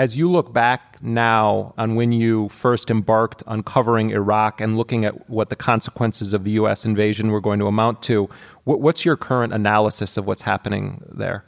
As 0.00 0.16
you 0.16 0.30
look 0.30 0.52
back 0.52 0.96
now 1.02 1.74
on 1.76 1.94
when 1.94 2.10
you 2.10 2.48
first 2.48 2.90
embarked 2.90 3.42
on 3.46 3.62
covering 3.62 4.10
Iraq 4.10 4.60
and 4.60 4.78
looking 4.78 5.04
at 5.04 5.28
what 5.28 5.50
the 5.50 5.56
consequences 5.56 6.32
of 6.32 6.44
the 6.44 6.52
U.S. 6.52 6.86
invasion 6.86 7.30
were 7.30 7.40
going 7.40 7.58
to 7.58 7.66
amount 7.66 8.02
to, 8.04 8.28
what's 8.64 9.04
your 9.04 9.16
current 9.16 9.52
analysis 9.52 10.16
of 10.16 10.26
what's 10.26 10.42
happening 10.42 11.04
there? 11.10 11.44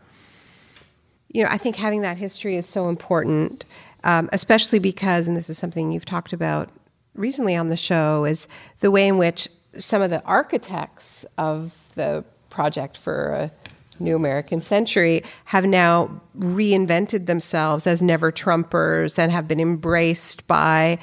you 1.33 1.43
know, 1.43 1.49
I 1.51 1.59
think 1.59 1.77
having 1.77 2.03
that 2.03 2.19
history 2.19 2.57
is 2.57 2.67
so 2.67 2.89
important, 2.89 3.65
um, 4.05 4.29
especially 4.33 4.79
because, 4.79 5.29
and 5.29 5.37
this 5.37 5.49
is 5.49 5.59
something 5.59 5.91
you've 5.91 6.05
talked 6.05 6.33
about 6.33 6.69
recently 7.15 7.57
on 7.57 7.71
the 7.71 7.77
show, 7.77 8.25
is 8.25 8.49
the 8.81 8.91
way 8.91 9.09
in 9.09 9.19
which 9.19 9.49
some 9.79 10.03
of 10.03 10.11
the 10.11 10.23
architects 10.25 11.25
of 11.39 11.75
the 11.95 12.23
project 12.51 12.99
for 12.99 13.33
a 13.33 13.51
new 13.99 14.17
American 14.17 14.63
century 14.63 15.23
have 15.45 15.65
now 15.65 16.21
reinvented 16.39 17.27
themselves 17.27 17.87
as 17.87 18.03
never 18.03 18.33
Trumpers 18.33 19.19
and 19.19 19.31
have 19.31 19.47
been 19.47 19.61
embraced 19.61 20.47
by 20.47 20.99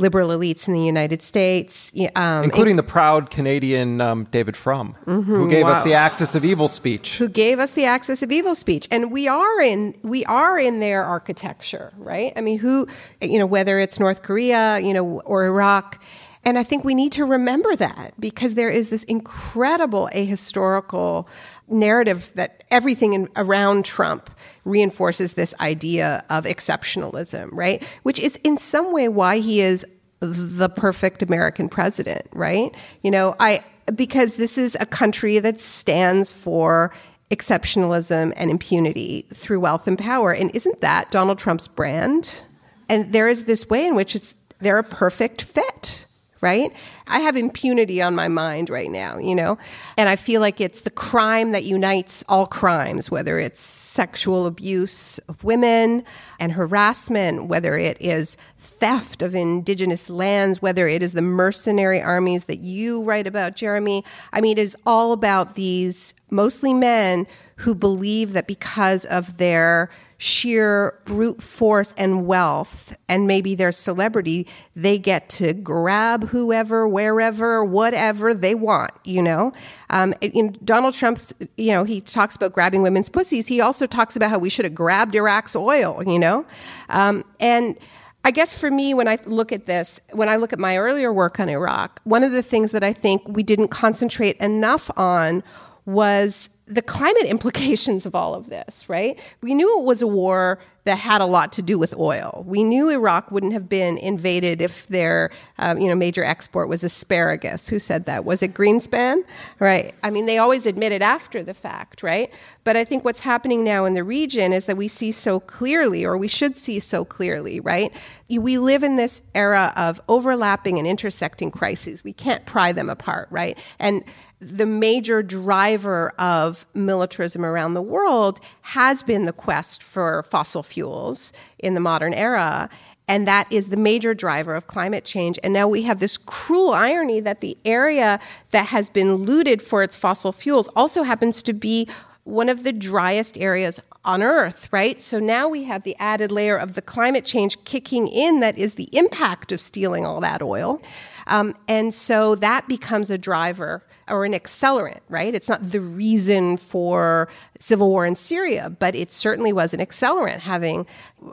liberal 0.00 0.30
elites 0.30 0.66
in 0.66 0.74
the 0.74 0.80
United 0.80 1.22
States, 1.22 1.92
um, 2.16 2.42
including 2.44 2.76
the 2.76 2.82
proud 2.82 3.30
Canadian 3.30 4.00
um, 4.00 4.24
David 4.30 4.56
Frum, 4.56 4.96
mm-hmm, 5.06 5.22
who 5.22 5.50
gave 5.50 5.64
wow. 5.64 5.72
us 5.72 5.82
the 5.82 5.94
Axis 5.94 6.34
of 6.34 6.44
Evil 6.44 6.68
speech. 6.68 7.18
Who 7.18 7.28
gave 7.28 7.58
us 7.58 7.72
the 7.72 7.84
Axis 7.84 8.22
of 8.22 8.32
Evil 8.32 8.54
speech, 8.54 8.88
and 8.90 9.12
we 9.12 9.28
are 9.28 9.60
in 9.60 9.94
we 10.02 10.24
are 10.24 10.58
in 10.58 10.80
their 10.80 11.04
architecture, 11.04 11.92
right? 11.96 12.32
I 12.36 12.40
mean, 12.40 12.58
who 12.58 12.86
you 13.20 13.38
know 13.38 13.46
whether 13.46 13.78
it's 13.78 14.00
North 14.00 14.22
Korea, 14.22 14.78
you 14.80 14.94
know, 14.94 15.20
or 15.20 15.44
Iraq. 15.44 16.02
And 16.42 16.58
I 16.58 16.62
think 16.62 16.84
we 16.84 16.94
need 16.94 17.12
to 17.12 17.26
remember 17.26 17.76
that 17.76 18.14
because 18.18 18.54
there 18.54 18.70
is 18.70 18.88
this 18.88 19.04
incredible 19.04 20.08
ahistorical 20.14 21.26
narrative 21.70 22.32
that 22.34 22.64
everything 22.70 23.14
in, 23.14 23.28
around 23.36 23.84
Trump 23.84 24.30
reinforces 24.64 25.34
this 25.34 25.54
idea 25.60 26.24
of 26.30 26.44
exceptionalism, 26.44 27.48
right? 27.52 27.82
Which 28.02 28.18
is 28.18 28.36
in 28.44 28.58
some 28.58 28.92
way 28.92 29.08
why 29.08 29.38
he 29.38 29.60
is 29.60 29.86
the 30.20 30.68
perfect 30.68 31.22
American 31.22 31.68
president, 31.68 32.26
right? 32.32 32.74
You 33.02 33.10
know, 33.10 33.34
I 33.40 33.64
because 33.94 34.36
this 34.36 34.56
is 34.58 34.76
a 34.78 34.86
country 34.86 35.38
that 35.38 35.58
stands 35.58 36.32
for 36.32 36.92
exceptionalism 37.30 38.32
and 38.36 38.50
impunity 38.50 39.26
through 39.32 39.60
wealth 39.60 39.86
and 39.86 39.98
power. 39.98 40.32
And 40.32 40.50
isn't 40.54 40.80
that 40.80 41.10
Donald 41.10 41.38
Trump's 41.38 41.68
brand? 41.68 42.42
And 42.88 43.12
there 43.12 43.28
is 43.28 43.44
this 43.44 43.68
way 43.68 43.86
in 43.86 43.94
which 43.94 44.14
it's 44.14 44.36
they're 44.58 44.78
a 44.78 44.84
perfect 44.84 45.42
fit 45.42 46.06
right? 46.40 46.72
I 47.06 47.20
have 47.20 47.36
impunity 47.36 48.00
on 48.00 48.14
my 48.14 48.28
mind 48.28 48.70
right 48.70 48.90
now, 48.90 49.18
you 49.18 49.34
know? 49.34 49.58
And 49.96 50.08
I 50.08 50.16
feel 50.16 50.40
like 50.40 50.60
it's 50.60 50.82
the 50.82 50.90
crime 50.90 51.52
that 51.52 51.64
unites 51.64 52.24
all 52.28 52.46
crimes, 52.46 53.10
whether 53.10 53.38
it's 53.38 53.60
sexual 53.60 54.46
abuse 54.46 55.18
of 55.28 55.44
women 55.44 56.04
and 56.38 56.52
harassment, 56.52 57.46
whether 57.46 57.76
it 57.76 57.96
is 58.00 58.36
theft 58.56 59.20
of 59.22 59.34
indigenous 59.34 60.08
lands, 60.08 60.62
whether 60.62 60.88
it 60.88 61.02
is 61.02 61.12
the 61.12 61.22
mercenary 61.22 62.00
armies 62.00 62.46
that 62.46 62.60
you 62.60 63.02
write 63.02 63.26
about, 63.26 63.56
Jeremy. 63.56 64.04
I 64.32 64.40
mean, 64.40 64.56
it 64.56 64.60
is 64.60 64.76
all 64.86 65.12
about 65.12 65.54
these 65.54 66.14
mostly 66.30 66.72
men 66.72 67.26
who 67.60 67.74
believe 67.74 68.32
that 68.32 68.46
because 68.46 69.04
of 69.06 69.36
their 69.36 69.90
sheer 70.16 70.98
brute 71.04 71.42
force 71.42 71.92
and 71.96 72.26
wealth 72.26 72.96
and 73.08 73.26
maybe 73.26 73.54
their 73.54 73.72
celebrity, 73.72 74.46
they 74.74 74.98
get 74.98 75.28
to 75.28 75.52
grab 75.52 76.28
whoever, 76.28 76.88
wherever, 76.88 77.62
whatever 77.64 78.32
they 78.32 78.54
want, 78.54 78.92
you 79.04 79.22
know? 79.22 79.52
Um, 79.90 80.14
in 80.20 80.56
Donald 80.64 80.94
Trump, 80.94 81.20
you 81.58 81.72
know, 81.72 81.84
he 81.84 82.00
talks 82.00 82.34
about 82.34 82.52
grabbing 82.52 82.82
women's 82.82 83.10
pussies. 83.10 83.46
He 83.46 83.60
also 83.60 83.86
talks 83.86 84.16
about 84.16 84.30
how 84.30 84.38
we 84.38 84.48
should 84.48 84.64
have 84.64 84.74
grabbed 84.74 85.14
Iraq's 85.14 85.54
oil, 85.54 86.02
you 86.06 86.18
know? 86.18 86.46
Um, 86.88 87.24
and 87.40 87.78
I 88.24 88.30
guess 88.30 88.56
for 88.56 88.70
me, 88.70 88.94
when 88.94 89.08
I 89.08 89.18
look 89.26 89.52
at 89.52 89.66
this, 89.66 90.00
when 90.12 90.30
I 90.30 90.36
look 90.36 90.54
at 90.54 90.58
my 90.58 90.78
earlier 90.78 91.12
work 91.12 91.38
on 91.38 91.50
Iraq, 91.50 92.00
one 92.04 92.24
of 92.24 92.32
the 92.32 92.42
things 92.42 92.72
that 92.72 92.84
I 92.84 92.94
think 92.94 93.26
we 93.28 93.42
didn't 93.42 93.68
concentrate 93.68 94.36
enough 94.36 94.90
on 94.96 95.42
was 95.86 96.50
the 96.70 96.82
climate 96.82 97.24
implications 97.26 98.06
of 98.06 98.14
all 98.14 98.34
of 98.34 98.48
this, 98.48 98.88
right? 98.88 99.18
We 99.42 99.54
knew 99.54 99.78
it 99.80 99.84
was 99.84 100.00
a 100.00 100.06
war 100.06 100.58
that 100.84 100.98
had 100.98 101.20
a 101.20 101.26
lot 101.26 101.52
to 101.52 101.62
do 101.62 101.78
with 101.78 101.94
oil. 101.96 102.44
We 102.46 102.64
knew 102.64 102.88
Iraq 102.88 103.30
wouldn't 103.30 103.52
have 103.52 103.68
been 103.68 103.98
invaded 103.98 104.62
if 104.62 104.86
their, 104.86 105.30
um, 105.58 105.78
you 105.78 105.88
know, 105.88 105.94
major 105.94 106.24
export 106.24 106.68
was 106.68 106.82
asparagus. 106.82 107.68
Who 107.68 107.78
said 107.78 108.06
that? 108.06 108.24
Was 108.24 108.42
it 108.42 108.54
Greenspan? 108.54 109.22
Right. 109.58 109.94
I 110.02 110.10
mean, 110.10 110.26
they 110.26 110.38
always 110.38 110.66
admit 110.66 110.92
it 110.92 111.02
after 111.02 111.42
the 111.42 111.54
fact, 111.54 112.02
right? 112.02 112.32
But 112.64 112.76
I 112.76 112.84
think 112.84 113.04
what's 113.04 113.20
happening 113.20 113.64
now 113.64 113.84
in 113.84 113.94
the 113.94 114.04
region 114.04 114.52
is 114.52 114.66
that 114.66 114.76
we 114.76 114.88
see 114.88 115.12
so 115.12 115.40
clearly, 115.40 116.04
or 116.04 116.16
we 116.16 116.28
should 116.28 116.56
see 116.56 116.80
so 116.80 117.04
clearly, 117.04 117.60
right? 117.60 117.92
We 118.28 118.58
live 118.58 118.82
in 118.82 118.96
this 118.96 119.22
era 119.34 119.72
of 119.76 120.00
overlapping 120.08 120.78
and 120.78 120.86
intersecting 120.86 121.50
crises. 121.50 122.04
We 122.04 122.12
can't 122.12 122.44
pry 122.46 122.72
them 122.72 122.88
apart, 122.88 123.28
right? 123.30 123.58
And 123.78 124.04
the 124.40 124.66
major 124.66 125.22
driver 125.22 126.12
of 126.18 126.66
militarism 126.72 127.44
around 127.44 127.74
the 127.74 127.82
world 127.82 128.40
has 128.62 129.02
been 129.02 129.26
the 129.26 129.34
quest 129.34 129.82
for 129.82 130.22
fossil 130.24 130.62
fuels 130.70 131.32
in 131.58 131.74
the 131.74 131.80
modern 131.80 132.14
era. 132.14 132.68
And 133.08 133.26
that 133.26 133.52
is 133.52 133.70
the 133.70 133.76
major 133.76 134.14
driver 134.14 134.54
of 134.54 134.68
climate 134.68 135.04
change. 135.04 135.36
And 135.42 135.52
now 135.52 135.66
we 135.66 135.82
have 135.82 135.98
this 135.98 136.16
cruel 136.16 136.70
irony 136.70 137.18
that 137.20 137.40
the 137.40 137.58
area 137.64 138.20
that 138.52 138.66
has 138.66 138.88
been 138.88 139.14
looted 139.14 139.60
for 139.60 139.82
its 139.82 139.96
fossil 139.96 140.30
fuels 140.30 140.68
also 140.76 141.02
happens 141.02 141.42
to 141.42 141.52
be 141.52 141.88
one 142.24 142.48
of 142.48 142.64
the 142.64 142.72
driest 142.72 143.38
areas 143.38 143.80
on 144.04 144.22
Earth, 144.22 144.68
right? 144.72 145.00
So 145.00 145.18
now 145.18 145.48
we 145.48 145.64
have 145.64 145.82
the 145.82 145.96
added 145.98 146.32
layer 146.32 146.56
of 146.56 146.74
the 146.74 146.82
climate 146.82 147.24
change 147.24 147.62
kicking 147.64 148.08
in 148.08 148.40
that 148.40 148.56
is 148.56 148.74
the 148.74 148.88
impact 148.92 149.52
of 149.52 149.60
stealing 149.60 150.06
all 150.06 150.20
that 150.20 150.40
oil. 150.40 150.80
Um, 151.26 151.54
and 151.68 151.92
so 151.92 152.34
that 152.36 152.66
becomes 152.66 153.10
a 153.10 153.18
driver 153.18 153.84
or 154.08 154.24
an 154.24 154.32
accelerant, 154.32 155.00
right? 155.08 155.34
It's 155.34 155.48
not 155.48 155.70
the 155.70 155.80
reason 155.80 156.56
for 156.56 157.28
civil 157.58 157.90
war 157.90 158.06
in 158.06 158.14
Syria, 158.14 158.74
but 158.78 158.94
it 158.94 159.12
certainly 159.12 159.52
was 159.52 159.74
an 159.74 159.80
accelerant 159.80 160.38
having 160.38 160.86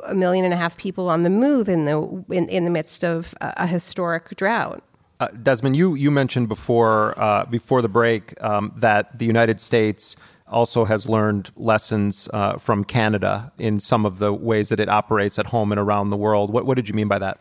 a 0.06 0.14
million 0.14 0.44
and 0.44 0.54
a 0.54 0.58
half 0.58 0.78
people 0.78 1.10
on 1.10 1.24
the 1.24 1.30
move 1.30 1.70
in 1.70 1.86
the 1.86 1.98
in, 2.30 2.50
in 2.50 2.66
the 2.66 2.70
midst 2.70 3.04
of 3.04 3.34
a, 3.42 3.54
a 3.58 3.68
historic 3.68 4.36
drought. 4.36 4.84
Uh, 5.20 5.30
Desmond, 5.42 5.76
you 5.76 5.96
you 5.96 6.12
mentioned 6.12 6.48
before 6.48 7.18
uh, 7.18 7.46
before 7.46 7.82
the 7.82 7.90
break 7.90 8.40
um, 8.44 8.72
that 8.76 9.18
the 9.18 9.26
United 9.26 9.60
States 9.60 10.16
also 10.50 10.86
has 10.86 11.08
learned 11.08 11.52
lessons 11.56 12.30
uh, 12.34 12.58
from 12.58 12.84
Canada 12.84 13.52
in 13.58 13.80
some 13.80 14.06
of 14.06 14.20
the 14.20 14.34
ways 14.34 14.70
that 14.70 14.80
it 14.80 14.90
operates 14.90 15.38
at 15.38 15.48
home 15.48 15.72
and 15.72 15.80
around 15.80 16.10
the 16.10 16.18
world. 16.18 16.52
What 16.52 16.66
what 16.66 16.76
did 16.76 16.88
you 16.88 16.96
mean 16.96 17.08
by 17.08 17.20
that? 17.20 17.40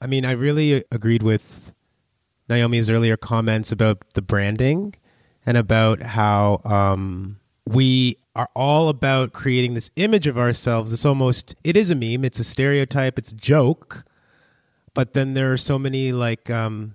I 0.00 0.06
mean, 0.06 0.24
I 0.24 0.32
really 0.32 0.84
agreed 0.92 1.22
with 1.22 1.72
Naomi's 2.48 2.88
earlier 2.88 3.16
comments 3.16 3.72
about 3.72 4.14
the 4.14 4.22
branding 4.22 4.94
and 5.44 5.56
about 5.56 6.02
how 6.02 6.60
um, 6.64 7.40
we 7.66 8.16
are 8.36 8.48
all 8.54 8.88
about 8.88 9.32
creating 9.32 9.74
this 9.74 9.90
image 9.96 10.26
of 10.26 10.38
ourselves. 10.38 10.92
It's 10.92 11.04
almost, 11.04 11.56
it 11.64 11.76
is 11.76 11.90
a 11.90 11.94
meme, 11.94 12.24
it's 12.24 12.38
a 12.38 12.44
stereotype, 12.44 13.18
it's 13.18 13.32
a 13.32 13.36
joke. 13.36 14.04
But 14.94 15.14
then 15.14 15.34
there 15.34 15.52
are 15.52 15.56
so 15.56 15.78
many 15.78 16.12
like 16.12 16.48
um, 16.48 16.94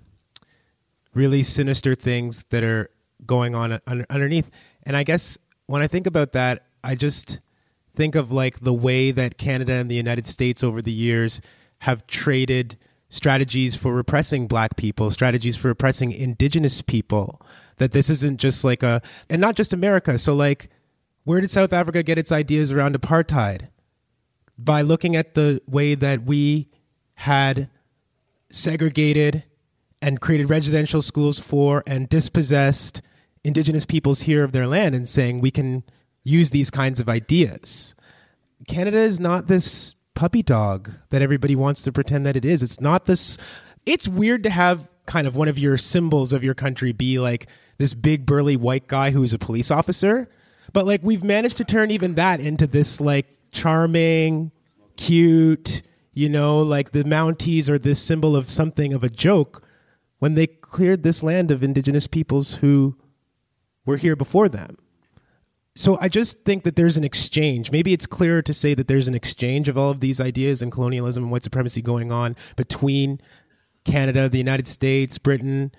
really 1.12 1.42
sinister 1.42 1.94
things 1.94 2.44
that 2.44 2.64
are 2.64 2.90
going 3.26 3.54
on 3.54 3.78
underneath. 4.10 4.50
And 4.86 4.96
I 4.96 5.02
guess 5.02 5.38
when 5.66 5.82
I 5.82 5.86
think 5.86 6.06
about 6.06 6.32
that, 6.32 6.66
I 6.82 6.94
just 6.94 7.40
think 7.94 8.14
of 8.14 8.32
like 8.32 8.60
the 8.60 8.72
way 8.72 9.10
that 9.10 9.38
Canada 9.38 9.72
and 9.74 9.90
the 9.90 9.94
United 9.94 10.26
States 10.26 10.62
over 10.62 10.82
the 10.82 10.92
years 10.92 11.40
have 11.80 12.06
traded 12.06 12.76
strategies 13.08 13.76
for 13.76 13.94
repressing 13.94 14.46
black 14.46 14.76
people, 14.76 15.10
strategies 15.10 15.56
for 15.56 15.68
repressing 15.68 16.12
indigenous 16.12 16.82
people. 16.82 17.40
That 17.78 17.92
this 17.92 18.10
isn't 18.10 18.40
just 18.40 18.64
like 18.64 18.82
a, 18.82 19.02
and 19.28 19.40
not 19.40 19.56
just 19.56 19.72
America. 19.72 20.18
So, 20.18 20.34
like, 20.34 20.68
where 21.24 21.40
did 21.40 21.50
South 21.50 21.72
Africa 21.72 22.02
get 22.02 22.18
its 22.18 22.30
ideas 22.30 22.70
around 22.70 22.94
apartheid? 23.00 23.68
By 24.56 24.82
looking 24.82 25.16
at 25.16 25.34
the 25.34 25.60
way 25.66 25.94
that 25.94 26.22
we 26.22 26.68
had 27.14 27.68
segregated 28.50 29.44
and 30.00 30.20
created 30.20 30.50
residential 30.50 31.02
schools 31.02 31.40
for 31.40 31.82
and 31.86 32.08
dispossessed 32.08 33.02
indigenous 33.44 33.84
peoples 33.84 34.22
here 34.22 34.42
of 34.42 34.52
their 34.52 34.66
land 34.66 34.94
and 34.94 35.08
saying 35.08 35.40
we 35.40 35.50
can 35.50 35.84
use 36.24 36.50
these 36.50 36.70
kinds 36.70 36.98
of 36.98 37.08
ideas. 37.08 37.94
Canada 38.66 38.98
is 38.98 39.20
not 39.20 39.46
this 39.46 39.94
puppy 40.14 40.42
dog 40.42 40.90
that 41.10 41.22
everybody 41.22 41.54
wants 41.54 41.82
to 41.82 41.92
pretend 41.92 42.24
that 42.24 42.36
it 42.36 42.44
is. 42.44 42.62
It's 42.62 42.80
not 42.80 43.04
this. 43.04 43.36
It's 43.84 44.08
weird 44.08 44.42
to 44.44 44.50
have 44.50 44.88
kind 45.06 45.26
of 45.26 45.36
one 45.36 45.48
of 45.48 45.58
your 45.58 45.76
symbols 45.76 46.32
of 46.32 46.42
your 46.42 46.54
country 46.54 46.92
be 46.92 47.18
like 47.18 47.46
this 47.78 47.92
big 47.94 48.24
burly 48.24 48.56
white 48.56 48.86
guy 48.86 49.10
who's 49.10 49.34
a 49.34 49.38
police 49.38 49.70
officer. 49.70 50.28
But 50.72 50.86
like 50.86 51.02
we've 51.02 51.24
managed 51.24 51.58
to 51.58 51.64
turn 51.64 51.90
even 51.90 52.14
that 52.14 52.40
into 52.40 52.66
this 52.66 53.00
like 53.00 53.26
charming, 53.52 54.50
cute, 54.96 55.82
you 56.14 56.28
know, 56.28 56.60
like 56.60 56.92
the 56.92 57.04
Mounties 57.04 57.68
are 57.68 57.78
this 57.78 58.00
symbol 58.00 58.36
of 58.36 58.48
something 58.48 58.94
of 58.94 59.04
a 59.04 59.10
joke 59.10 59.62
when 60.20 60.34
they 60.34 60.46
cleared 60.46 61.02
this 61.02 61.22
land 61.22 61.50
of 61.50 61.62
indigenous 61.62 62.06
peoples 62.06 62.56
who 62.56 62.96
were 63.86 63.96
here 63.96 64.16
before 64.16 64.48
them 64.48 64.76
so 65.76 65.98
I 66.00 66.08
just 66.08 66.42
think 66.42 66.62
that 66.64 66.76
there's 66.76 66.96
an 66.96 67.02
exchange. 67.02 67.72
Maybe 67.72 67.92
it's 67.92 68.06
clearer 68.06 68.42
to 68.42 68.54
say 68.54 68.74
that 68.74 68.86
there's 68.86 69.08
an 69.08 69.14
exchange 69.14 69.68
of 69.68 69.76
all 69.76 69.90
of 69.90 70.00
these 70.00 70.20
ideas 70.20 70.62
and 70.62 70.70
colonialism 70.70 71.24
and 71.24 71.32
white 71.32 71.42
supremacy 71.42 71.82
going 71.82 72.12
on 72.12 72.36
between 72.54 73.20
Canada, 73.84 74.28
the 74.28 74.38
United 74.38 74.68
States, 74.68 75.18
Britain, 75.18 75.72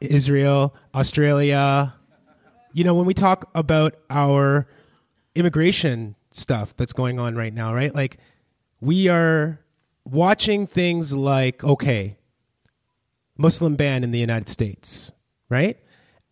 Israel, 0.00 0.74
Australia. 0.94 1.94
You 2.74 2.84
know, 2.84 2.94
when 2.94 3.06
we 3.06 3.14
talk 3.14 3.50
about 3.54 3.96
our 4.10 4.68
immigration 5.34 6.16
stuff 6.32 6.76
that's 6.76 6.92
going 6.92 7.18
on 7.18 7.34
right 7.34 7.54
now, 7.54 7.74
right? 7.74 7.94
Like 7.94 8.18
we 8.78 9.08
are 9.08 9.58
watching 10.04 10.66
things 10.66 11.14
like 11.14 11.64
okay, 11.64 12.18
Muslim 13.38 13.74
ban 13.74 14.04
in 14.04 14.10
the 14.10 14.18
United 14.18 14.50
States, 14.50 15.12
right? 15.48 15.78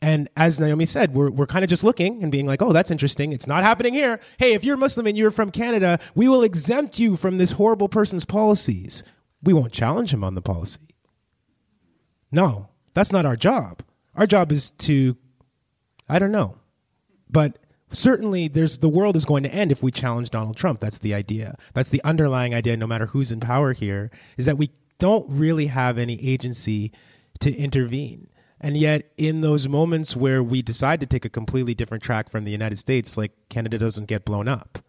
And 0.00 0.28
as 0.36 0.60
Naomi 0.60 0.86
said, 0.86 1.12
we're, 1.12 1.30
we're 1.30 1.46
kind 1.46 1.64
of 1.64 1.68
just 1.68 1.82
looking 1.82 2.22
and 2.22 2.30
being 2.30 2.46
like, 2.46 2.62
oh, 2.62 2.72
that's 2.72 2.90
interesting. 2.90 3.32
It's 3.32 3.48
not 3.48 3.64
happening 3.64 3.94
here. 3.94 4.20
Hey, 4.38 4.52
if 4.54 4.62
you're 4.62 4.76
Muslim 4.76 5.06
and 5.06 5.18
you're 5.18 5.32
from 5.32 5.50
Canada, 5.50 5.98
we 6.14 6.28
will 6.28 6.42
exempt 6.42 6.98
you 7.00 7.16
from 7.16 7.38
this 7.38 7.52
horrible 7.52 7.88
person's 7.88 8.24
policies. 8.24 9.02
We 9.42 9.52
won't 9.52 9.72
challenge 9.72 10.14
him 10.14 10.22
on 10.22 10.34
the 10.34 10.42
policy. 10.42 10.80
No, 12.30 12.68
that's 12.94 13.12
not 13.12 13.26
our 13.26 13.36
job. 13.36 13.82
Our 14.14 14.26
job 14.26 14.52
is 14.52 14.70
to, 14.70 15.16
I 16.08 16.18
don't 16.18 16.32
know. 16.32 16.56
But 17.28 17.58
certainly 17.90 18.48
there's 18.48 18.78
the 18.78 18.88
world 18.88 19.16
is 19.16 19.24
going 19.24 19.42
to 19.42 19.54
end 19.54 19.72
if 19.72 19.82
we 19.82 19.90
challenge 19.90 20.30
Donald 20.30 20.56
Trump. 20.56 20.78
That's 20.78 20.98
the 20.98 21.14
idea. 21.14 21.56
That's 21.74 21.90
the 21.90 22.02
underlying 22.04 22.54
idea, 22.54 22.76
no 22.76 22.86
matter 22.86 23.06
who's 23.06 23.32
in 23.32 23.40
power 23.40 23.72
here, 23.72 24.10
is 24.36 24.44
that 24.44 24.58
we 24.58 24.70
don't 24.98 25.26
really 25.28 25.66
have 25.66 25.98
any 25.98 26.20
agency 26.24 26.92
to 27.40 27.54
intervene. 27.54 28.28
And 28.60 28.76
yet, 28.76 29.10
in 29.16 29.40
those 29.40 29.68
moments 29.68 30.16
where 30.16 30.42
we 30.42 30.62
decide 30.62 31.00
to 31.00 31.06
take 31.06 31.24
a 31.24 31.28
completely 31.28 31.74
different 31.74 32.02
track 32.02 32.28
from 32.28 32.44
the 32.44 32.50
United 32.50 32.78
States, 32.78 33.16
like 33.16 33.32
Canada 33.48 33.78
doesn't 33.78 34.06
get 34.06 34.24
blown 34.24 34.48
up. 34.48 34.80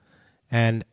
And 0.52 0.84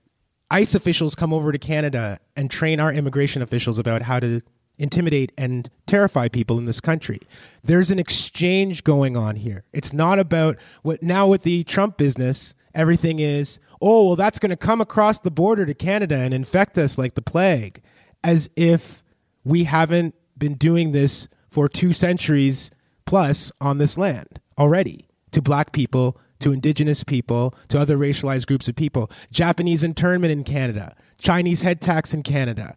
ICE 0.50 0.74
officials 0.74 1.14
come 1.14 1.32
over 1.32 1.52
to 1.52 1.58
Canada 1.58 2.20
and 2.36 2.50
train 2.50 2.78
our 2.78 2.92
immigration 2.92 3.42
officials 3.42 3.78
about 3.78 4.02
how 4.02 4.20
to 4.20 4.42
intimidate 4.78 5.32
and 5.38 5.70
terrify 5.86 6.28
people 6.28 6.58
in 6.58 6.66
this 6.66 6.80
country. 6.80 7.18
There's 7.64 7.90
an 7.90 7.98
exchange 7.98 8.84
going 8.84 9.16
on 9.16 9.36
here. 9.36 9.64
It's 9.72 9.92
not 9.92 10.18
about 10.18 10.58
what 10.82 11.02
now 11.02 11.26
with 11.26 11.42
the 11.42 11.64
Trump 11.64 11.96
business, 11.96 12.54
everything 12.74 13.18
is, 13.18 13.58
oh, 13.80 14.08
well, 14.08 14.16
that's 14.16 14.38
going 14.38 14.50
to 14.50 14.56
come 14.56 14.80
across 14.80 15.18
the 15.18 15.30
border 15.30 15.64
to 15.64 15.74
Canada 15.74 16.16
and 16.16 16.34
infect 16.34 16.76
us 16.76 16.98
like 16.98 17.14
the 17.14 17.22
plague, 17.22 17.82
as 18.22 18.50
if 18.54 19.02
we 19.44 19.64
haven't 19.64 20.14
been 20.36 20.54
doing 20.54 20.92
this 20.92 21.28
for 21.56 21.68
two 21.70 21.90
centuries 21.90 22.70
plus 23.06 23.50
on 23.62 23.78
this 23.78 23.96
land 23.96 24.40
already 24.58 25.08
to 25.30 25.40
black 25.40 25.72
people, 25.72 26.18
to 26.38 26.52
indigenous 26.52 27.02
people, 27.02 27.54
to 27.68 27.78
other 27.78 27.96
racialized 27.96 28.46
groups 28.46 28.68
of 28.68 28.76
people. 28.76 29.10
Japanese 29.30 29.82
internment 29.82 30.30
in 30.30 30.44
Canada, 30.44 30.94
Chinese 31.16 31.62
head 31.62 31.80
tax 31.80 32.12
in 32.12 32.22
Canada, 32.22 32.76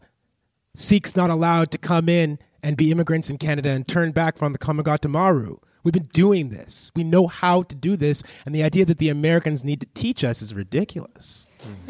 Sikhs 0.78 1.18
not 1.18 1.30
allowed 1.30 1.72
to 1.72 1.78
come 1.78 2.08
in 2.08 2.40
and 2.64 2.78
be 2.78 2.90
immigrants 2.90 3.30
in 3.30 3.38
Canada 3.38 3.70
and 3.72 3.86
turn 3.86 4.14
back 4.14 4.38
from 4.38 4.54
the 4.54 4.60
Komagata 4.60 5.10
Maru. 5.10 5.58
We've 5.84 5.92
been 5.94 6.04
doing 6.14 6.48
this. 6.48 6.90
We 6.96 7.04
know 7.04 7.28
how 7.28 7.64
to 7.64 7.76
do 7.76 7.98
this, 7.98 8.24
and 8.46 8.56
the 8.56 8.64
idea 8.64 8.86
that 8.86 9.00
the 9.00 9.10
Americans 9.10 9.62
need 9.62 9.82
to 9.82 9.88
teach 9.88 10.24
us 10.24 10.42
is 10.42 10.54
ridiculous. 10.54 11.50
Mm. 11.60 11.68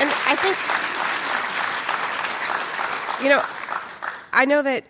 and 0.00 0.10
I 0.26 0.34
think, 0.34 0.56
you 3.22 3.28
know, 3.28 3.44
I 4.38 4.44
know 4.44 4.62
that 4.62 4.84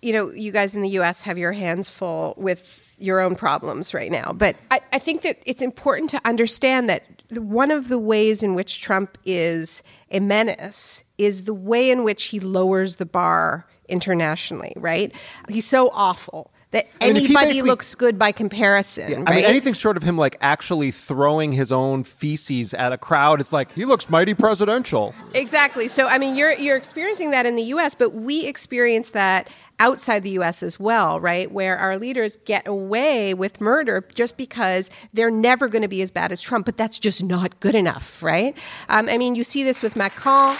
you 0.00 0.14
know 0.14 0.32
you 0.32 0.50
guys 0.50 0.74
in 0.74 0.80
the 0.80 0.88
U.S. 0.90 1.20
have 1.22 1.36
your 1.36 1.52
hands 1.52 1.90
full 1.90 2.32
with 2.38 2.80
your 2.98 3.20
own 3.20 3.36
problems 3.36 3.92
right 3.92 4.10
now, 4.10 4.32
but 4.32 4.56
I, 4.70 4.80
I 4.94 4.98
think 4.98 5.22
that 5.22 5.36
it's 5.44 5.60
important 5.60 6.08
to 6.10 6.20
understand 6.24 6.88
that 6.88 7.04
one 7.30 7.70
of 7.70 7.88
the 7.88 7.98
ways 7.98 8.42
in 8.42 8.54
which 8.54 8.80
Trump 8.80 9.18
is 9.26 9.82
a 10.10 10.20
menace 10.20 11.04
is 11.18 11.44
the 11.44 11.52
way 11.52 11.90
in 11.90 12.02
which 12.02 12.24
he 12.24 12.40
lowers 12.40 12.96
the 12.96 13.04
bar 13.04 13.66
internationally. 13.90 14.72
Right? 14.74 15.14
He's 15.50 15.66
so 15.66 15.90
awful 15.92 16.50
that 16.74 16.86
I 17.00 17.12
mean, 17.12 17.24
anybody 17.24 17.62
looks 17.62 17.94
good 17.94 18.18
by 18.18 18.32
comparison. 18.32 19.10
Yeah, 19.10 19.16
right? 19.18 19.28
I 19.28 19.34
mean, 19.36 19.44
anything 19.44 19.74
short 19.74 19.96
of 19.96 20.02
him 20.02 20.18
like 20.18 20.36
actually 20.40 20.90
throwing 20.90 21.52
his 21.52 21.70
own 21.70 22.02
feces 22.02 22.74
at 22.74 22.92
a 22.92 22.98
crowd, 22.98 23.38
it's 23.38 23.52
like 23.52 23.70
he 23.72 23.84
looks 23.84 24.10
mighty 24.10 24.34
presidential. 24.34 25.14
Exactly. 25.34 25.86
So, 25.86 26.08
I 26.08 26.18
mean, 26.18 26.34
you're 26.34 26.52
you're 26.52 26.76
experiencing 26.76 27.30
that 27.30 27.46
in 27.46 27.54
the 27.54 27.62
U.S., 27.62 27.94
but 27.94 28.10
we 28.10 28.46
experience 28.46 29.10
that 29.10 29.48
outside 29.78 30.24
the 30.24 30.30
U.S. 30.30 30.64
as 30.64 30.80
well, 30.80 31.20
right? 31.20 31.50
Where 31.50 31.78
our 31.78 31.96
leaders 31.96 32.38
get 32.44 32.66
away 32.66 33.34
with 33.34 33.60
murder 33.60 34.04
just 34.12 34.36
because 34.36 34.90
they're 35.12 35.30
never 35.30 35.68
going 35.68 35.82
to 35.82 35.88
be 35.88 36.02
as 36.02 36.10
bad 36.10 36.32
as 36.32 36.42
Trump, 36.42 36.66
but 36.66 36.76
that's 36.76 36.98
just 36.98 37.22
not 37.22 37.60
good 37.60 37.76
enough, 37.76 38.20
right? 38.20 38.56
Um, 38.88 39.08
I 39.08 39.16
mean, 39.16 39.36
you 39.36 39.44
see 39.44 39.62
this 39.62 39.80
with 39.80 39.94
Macron. 39.94 40.56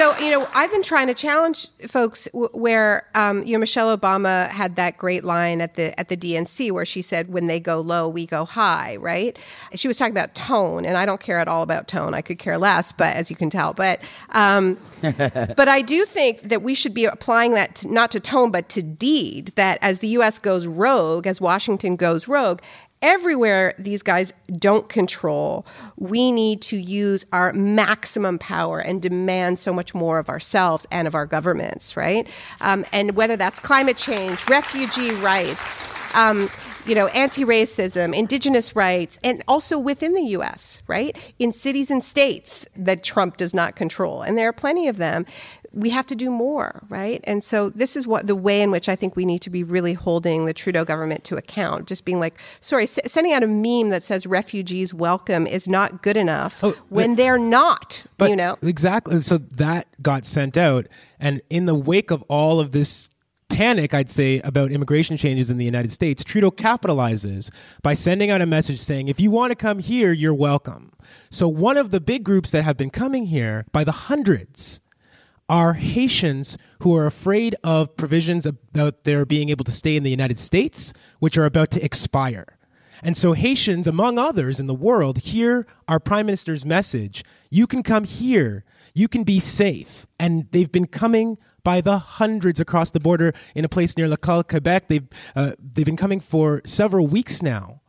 So 0.00 0.16
you 0.16 0.30
know, 0.30 0.48
I've 0.54 0.70
been 0.70 0.82
trying 0.82 1.08
to 1.08 1.14
challenge 1.14 1.68
folks 1.86 2.26
w- 2.32 2.48
where 2.54 3.06
um, 3.14 3.42
you 3.42 3.52
know 3.52 3.58
Michelle 3.58 3.94
Obama 3.94 4.48
had 4.48 4.76
that 4.76 4.96
great 4.96 5.24
line 5.24 5.60
at 5.60 5.74
the 5.74 6.00
at 6.00 6.08
the 6.08 6.16
DNC 6.16 6.72
where 6.72 6.86
she 6.86 7.02
said, 7.02 7.30
"When 7.30 7.48
they 7.48 7.60
go 7.60 7.82
low, 7.82 8.08
we 8.08 8.24
go 8.24 8.46
high." 8.46 8.96
Right? 8.96 9.38
She 9.74 9.88
was 9.88 9.98
talking 9.98 10.14
about 10.14 10.34
tone, 10.34 10.86
and 10.86 10.96
I 10.96 11.04
don't 11.04 11.20
care 11.20 11.38
at 11.38 11.48
all 11.48 11.62
about 11.62 11.86
tone. 11.86 12.14
I 12.14 12.22
could 12.22 12.38
care 12.38 12.56
less, 12.56 12.92
but 12.92 13.14
as 13.14 13.28
you 13.28 13.36
can 13.36 13.50
tell, 13.50 13.74
but 13.74 14.00
um, 14.30 14.78
but 15.02 15.68
I 15.68 15.82
do 15.82 16.06
think 16.06 16.44
that 16.44 16.62
we 16.62 16.74
should 16.74 16.94
be 16.94 17.04
applying 17.04 17.52
that 17.52 17.74
to, 17.74 17.92
not 17.92 18.10
to 18.12 18.20
tone 18.20 18.50
but 18.50 18.70
to 18.70 18.82
deed. 18.82 19.48
That 19.56 19.78
as 19.82 19.98
the 19.98 20.08
U.S. 20.08 20.38
goes 20.38 20.66
rogue, 20.66 21.26
as 21.26 21.42
Washington 21.42 21.96
goes 21.96 22.26
rogue, 22.26 22.62
everywhere 23.02 23.74
these 23.78 24.02
guys 24.02 24.32
don't 24.58 24.88
control, 24.88 25.66
we 25.96 26.32
need 26.32 26.60
to 26.62 26.76
use 26.76 27.24
our 27.32 27.52
maximum 27.52 28.38
power 28.38 28.78
and 28.78 29.00
demand 29.00 29.58
so 29.58 29.72
much 29.72 29.94
more 29.94 30.18
of 30.18 30.28
ourselves 30.28 30.86
and 30.90 31.08
of 31.08 31.14
our 31.14 31.26
governments, 31.26 31.96
right? 31.96 32.28
Um, 32.60 32.84
and 32.92 33.16
whether 33.16 33.36
that's 33.36 33.60
climate 33.60 33.96
change, 33.96 34.46
refugee 34.48 35.12
rights, 35.12 35.86
um, 36.14 36.50
you 36.86 36.94
know, 36.94 37.08
anti-racism, 37.08 38.14
indigenous 38.14 38.74
rights, 38.74 39.18
and 39.22 39.42
also 39.46 39.78
within 39.78 40.14
the 40.14 40.22
U.S., 40.22 40.82
right? 40.86 41.16
In 41.38 41.52
cities 41.52 41.90
and 41.90 42.02
states 42.02 42.66
that 42.74 43.02
Trump 43.02 43.36
does 43.36 43.52
not 43.54 43.76
control, 43.76 44.22
and 44.22 44.36
there 44.36 44.48
are 44.48 44.52
plenty 44.52 44.88
of 44.88 44.96
them. 44.96 45.26
We 45.72 45.90
have 45.90 46.06
to 46.08 46.16
do 46.16 46.30
more, 46.30 46.82
right? 46.88 47.20
And 47.24 47.44
so 47.44 47.70
this 47.70 47.96
is 47.96 48.06
what 48.06 48.26
the 48.26 48.34
way 48.34 48.60
in 48.60 48.70
which 48.70 48.88
I 48.88 48.96
think 48.96 49.14
we 49.14 49.24
need 49.24 49.40
to 49.42 49.50
be 49.50 49.62
really 49.62 49.92
holding 49.92 50.44
the 50.44 50.52
Trudeau 50.52 50.84
government 50.84 51.22
to 51.24 51.36
account. 51.36 51.86
Just 51.86 52.04
being 52.04 52.18
like, 52.18 52.38
sorry, 52.60 52.84
s- 52.84 52.98
sending 53.06 53.32
out 53.32 53.42
a 53.42 53.46
meme 53.46 53.90
that 53.90 54.02
says 54.02 54.26
refugees 54.26 54.92
welcome 54.92 55.46
is 55.46 55.68
not 55.68 56.02
good 56.02 56.16
enough 56.16 56.64
oh, 56.64 56.76
when 56.88 57.14
they're 57.14 57.38
not. 57.38 58.04
But 58.18 58.30
you 58.30 58.36
know, 58.36 58.58
exactly. 58.62 59.20
So 59.20 59.38
that 59.38 59.86
got 60.02 60.26
sent 60.26 60.56
out, 60.56 60.86
and 61.20 61.40
in 61.50 61.66
the 61.66 61.74
wake 61.74 62.10
of 62.10 62.22
all 62.28 62.58
of 62.58 62.72
this 62.72 63.08
panic, 63.48 63.94
I'd 63.94 64.10
say 64.10 64.40
about 64.40 64.72
immigration 64.72 65.16
changes 65.16 65.50
in 65.50 65.58
the 65.58 65.64
United 65.64 65.92
States, 65.92 66.24
Trudeau 66.24 66.50
capitalizes 66.50 67.50
by 67.82 67.94
sending 67.94 68.30
out 68.30 68.40
a 68.40 68.46
message 68.46 68.80
saying, 68.80 69.08
"If 69.08 69.20
you 69.20 69.30
want 69.30 69.50
to 69.50 69.56
come 69.56 69.78
here, 69.78 70.12
you're 70.12 70.34
welcome." 70.34 70.92
So 71.30 71.46
one 71.48 71.76
of 71.76 71.90
the 71.90 72.00
big 72.00 72.24
groups 72.24 72.50
that 72.50 72.64
have 72.64 72.76
been 72.76 72.90
coming 72.90 73.26
here 73.26 73.66
by 73.72 73.84
the 73.84 73.92
hundreds 73.92 74.80
are 75.50 75.72
Haitians 75.72 76.56
who 76.78 76.96
are 76.96 77.06
afraid 77.06 77.56
of 77.64 77.96
provisions 77.96 78.46
about 78.46 79.02
their 79.02 79.26
being 79.26 79.48
able 79.48 79.64
to 79.64 79.72
stay 79.72 79.96
in 79.96 80.04
the 80.04 80.10
United 80.10 80.38
States, 80.38 80.94
which 81.18 81.36
are 81.36 81.44
about 81.44 81.72
to 81.72 81.84
expire. 81.84 82.56
And 83.02 83.16
so 83.16 83.32
Haitians, 83.32 83.88
among 83.88 84.16
others 84.16 84.60
in 84.60 84.68
the 84.68 84.74
world, 84.74 85.18
hear 85.18 85.66
our 85.88 85.98
prime 85.98 86.26
minister's 86.26 86.64
message. 86.64 87.24
You 87.50 87.66
can 87.66 87.82
come 87.82 88.04
here. 88.04 88.64
You 88.94 89.08
can 89.08 89.24
be 89.24 89.40
safe. 89.40 90.06
And 90.20 90.46
they've 90.52 90.70
been 90.70 90.86
coming 90.86 91.36
by 91.64 91.80
the 91.80 91.98
hundreds 91.98 92.60
across 92.60 92.90
the 92.90 93.00
border 93.00 93.32
in 93.56 93.64
a 93.64 93.68
place 93.68 93.96
near 93.96 94.06
Lacolle, 94.06 94.46
Quebec. 94.46 94.86
They've, 94.86 95.08
uh, 95.34 95.52
they've 95.58 95.84
been 95.84 95.96
coming 95.96 96.20
for 96.20 96.62
several 96.64 97.08
weeks 97.08 97.42
now. 97.42 97.80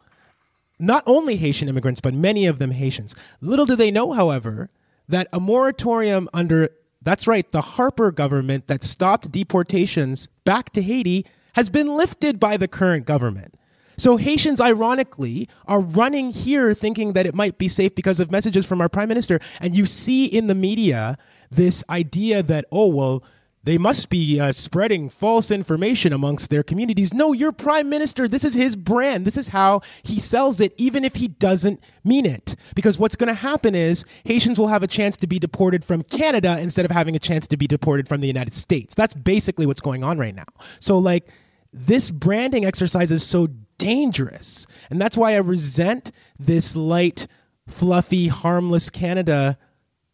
Not 0.79 1.03
only 1.05 1.35
Haitian 1.35 1.69
immigrants, 1.69 2.01
but 2.01 2.15
many 2.15 2.47
of 2.47 2.57
them 2.57 2.71
Haitians. 2.71 3.13
Little 3.39 3.67
do 3.67 3.75
they 3.75 3.91
know, 3.91 4.13
however, 4.13 4.71
that 5.07 5.27
a 5.31 5.39
moratorium 5.39 6.27
under, 6.33 6.69
that's 7.01 7.27
right, 7.27 7.49
the 7.51 7.61
Harper 7.61 8.11
government 8.11 8.67
that 8.67 8.83
stopped 8.83 9.31
deportations 9.31 10.27
back 10.45 10.71
to 10.71 10.81
Haiti 10.81 11.25
has 11.53 11.69
been 11.69 11.95
lifted 11.95 12.39
by 12.39 12.57
the 12.57 12.67
current 12.67 13.05
government. 13.05 13.55
So 13.97 14.17
Haitians, 14.17 14.59
ironically, 14.59 15.47
are 15.67 15.79
running 15.79 16.31
here 16.31 16.73
thinking 16.73 17.13
that 17.13 17.25
it 17.25 17.35
might 17.35 17.57
be 17.57 17.67
safe 17.67 17.93
because 17.93 18.19
of 18.19 18.31
messages 18.31 18.65
from 18.65 18.81
our 18.81 18.89
prime 18.89 19.09
minister. 19.09 19.39
And 19.59 19.75
you 19.75 19.85
see 19.85 20.25
in 20.25 20.47
the 20.47 20.55
media 20.55 21.17
this 21.51 21.83
idea 21.89 22.41
that, 22.41 22.65
oh, 22.71 22.87
well, 22.87 23.23
they 23.63 23.77
must 23.77 24.09
be 24.09 24.39
uh, 24.39 24.51
spreading 24.51 25.09
false 25.09 25.51
information 25.51 26.13
amongst 26.13 26.49
their 26.49 26.63
communities. 26.63 27.13
No, 27.13 27.31
your 27.31 27.51
prime 27.51 27.89
minister, 27.89 28.27
this 28.27 28.43
is 28.43 28.55
his 28.55 28.75
brand. 28.75 29.25
This 29.25 29.37
is 29.37 29.49
how 29.49 29.81
he 30.03 30.19
sells 30.19 30.59
it, 30.59 30.73
even 30.77 31.05
if 31.05 31.15
he 31.15 31.27
doesn't 31.27 31.79
mean 32.03 32.25
it. 32.25 32.55
Because 32.75 32.97
what's 32.97 33.15
going 33.15 33.27
to 33.27 33.33
happen 33.33 33.75
is 33.75 34.03
Haitians 34.25 34.57
will 34.57 34.69
have 34.69 34.81
a 34.81 34.87
chance 34.87 35.15
to 35.17 35.27
be 35.27 35.37
deported 35.37 35.85
from 35.85 36.01
Canada 36.03 36.57
instead 36.59 36.85
of 36.85 36.91
having 36.91 37.15
a 37.15 37.19
chance 37.19 37.45
to 37.47 37.57
be 37.57 37.67
deported 37.67 38.07
from 38.07 38.21
the 38.21 38.27
United 38.27 38.55
States. 38.55 38.95
That's 38.95 39.13
basically 39.13 39.65
what's 39.67 39.81
going 39.81 40.03
on 40.03 40.17
right 40.17 40.35
now. 40.35 40.45
So, 40.79 40.97
like, 40.97 41.27
this 41.71 42.09
branding 42.09 42.65
exercise 42.65 43.11
is 43.11 43.25
so 43.25 43.47
dangerous. 43.77 44.65
And 44.89 44.99
that's 44.99 45.17
why 45.17 45.33
I 45.33 45.37
resent 45.37 46.11
this 46.39 46.75
light, 46.75 47.27
fluffy, 47.67 48.27
harmless 48.27 48.89
Canada 48.89 49.57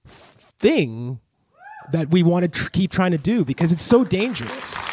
thing 0.06 1.20
that 1.92 2.10
we 2.10 2.24
want 2.24 2.44
to 2.44 2.50
tr- 2.50 2.70
keep 2.70 2.92
trying 2.92 3.12
to 3.12 3.18
do 3.18 3.46
because 3.46 3.72
it's 3.72 3.82
so 3.82 4.04
dangerous. 4.04 4.92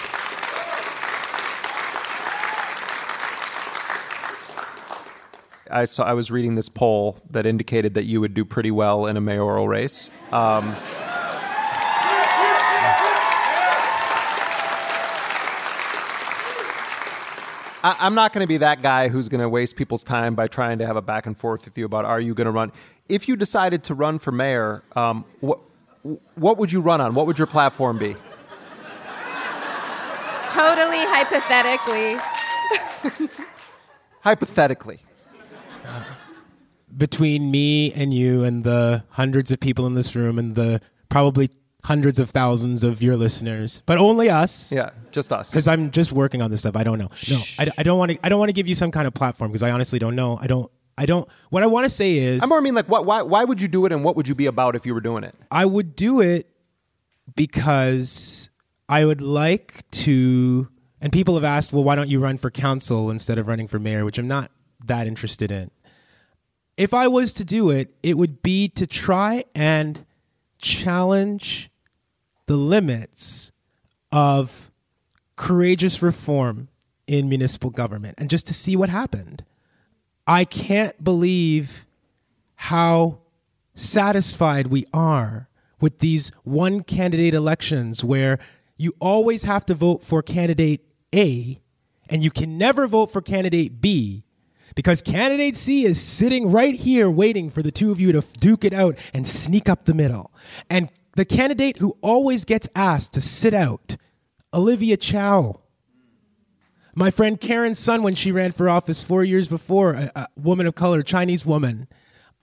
I 5.71 5.87
saw 5.87 6.05
I 6.05 6.13
was 6.13 6.31
reading 6.31 6.55
this 6.55 6.69
poll 6.69 7.19
that 7.31 7.47
indicated 7.47 7.95
that 7.95 8.05
you 8.05 8.21
would 8.21 8.33
do 8.33 8.45
pretty 8.45 8.71
well 8.71 9.07
in 9.07 9.17
a 9.17 9.21
mayoral 9.21 9.67
race. 9.67 10.09
Um, 10.31 10.77
I, 17.83 17.97
I'm 17.99 18.15
not 18.15 18.33
going 18.33 18.45
to 18.45 18.49
be 18.49 18.59
that 18.59 18.83
guy 18.83 19.09
who's 19.09 19.29
going 19.29 19.41
to 19.41 19.49
waste 19.49 19.75
people's 19.75 20.05
time 20.05 20.35
by 20.35 20.47
trying 20.47 20.79
to 20.79 20.87
have 20.87 20.97
a 20.97 21.03
back 21.03 21.27
and 21.27 21.37
forth 21.37 21.65
with 21.65 21.77
you 21.77 21.85
about 21.85 22.05
are 22.05 22.21
you 22.21 22.35
going 22.35 22.47
to 22.47 22.53
run. 22.53 22.71
If 23.09 23.27
you 23.27 23.35
decided 23.35 23.85
to 23.85 23.95
run 23.95 24.19
for 24.21 24.31
mayor, 24.33 24.85
um, 24.95 25.25
what 26.35 26.59
would 26.59 26.71
you 26.71 26.81
run 26.81 27.01
on? 27.01 27.15
What 27.15 27.27
would 27.27 27.39
your 27.39 27.47
platform 27.47 27.99
be? 27.99 28.15
totally 30.51 31.03
hypothetically. 31.11 32.17
Hypothetically. 34.21 35.01
Between 36.97 37.51
me 37.51 37.93
and 37.93 38.15
you 38.15 38.45
and 38.45 38.63
the 38.65 39.05
hundreds 39.11 39.51
of 39.51 39.59
people 39.61 39.87
in 39.87 39.95
this 39.95 40.15
room 40.15 40.39
and 40.39 40.55
the 40.55 40.81
probably 41.09 41.51
hundreds 41.85 42.19
of 42.19 42.31
thousands 42.31 42.83
of 42.83 43.03
your 43.03 43.17
listeners, 43.17 43.83
but 43.85 43.99
only 43.99 44.31
us. 44.31 44.73
Yeah, 44.73 44.91
just 45.11 45.33
us. 45.33 45.51
Because 45.51 45.69
I'm 45.69 45.91
just 45.91 46.13
working 46.13 46.41
on 46.41 46.51
this 46.51 46.61
stuff. 46.61 46.77
I 46.77 46.85
don't 46.85 46.99
know. 46.99 47.11
No, 47.31 47.41
I, 47.59 47.69
I 47.79 47.83
don't 47.83 47.99
want 47.99 48.13
to. 48.13 48.19
I 48.23 48.29
don't 48.29 48.39
want 48.39 48.49
to 48.49 48.55
give 48.55 48.69
you 48.69 48.75
some 48.75 48.91
kind 48.91 49.07
of 49.07 49.15
platform 49.15 49.51
because 49.51 49.63
I 49.63 49.71
honestly 49.71 49.99
don't 49.99 50.15
know. 50.17 50.39
I 50.41 50.47
don't. 50.47 50.71
I 50.97 51.07
don't. 51.07 51.29
What 51.51 51.63
I 51.63 51.67
want 51.67 51.85
to 51.85 51.91
say 51.91 52.17
is, 52.17 52.43
I 52.43 52.47
more 52.47 52.61
mean 52.61 52.75
like 52.75 52.89
what, 52.89 53.05
why 53.05 53.23
why 53.23 53.45
would 53.45 53.61
you 53.61 53.69
do 53.69 53.85
it 53.87 53.93
and 53.93 54.05
what 54.05 54.17
would 54.17 54.29
you 54.29 54.35
be 54.35 54.47
about 54.47 54.77
if 54.77 54.87
you 54.87 54.95
were 54.95 55.01
doing 55.01 55.25
it? 55.25 55.35
I 55.51 55.65
would 55.65 55.97
do 55.97 56.21
it 56.21 56.49
because 57.35 58.51
I 58.89 59.05
would 59.05 59.21
like 59.21 59.89
to. 59.93 60.69
And 61.01 61.13
people 61.13 61.35
have 61.35 61.45
asked, 61.45 61.73
well, 61.73 61.85
why 61.85 61.97
don't 61.97 62.09
you 62.09 62.19
run 62.19 62.39
for 62.39 62.51
council 62.51 63.11
instead 63.11 63.37
of 63.37 63.47
running 63.47 63.67
for 63.67 63.79
mayor, 63.79 64.05
which 64.05 64.19
I'm 64.19 64.29
not 64.29 64.51
that 64.87 65.07
interested 65.07 65.53
in. 65.53 65.71
If 66.77 66.95
I 66.95 67.09
was 67.09 67.35
to 67.35 67.45
do 67.45 67.71
it, 67.71 67.95
it 68.03 68.17
would 68.17 68.43
be 68.43 68.69
to 68.71 68.87
try 68.87 69.45
and 69.55 70.05
challenge 70.59 71.71
the 72.47 72.57
limits 72.57 73.53
of 74.11 74.71
courageous 75.37 76.03
reform 76.03 76.69
in 77.07 77.29
municipal 77.29 77.71
government 77.71 78.15
and 78.19 78.31
just 78.31 78.47
to 78.47 78.55
see 78.55 78.77
what 78.77 78.89
happened. 78.89 79.45
I 80.27 80.45
can't 80.45 81.03
believe 81.03 81.87
how 82.57 83.19
satisfied 83.75 84.69
we 84.69 84.85
are 84.93 85.49
with 85.81 85.99
these 85.99 86.31
one 86.45 86.83
candidate 86.83 87.35
elections 87.35 88.03
where 88.03 88.39
you 88.77 88.95
always 89.01 89.45
have 89.45 89.67
to 89.67 89.75
vote 89.75 90.03
for 90.03 90.23
candidate 90.23 90.85
A 91.15 91.61
and 92.09 92.23
you 92.23 92.31
can 92.31 92.57
never 92.57 92.87
vote 92.87 93.11
for 93.11 93.21
candidate 93.21 93.81
B 93.81 94.25
because 94.75 95.03
candidate 95.03 95.57
C 95.57 95.85
is 95.85 96.01
sitting 96.01 96.51
right 96.51 96.75
here 96.75 97.11
waiting 97.11 97.51
for 97.51 97.63
the 97.63 97.71
two 97.71 97.93
of 97.93 98.01
you 98.01 98.13
to 98.13 98.23
duke 98.41 98.65
it 98.65 98.73
out 98.73 98.97
and 99.13 99.27
sneak 99.27 99.69
up 99.69 99.85
the 99.85 99.95
middle. 99.95 100.33
And 100.69 100.91
the 101.17 101.25
candidate 101.25 101.79
who 101.79 101.97
always 102.01 102.45
gets 102.45 102.69
asked 102.75 103.13
to 103.13 103.21
sit 103.21 103.55
out, 103.55 103.97
Olivia 104.53 104.97
Chow, 104.97 105.61
my 106.95 107.11
friend 107.11 107.41
Karen's 107.41 107.79
son, 107.79 108.03
when 108.03 108.15
she 108.15 108.33
ran 108.33 108.53
for 108.53 108.69
office 108.69 109.03
four 109.03 109.25
years 109.25 109.49
before, 109.49 109.93
a, 109.93 110.13
a 110.15 110.29
woman 110.37 110.67
of 110.67 110.75
color, 110.75 111.03
Chinese 111.03 111.45
woman. 111.45 111.89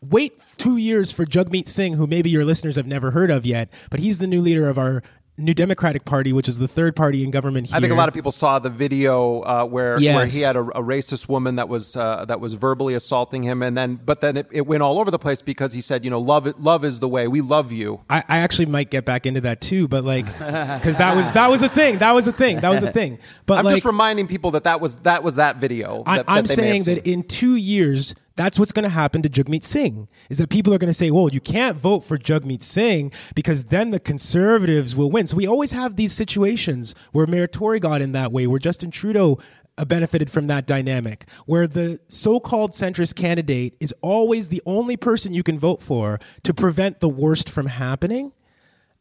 Wait 0.02 0.42
two 0.58 0.78
years 0.78 1.12
for 1.12 1.26
Jagmeet 1.26 1.68
Singh, 1.68 1.94
who 1.94 2.08
maybe 2.08 2.30
your 2.30 2.44
listeners 2.44 2.76
have 2.76 2.88
never 2.88 3.12
heard 3.12 3.30
of 3.30 3.46
yet, 3.46 3.72
but 3.92 4.00
he's 4.00 4.18
the 4.18 4.28
new 4.28 4.42
leader 4.42 4.68
of 4.68 4.78
our 4.78 5.04
New 5.42 5.54
Democratic 5.54 6.06
Party, 6.06 6.32
which 6.34 6.48
is 6.48 6.60
the 6.60 6.68
third 6.68 6.96
party 6.96 7.24
in 7.24 7.32
government 7.32 7.68
here. 7.68 7.78
I 7.78 7.80
think 7.80 7.92
a 7.92 7.96
lot 7.96 8.08
of 8.08 8.14
people 8.14 8.32
saw 8.32 8.60
the 8.60 8.70
video 8.70 9.42
uh, 9.42 9.66
where 9.66 10.00
Yes. 10.00 10.16
where 10.16 10.26
he 10.26 10.42
had 10.42 10.56
a, 10.56 10.62
a 10.62 10.82
racist 10.84 11.28
woman 11.28 11.56
that 11.58 11.68
was 11.70 11.96
uh, 11.96 12.26
that 12.26 12.40
was 12.40 12.54
verbally 12.54 12.94
assaulting 12.94 13.44
him, 13.44 13.62
and 13.62 13.78
then 13.78 14.00
but 14.06 14.22
then 14.22 14.38
it, 14.38 14.48
it 14.52 14.66
went 14.68 14.84
all 14.84 15.00
over 15.00 15.12
the 15.12 15.20
place 15.20 15.42
because 15.42 15.74
he 15.74 15.82
said, 15.82 16.04
you 16.04 16.10
know, 16.10 16.20
love 16.20 16.48
love 16.60 16.86
is 16.86 17.00
the 17.00 17.10
way. 17.10 17.28
We 17.28 17.42
love 17.42 17.72
you. 17.72 18.02
I, 18.10 18.24
I 18.28 18.38
actually 18.40 18.68
might 18.68 18.90
get 18.90 19.06
back 19.06 19.26
into 19.26 19.42
that 19.42 19.62
too, 19.62 19.88
but 19.88 20.04
like, 20.04 20.26
because 20.28 20.98
that 20.98 21.16
was 21.16 21.30
that 21.32 21.50
was 21.50 21.62
a 21.62 21.70
thing. 21.70 21.98
That 21.98 22.14
was 22.14 22.28
a 22.28 22.34
thing. 22.34 22.60
That 22.60 22.70
was 22.70 22.84
a 22.84 22.92
thing. 22.92 23.20
But 23.46 23.58
I'm 23.60 23.66
like, 23.66 23.76
just 23.76 23.86
reminding 23.86 24.28
people 24.28 24.52
that 24.52 24.64
that 24.66 24.80
was 24.82 24.98
that 24.98 25.24
was 25.24 25.36
that 25.36 25.58
video. 25.58 26.04
I, 26.06 26.18
That, 26.18 26.26
I'm 26.28 26.46
that 26.46 26.56
they 26.56 26.62
may 26.62 26.78
have 26.78 26.84
saying 26.86 26.96
that 26.98 27.08
in 27.08 27.24
two 27.24 27.56
years, 27.56 28.16
that's 28.42 28.58
what's 28.58 28.72
going 28.72 28.84
to 28.84 28.90
happen 28.90 29.22
to 29.22 29.30
Jagmeet 29.30 29.64
Singh. 29.64 30.08
Is 30.30 30.40
that 30.40 30.50
people 30.50 30.74
are 30.74 30.78
going 30.80 30.90
to 30.90 30.94
say, 30.94 31.12
"Well, 31.12 31.30
you 31.30 31.40
can't 31.40 31.78
vote 31.78 32.04
for 32.04 32.18
Jagmeet 32.18 32.64
Singh 32.64 33.12
because 33.36 33.66
then 33.66 33.92
the 33.92 34.00
conservatives 34.00 34.96
will 34.96 35.12
win." 35.12 35.28
So 35.28 35.38
we 35.38 35.48
always 35.48 35.72
have 35.72 35.96
these 35.96 36.12
situations 36.12 36.96
where 37.12 37.28
Mayor 37.28 37.48
Tory 37.48 37.80
got 37.80 38.02
in 38.02 38.12
that 38.14 38.32
way, 38.32 38.48
where 38.48 38.60
Justin 38.60 38.90
Trudeau 38.90 39.38
uh, 39.78 39.86
benefited 39.86 40.32
from 40.32 40.46
that 40.46 40.66
dynamic, 40.66 41.26
where 41.46 41.68
the 41.68 42.00
so-called 42.08 42.72
centrist 42.72 43.16
candidate 43.16 43.78
is 43.80 43.94
always 44.02 44.50
the 44.50 44.62
only 44.66 44.98
person 44.98 45.34
you 45.34 45.44
can 45.44 45.60
vote 45.60 45.82
for 45.84 46.20
to 46.44 46.54
prevent 46.54 47.00
the 47.00 47.10
worst 47.10 47.50
from 47.50 47.68
happening. 47.68 48.34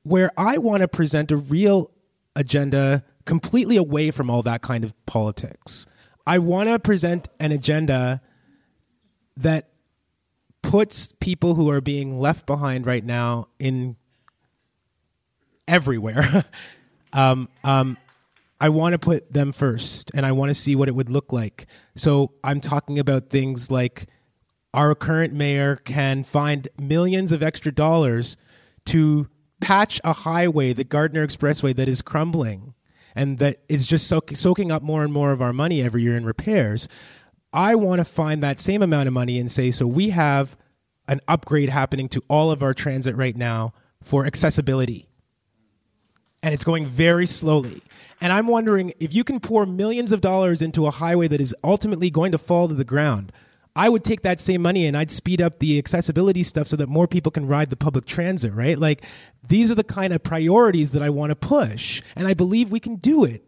Where 0.02 0.30
I 0.36 0.58
want 0.58 0.82
to 0.82 0.88
present 0.88 1.32
a 1.32 1.36
real 1.36 1.90
agenda 2.36 3.04
completely 3.24 3.76
away 3.76 4.10
from 4.10 4.30
all 4.30 4.42
that 4.42 4.62
kind 4.62 4.84
of 4.84 4.94
politics. 5.06 5.86
I 6.26 6.38
want 6.38 6.68
to 6.68 6.78
present 6.78 7.28
an 7.38 7.52
agenda 7.52 8.20
that 9.36 9.68
puts 10.62 11.12
people 11.12 11.54
who 11.54 11.70
are 11.70 11.80
being 11.80 12.18
left 12.18 12.46
behind 12.46 12.86
right 12.86 13.04
now 13.04 13.46
in 13.58 13.96
everywhere. 15.66 16.44
um, 17.12 17.48
um, 17.64 17.96
I 18.60 18.68
want 18.68 18.92
to 18.92 18.98
put 18.98 19.32
them 19.32 19.52
first 19.52 20.10
and 20.14 20.26
I 20.26 20.32
want 20.32 20.50
to 20.50 20.54
see 20.54 20.76
what 20.76 20.88
it 20.88 20.94
would 20.94 21.08
look 21.08 21.32
like. 21.32 21.66
So 21.94 22.32
I'm 22.44 22.60
talking 22.60 22.98
about 22.98 23.30
things 23.30 23.70
like 23.70 24.06
our 24.74 24.94
current 24.94 25.32
mayor 25.32 25.76
can 25.76 26.24
find 26.24 26.68
millions 26.78 27.32
of 27.32 27.42
extra 27.42 27.72
dollars 27.72 28.36
to 28.86 29.28
patch 29.60 30.00
a 30.04 30.12
highway, 30.12 30.72
the 30.72 30.84
Gardiner 30.84 31.26
Expressway, 31.26 31.74
that 31.76 31.88
is 31.88 32.02
crumbling 32.02 32.74
and 33.14 33.38
that 33.38 33.60
is 33.68 33.86
just 33.86 34.06
soak- 34.06 34.36
soaking 34.36 34.70
up 34.70 34.82
more 34.82 35.02
and 35.02 35.12
more 35.12 35.32
of 35.32 35.42
our 35.42 35.52
money 35.52 35.82
every 35.82 36.02
year 36.02 36.16
in 36.16 36.24
repairs. 36.24 36.88
I 37.52 37.74
want 37.74 37.98
to 37.98 38.04
find 38.04 38.42
that 38.42 38.60
same 38.60 38.82
amount 38.82 39.08
of 39.08 39.12
money 39.12 39.38
and 39.38 39.50
say, 39.50 39.70
so 39.70 39.86
we 39.86 40.10
have 40.10 40.56
an 41.08 41.20
upgrade 41.26 41.68
happening 41.68 42.08
to 42.10 42.22
all 42.28 42.50
of 42.50 42.62
our 42.62 42.72
transit 42.72 43.16
right 43.16 43.36
now 43.36 43.72
for 44.02 44.24
accessibility. 44.24 45.08
And 46.42 46.54
it's 46.54 46.64
going 46.64 46.86
very 46.86 47.26
slowly. 47.26 47.82
And 48.20 48.32
I'm 48.32 48.46
wondering 48.46 48.92
if 49.00 49.12
you 49.12 49.24
can 49.24 49.40
pour 49.40 49.66
millions 49.66 50.12
of 50.12 50.20
dollars 50.20 50.62
into 50.62 50.86
a 50.86 50.90
highway 50.90 51.28
that 51.28 51.40
is 51.40 51.54
ultimately 51.64 52.10
going 52.10 52.32
to 52.32 52.38
fall 52.38 52.68
to 52.68 52.74
the 52.74 52.84
ground. 52.84 53.32
I 53.76 53.88
would 53.88 54.04
take 54.04 54.22
that 54.22 54.40
same 54.40 54.62
money 54.62 54.86
and 54.86 54.96
I'd 54.96 55.10
speed 55.10 55.40
up 55.40 55.58
the 55.58 55.78
accessibility 55.78 56.42
stuff 56.42 56.68
so 56.68 56.76
that 56.76 56.88
more 56.88 57.06
people 57.06 57.30
can 57.30 57.46
ride 57.46 57.70
the 57.70 57.76
public 57.76 58.06
transit, 58.06 58.52
right? 58.52 58.78
Like 58.78 59.04
these 59.46 59.70
are 59.70 59.74
the 59.74 59.84
kind 59.84 60.12
of 60.12 60.22
priorities 60.22 60.90
that 60.92 61.02
I 61.02 61.10
want 61.10 61.30
to 61.30 61.36
push. 61.36 62.02
And 62.16 62.26
I 62.26 62.34
believe 62.34 62.70
we 62.70 62.80
can 62.80 62.96
do 62.96 63.24
it. 63.24 63.46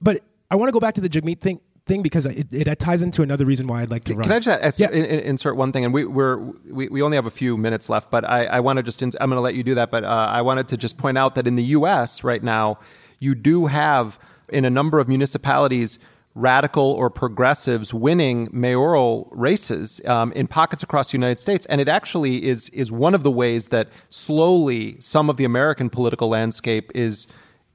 But 0.00 0.22
I 0.50 0.56
want 0.56 0.68
to 0.68 0.72
go 0.72 0.80
back 0.80 0.94
to 0.94 1.00
the 1.00 1.08
Jagmeet 1.08 1.40
thing 1.40 1.60
thing 1.86 2.02
because 2.02 2.26
it, 2.26 2.46
it 2.52 2.78
ties 2.78 3.00
into 3.00 3.22
another 3.22 3.44
reason 3.44 3.66
why 3.68 3.82
I'd 3.82 3.90
like 3.90 4.04
to 4.04 4.14
run. 4.14 4.24
Can. 4.24 4.32
I 4.32 4.38
just 4.40 4.60
ask, 4.60 4.78
Yeah. 4.80 4.90
in- 4.90 5.04
in- 5.04 5.20
insert 5.20 5.56
one 5.56 5.72
thing? 5.72 5.84
And 5.84 5.94
we, 5.94 6.04
we're, 6.04 6.36
we, 6.68 6.88
we 6.88 7.00
only 7.00 7.16
have 7.16 7.26
a 7.26 7.30
few 7.30 7.56
minutes 7.56 7.88
left, 7.88 8.10
but 8.10 8.24
I, 8.28 8.44
I 8.46 8.60
want 8.60 8.78
to 8.78 8.82
just, 8.82 9.00
I'm 9.02 9.10
going 9.14 9.30
to 9.30 9.40
let 9.40 9.54
you 9.54 9.62
do 9.62 9.76
that. 9.76 9.90
But 9.90 10.02
uh, 10.04 10.08
I 10.08 10.42
wanted 10.42 10.68
to 10.68 10.76
just 10.76 10.98
point 10.98 11.16
out 11.16 11.36
that 11.36 11.46
in 11.46 11.56
the 11.56 11.62
U.S. 11.64 12.24
right 12.24 12.42
now, 12.42 12.78
you 13.20 13.34
do 13.34 13.66
have 13.66 14.18
in 14.48 14.64
a 14.64 14.70
number 14.70 14.98
of 14.98 15.08
municipalities 15.08 15.98
radical 16.34 16.90
or 16.92 17.08
progressives 17.08 17.94
winning 17.94 18.48
mayoral 18.52 19.26
races 19.32 20.04
um, 20.06 20.32
in 20.32 20.46
pockets 20.46 20.82
across 20.82 21.10
the 21.12 21.16
United 21.16 21.38
States, 21.38 21.64
and 21.66 21.80
it 21.80 21.88
actually 21.88 22.44
is 22.44 22.68
is 22.70 22.92
one 22.92 23.14
of 23.14 23.22
the 23.22 23.30
ways 23.30 23.68
that 23.68 23.88
slowly 24.10 24.96
some 25.00 25.30
of 25.30 25.38
the 25.38 25.44
American 25.44 25.88
political 25.88 26.28
landscape 26.28 26.92
is 26.94 27.26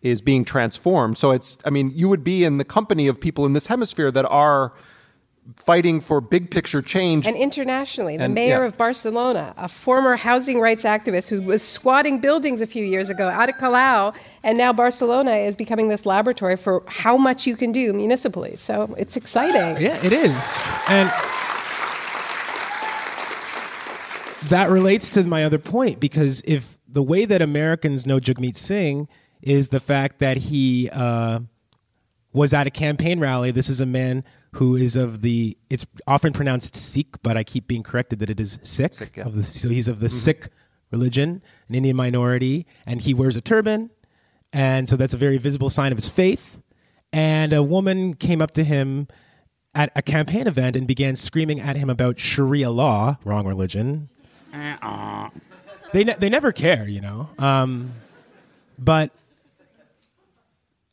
is 0.02 0.22
being 0.22 0.44
transformed. 0.44 1.18
So 1.18 1.32
it's, 1.32 1.58
I 1.66 1.70
mean, 1.70 1.92
you 1.96 2.10
would 2.10 2.24
be 2.24 2.44
in 2.44 2.58
the 2.58 2.66
company 2.66 3.08
of 3.08 3.20
people 3.20 3.46
in 3.46 3.54
this 3.54 3.68
hemisphere 3.68 4.12
that 4.12 4.26
are 4.26 4.72
fighting 5.58 6.00
for 6.00 6.22
big 6.22 6.52
picture 6.52 6.82
change. 6.82 7.28
And 7.28 7.36
internationally, 7.36 8.16
the 8.18 8.26
And- 8.26 8.34
mayor 8.34 8.62
yeah. 8.62 8.68
of 8.68 8.78
Barcelona, 8.78 9.54
a 9.58 9.68
former 9.68 10.16
housing 10.16 10.60
rights 10.60 10.84
activist 10.84 11.30
who 11.30 11.42
was 11.42 11.62
squatting 11.62 12.20
buildings 12.20 12.62
a 12.62 12.68
few 12.68 12.86
years 12.86 13.10
ago 13.10 13.28
Ada 13.30 13.54
Colau, 13.54 14.14
and 14.44 14.58
now 14.58 14.72
Barcelona 14.72 15.32
is 15.32 15.56
becoming 15.58 15.88
this 15.90 16.06
laboratory 16.06 16.56
for 16.56 16.84
how 16.88 17.18
much 17.18 17.48
you 17.48 17.56
can 17.56 17.72
do 17.72 17.92
municipally. 17.92 18.56
So 18.56 18.94
it's 18.98 19.18
exciting. 19.18 19.84
Yeah, 19.84 20.00
it 20.06 20.14
is. 20.14 20.74
And 20.90 21.10
that 24.50 24.70
relates 24.70 25.10
to 25.12 25.24
my 25.24 25.44
other 25.44 25.60
point 25.60 26.00
because 26.00 26.42
if 26.46 26.78
the 26.88 27.04
way 27.04 27.26
that 27.26 27.42
Americans 27.42 28.06
know 28.06 28.20
Jagmeet 28.20 28.58
Singh 28.58 29.08
is 29.42 29.70
the 29.70 29.80
fact 29.80 30.20
that 30.20 30.38
he 30.38 30.90
uh, 30.92 31.40
was 32.34 32.54
at 32.54 32.68
a 32.68 32.72
campaign 32.72 33.20
rally, 33.20 33.52
this 33.52 33.70
is 33.70 33.82
a 33.82 33.86
man 33.86 34.24
who 34.54 34.76
is 34.76 34.96
of 34.96 35.22
the, 35.22 35.58
it's 35.70 35.86
often 36.08 36.34
pronounced 36.34 36.76
Sikh, 36.76 37.22
but 37.24 37.38
I 37.38 37.44
keep 37.44 37.68
being 37.68 37.84
corrected 37.84 38.20
that 38.20 38.30
it 38.30 38.40
is 38.40 38.60
Sikh. 38.64 39.18
of 39.18 39.36
the, 39.36 39.44
so 39.44 39.70
he's 39.70 39.88
of 39.88 40.00
the 40.00 40.10
Sikh 40.10 40.50
religion, 40.92 41.42
an 41.70 41.76
Indian 41.76 41.96
minority, 41.96 42.66
and 42.86 43.02
he 43.02 43.14
wears 43.14 43.36
a 43.38 43.42
turban. 43.42 43.90
And 44.54 44.90
so 44.90 44.98
that's 44.98 45.14
a 45.14 45.18
very 45.18 45.38
visible 45.38 45.70
sign 45.70 45.94
of 45.94 45.98
his 45.98 46.10
faith. 46.10 46.60
And 47.14 47.54
a 47.54 47.64
woman 47.64 48.14
came 48.14 48.42
up 48.42 48.52
to 48.52 48.64
him 48.66 49.08
at 49.74 49.92
a 49.96 50.02
campaign 50.02 50.48
event 50.48 50.76
and 50.76 50.86
began 50.86 51.16
screaming 51.16 51.62
at 51.62 51.78
him 51.78 51.90
about 51.90 52.20
Sharia 52.20 52.70
law, 52.70 53.18
wrong 53.24 53.48
religion. 53.48 54.10
They, 55.94 56.04
ne- 56.04 56.16
they 56.20 56.30
never 56.30 56.52
care, 56.52 56.88
you 56.88 57.00
know. 57.00 57.30
Um, 57.40 57.94
but 58.78 59.12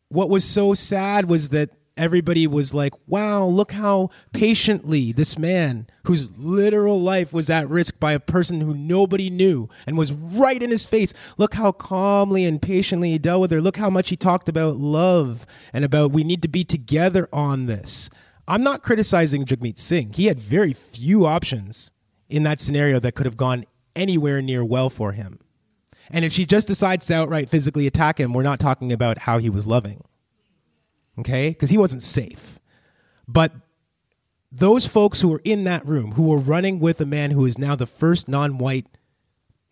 what 0.09 0.31
was 0.31 0.45
so 0.45 0.75
sad 0.75 1.29
was 1.29 1.51
that 1.51 1.71
everybody 1.99 2.47
was 2.47 2.73
like, 2.73 2.95
wow, 3.07 3.45
look 3.45 3.73
how 3.73 4.09
patiently 4.33 5.13
this 5.13 5.37
man, 5.37 5.87
whose 6.05 6.31
literal 6.39 7.01
life 7.01 7.33
was 7.33 7.51
at 7.51 7.69
risk 7.69 7.99
by 7.99 8.13
a 8.13 8.21
person 8.21 8.61
who 8.61 8.73
nobody 8.73 9.29
knew 9.29 9.69
and 9.87 9.99
was 9.99 10.13
right 10.13 10.63
in 10.63 10.71
his 10.71 10.87
face, 10.87 11.13
look 11.37 11.55
how 11.55 11.73
calmly 11.73 12.45
and 12.45 12.63
patiently 12.63 13.11
he 13.11 13.19
dealt 13.19 13.41
with 13.41 13.51
her. 13.51 13.61
Look 13.61 13.77
how 13.77 13.91
much 13.91 14.09
he 14.09 14.17
talked 14.17 14.49
about 14.49 14.77
love 14.77 15.45
and 15.73 15.85
about 15.85 16.13
we 16.13 16.25
need 16.25 16.43
to 16.43 16.49
be 16.49 16.65
together 16.65 17.29
on 17.33 17.67
this. 17.67 18.09
I'm 18.47 18.63
not 18.63 18.83
criticizing 18.83 19.45
Jagmeet 19.45 19.79
Singh. 19.79 20.15
He 20.15 20.27
had 20.27 20.41
very 20.41 20.73
few 20.73 21.27
options 21.27 21.91
in 22.31 22.45
that 22.45 22.61
scenario 22.61 22.99
that 23.01 23.15
could 23.15 23.27
have 23.27 23.37
gone 23.37 23.65
anywhere 23.95 24.41
near 24.41 24.65
well 24.65 24.89
for 24.89 25.13
him. 25.13 25.41
And 26.11 26.25
if 26.25 26.33
she 26.33 26.47
just 26.47 26.69
decides 26.69 27.07
to 27.07 27.15
outright 27.15 27.51
physically 27.51 27.87
attack 27.87 28.19
him, 28.19 28.33
we're 28.33 28.43
not 28.43 28.61
talking 28.61 28.93
about 28.93 29.19
how 29.19 29.39
he 29.39 29.51
was 29.51 29.67
loving. 29.67 30.03
Okay? 31.19 31.51
Because 31.51 31.71
he 31.71 31.79
wasn't 31.79 32.03
safe. 32.03 32.59
But 33.27 33.53
those 34.51 34.87
folks 34.87 35.21
who 35.21 35.29
were 35.29 35.43
in 35.45 35.65
that 35.65 35.85
room, 35.87 36.13
who 36.13 36.23
were 36.23 36.39
running 36.39 36.81
with 36.81 37.01
a 37.01 37.07
man 37.07 37.33
who 37.33 37.45
is 37.45 37.59
now 37.59 37.77
the 37.77 37.87
first 37.87 38.29
non 38.29 38.59
white 38.59 38.87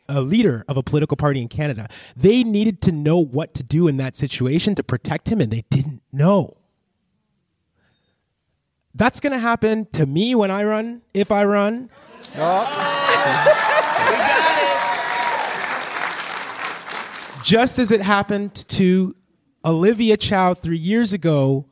uh, 0.09 0.21
leader 0.21 0.65
of 0.69 0.77
a 0.77 0.83
political 0.83 1.17
party 1.17 1.41
in 1.41 1.49
Canada, 1.49 1.89
they 2.15 2.45
needed 2.45 2.83
to 2.83 2.93
know 2.93 3.19
what 3.19 3.55
to 3.55 3.63
do 3.63 3.89
in 3.89 3.97
that 3.97 4.17
situation 4.17 4.75
to 4.75 4.83
protect 4.83 5.29
him, 5.29 5.41
and 5.41 5.51
they 5.51 5.65
didn't 5.71 6.03
know. 6.13 6.57
That's 8.95 9.21
going 9.21 9.33
to 9.33 9.39
happen 9.39 9.87
to 9.93 10.07
me 10.07 10.35
when 10.35 10.51
I 10.51 10.65
run, 10.65 11.03
if 11.13 11.31
I 11.31 11.45
run. 11.45 11.91
just 17.47 17.79
as 17.79 17.93
it 17.93 18.03
happened 18.03 18.53
to 18.67 19.15
Olivia 19.65 20.17
Chow 20.17 20.53
three 20.53 20.77
years 20.77 21.13
ago, 21.13 21.67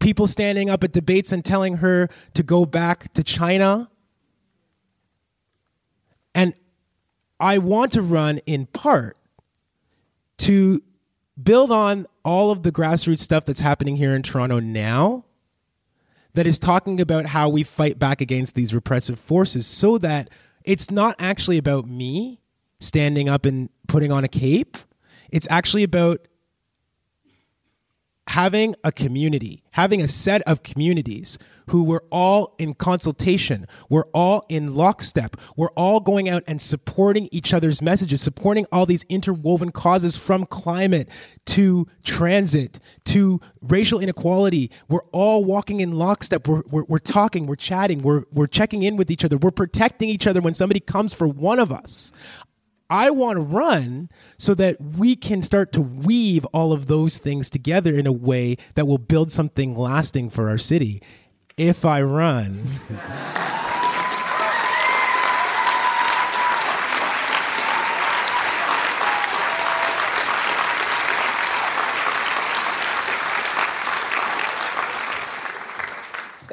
people 0.00 0.26
standing 0.26 0.68
up 0.68 0.82
at 0.82 0.90
debates 0.90 1.30
and 1.30 1.44
telling 1.44 1.76
her 1.76 2.08
to 2.34 2.42
go 2.42 2.66
back 2.66 3.12
to 3.12 3.22
China. 3.22 3.88
And 6.34 6.54
I 7.38 7.58
want 7.58 7.92
to 7.92 8.02
run 8.02 8.38
in 8.46 8.66
part 8.66 9.16
to 10.38 10.82
build 11.40 11.70
on 11.70 12.06
all 12.24 12.50
of 12.50 12.64
the 12.64 12.72
grassroots 12.72 13.20
stuff 13.20 13.44
that's 13.44 13.60
happening 13.60 13.94
here 13.94 14.16
in 14.16 14.24
Toronto 14.24 14.58
now 14.58 15.24
that 16.34 16.48
is 16.48 16.58
talking 16.58 17.00
about 17.00 17.26
how 17.26 17.48
we 17.48 17.62
fight 17.62 17.96
back 17.96 18.20
against 18.20 18.56
these 18.56 18.74
repressive 18.74 19.20
forces 19.20 19.68
so 19.68 19.98
that 19.98 20.30
it's 20.64 20.90
not 20.90 21.14
actually 21.20 21.58
about 21.58 21.86
me 21.86 22.40
standing 22.80 23.28
up 23.28 23.46
and 23.46 23.70
putting 23.86 24.10
on 24.10 24.24
a 24.24 24.28
cape. 24.28 24.76
It's 25.32 25.48
actually 25.50 25.82
about 25.82 26.28
having 28.28 28.74
a 28.84 28.92
community, 28.92 29.62
having 29.72 30.00
a 30.00 30.08
set 30.08 30.42
of 30.42 30.62
communities 30.62 31.38
who 31.68 31.84
were 31.84 32.04
all 32.10 32.54
in 32.58 32.74
consultation, 32.74 33.66
we're 33.88 34.06
all 34.14 34.44
in 34.48 34.74
lockstep, 34.74 35.36
we're 35.56 35.70
all 35.70 36.00
going 36.00 36.28
out 36.28 36.42
and 36.46 36.60
supporting 36.60 37.28
each 37.30 37.52
other's 37.52 37.82
messages, 37.82 38.20
supporting 38.20 38.66
all 38.72 38.86
these 38.86 39.04
interwoven 39.08 39.70
causes 39.70 40.16
from 40.16 40.46
climate 40.46 41.08
to 41.46 41.86
transit 42.04 42.78
to 43.04 43.40
racial 43.60 44.00
inequality. 44.00 44.70
We're 44.88 45.04
all 45.12 45.44
walking 45.44 45.80
in 45.80 45.92
lockstep. 45.92 46.48
We're, 46.48 46.62
we're, 46.70 46.84
we're 46.88 46.98
talking, 46.98 47.46
we're 47.46 47.56
chatting, 47.56 48.02
we're, 48.02 48.24
we're 48.32 48.46
checking 48.46 48.82
in 48.82 48.96
with 48.96 49.10
each 49.10 49.24
other, 49.24 49.36
we're 49.36 49.50
protecting 49.50 50.08
each 50.08 50.26
other 50.26 50.40
when 50.40 50.54
somebody 50.54 50.80
comes 50.80 51.14
for 51.14 51.28
one 51.28 51.58
of 51.58 51.72
us. 51.72 52.12
I 52.90 53.10
want 53.10 53.36
to 53.36 53.42
run 53.42 54.10
so 54.36 54.54
that 54.54 54.80
we 54.80 55.16
can 55.16 55.42
start 55.42 55.72
to 55.72 55.80
weave 55.80 56.44
all 56.46 56.72
of 56.72 56.86
those 56.86 57.18
things 57.18 57.48
together 57.48 57.94
in 57.94 58.06
a 58.06 58.12
way 58.12 58.56
that 58.74 58.86
will 58.86 58.98
build 58.98 59.32
something 59.32 59.74
lasting 59.74 60.30
for 60.30 60.48
our 60.48 60.58
city. 60.58 61.02
If 61.56 61.84
I 61.84 62.02
run. 62.02 62.64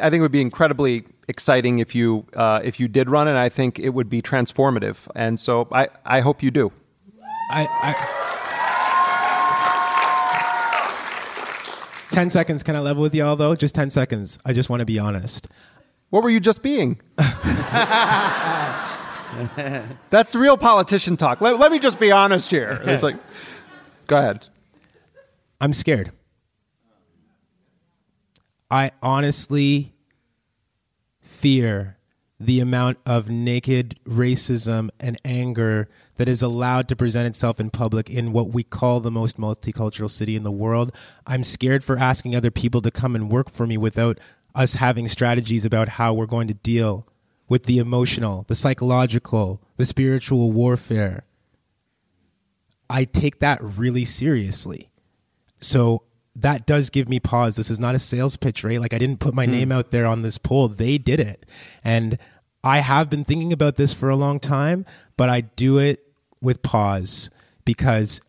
I 0.02 0.10
think 0.10 0.20
it 0.20 0.22
would 0.22 0.32
be 0.32 0.42
incredibly 0.42 1.06
exciting 1.30 1.80
if 1.80 1.96
you 1.96 2.26
uh, 2.34 2.60
if 2.64 2.80
you 2.80 2.90
did 2.90 3.10
run, 3.10 3.30
and 3.30 3.38
I 3.38 3.48
think 3.48 3.80
it 3.80 3.90
would 3.90 4.10
be 4.10 4.22
transformative. 4.22 5.08
And 5.16 5.40
so 5.40 5.70
I, 5.72 5.88
I 6.04 6.20
hope 6.20 6.44
you 6.44 6.52
do. 6.52 6.74
I, 7.52 7.68
I 7.72 8.20
10 12.12 12.30
seconds. 12.32 12.64
Can 12.64 12.76
I 12.76 12.80
level 12.80 13.02
with 13.02 13.16
y'all, 13.16 13.38
though? 13.38 13.56
Just 13.56 13.76
10 13.76 13.92
seconds. 13.92 14.40
I 14.44 14.52
just 14.52 14.70
want 14.70 14.82
to 14.82 14.86
be 14.86 15.00
honest. 15.00 15.48
What 16.10 16.24
were 16.24 16.30
you 16.30 16.40
just 16.40 16.62
being? 16.64 17.00
That's 20.10 20.36
real 20.36 20.58
politician 20.58 21.18
talk. 21.18 21.40
Let, 21.40 21.60
let 21.60 21.72
me 21.72 21.80
just 21.80 22.00
be 22.00 22.12
honest 22.12 22.50
here. 22.50 22.82
It's 22.84 23.04
like, 23.04 23.16
go 24.08 24.18
ahead. 24.18 24.48
I'm 25.62 25.72
scared. 25.72 26.12
I 28.72 28.92
honestly 29.02 29.94
fear 31.40 31.98
the 32.38 32.60
amount 32.60 32.98
of 33.06 33.30
naked 33.30 34.00
racism 34.06 34.90
and 35.00 35.20
anger 35.26 35.88
that 36.16 36.30
is 36.30 36.42
allowed 36.42 36.88
to 36.88 36.96
present 36.96 37.28
itself 37.28 37.60
in 37.60 37.70
public 37.70 38.10
in 38.10 38.32
what 38.34 38.50
we 38.50 38.64
call 38.64 39.00
the 39.00 39.12
most 39.12 39.38
multicultural 39.38 40.10
city 40.10 40.36
in 40.36 40.44
the 40.44 40.52
world. 40.52 40.94
I'm 41.26 41.44
scared 41.44 41.84
for 41.84 41.98
asking 41.98 42.36
other 42.36 42.52
people 42.52 42.82
to 42.82 42.92
come 42.92 43.16
and 43.16 43.30
work 43.30 43.52
for 43.52 43.66
me 43.66 43.78
without 43.78 44.20
us 44.56 44.76
having 44.76 45.08
strategies 45.08 45.66
about 45.66 45.90
how 45.90 46.14
we're 46.14 46.26
going 46.26 46.48
to 46.48 46.54
deal 46.54 47.08
with 47.48 47.64
the 47.64 47.78
emotional, 47.78 48.46
the 48.48 48.56
psychological, 48.56 49.62
the 49.78 49.86
spiritual 49.86 50.52
warfare. 50.52 51.24
I 52.90 53.06
take 53.06 53.40
that 53.40 53.60
really 53.62 54.06
seriously. 54.06 54.90
So 55.62 56.04
that 56.36 56.66
does 56.66 56.90
give 56.90 57.10
me 57.10 57.20
pause. 57.20 57.56
This 57.56 57.70
is 57.70 57.80
not 57.80 57.96
a 57.96 58.00
sales 58.00 58.38
pitch, 58.38 58.64
right? 58.64 58.80
Like 58.80 58.94
I 58.94 58.98
didn't 58.98 59.20
put 59.20 59.34
my 59.34 59.46
mm. 59.46 59.52
name 59.52 59.72
out 59.72 59.92
there 59.92 60.06
on 60.06 60.22
this 60.22 60.38
poll. 60.38 60.68
They 60.68 60.98
did 60.98 61.20
it. 61.20 61.46
And 61.84 62.18
I 62.64 62.80
have 62.80 63.10
been 63.10 63.24
thinking 63.24 63.54
about 63.54 63.76
this 63.76 63.94
for 63.94 64.10
a 64.10 64.16
long 64.16 64.40
time, 64.40 64.86
but 65.18 65.30
I 65.30 65.42
do 65.42 65.78
it 65.78 66.06
with 66.42 66.62
pause 66.62 67.30
because 67.66 68.22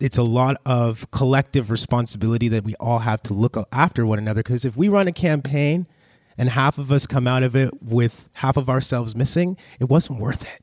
it's 0.00 0.18
a 0.18 0.22
lot 0.22 0.60
of 0.66 1.10
collective 1.10 1.70
responsibility 1.70 2.48
that 2.48 2.64
we 2.64 2.74
all 2.76 3.00
have 3.00 3.22
to 3.24 3.34
look 3.34 3.56
after 3.72 4.04
one 4.04 4.18
another. 4.18 4.42
Because 4.42 4.64
if 4.64 4.76
we 4.76 4.88
run 4.88 5.08
a 5.08 5.12
campaign 5.12 5.86
and 6.36 6.50
half 6.50 6.78
of 6.78 6.90
us 6.90 7.06
come 7.06 7.26
out 7.26 7.42
of 7.42 7.54
it 7.54 7.82
with 7.82 8.28
half 8.34 8.56
of 8.56 8.68
ourselves 8.68 9.14
missing, 9.14 9.56
it 9.78 9.84
wasn't 9.84 10.18
worth 10.18 10.42
it. 10.42 10.60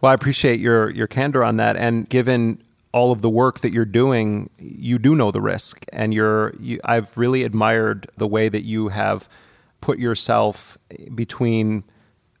Well, 0.00 0.10
I 0.10 0.14
appreciate 0.14 0.60
your 0.60 0.88
your 0.90 1.06
candor 1.06 1.44
on 1.44 1.58
that, 1.58 1.76
and 1.76 2.08
given 2.08 2.62
all 2.92 3.12
of 3.12 3.22
the 3.22 3.30
work 3.30 3.60
that 3.60 3.72
you're 3.72 3.84
doing, 3.84 4.50
you 4.58 4.98
do 4.98 5.14
know 5.14 5.30
the 5.30 5.40
risk, 5.40 5.84
and 5.92 6.12
you're. 6.12 6.54
You, 6.58 6.80
I've 6.84 7.16
really 7.16 7.44
admired 7.44 8.10
the 8.16 8.26
way 8.26 8.48
that 8.48 8.62
you 8.62 8.88
have 8.88 9.28
put 9.80 9.98
yourself 9.98 10.76
between 11.14 11.84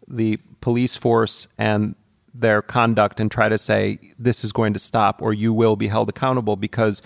the 0.08 0.38
police 0.60 0.96
force 0.96 1.48
and 1.56 1.94
their 2.34 2.62
conduct 2.62 3.20
and 3.20 3.30
try 3.30 3.48
to 3.48 3.58
say 3.58 3.98
this 4.18 4.44
is 4.44 4.52
going 4.52 4.72
to 4.72 4.78
stop 4.78 5.22
or 5.22 5.32
you 5.32 5.52
will 5.52 5.76
be 5.76 5.88
held 5.88 6.08
accountable 6.08 6.56
because 6.56 7.02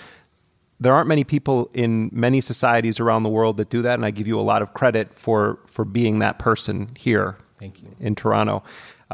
there 0.81 0.93
aren't 0.93 1.09
many 1.09 1.25
people 1.25 1.71
in 1.73 2.11
many 2.13 2.41
societies 2.41 3.01
around 3.01 3.23
the 3.23 3.29
world 3.29 3.57
that 3.57 3.71
do 3.71 3.83
that 3.83 3.95
and 3.95 4.05
I 4.05 4.11
give 4.11 4.27
you 4.27 4.39
a 4.39 4.43
lot 4.43 4.61
of 4.61 4.75
credit 4.75 5.15
for 5.15 5.59
for 5.67 5.85
being 5.85 6.19
that 6.19 6.39
person 6.39 6.91
here 6.97 7.37
Thank 7.59 7.83
you. 7.83 7.95
in 8.01 8.15
Toronto. 8.15 8.63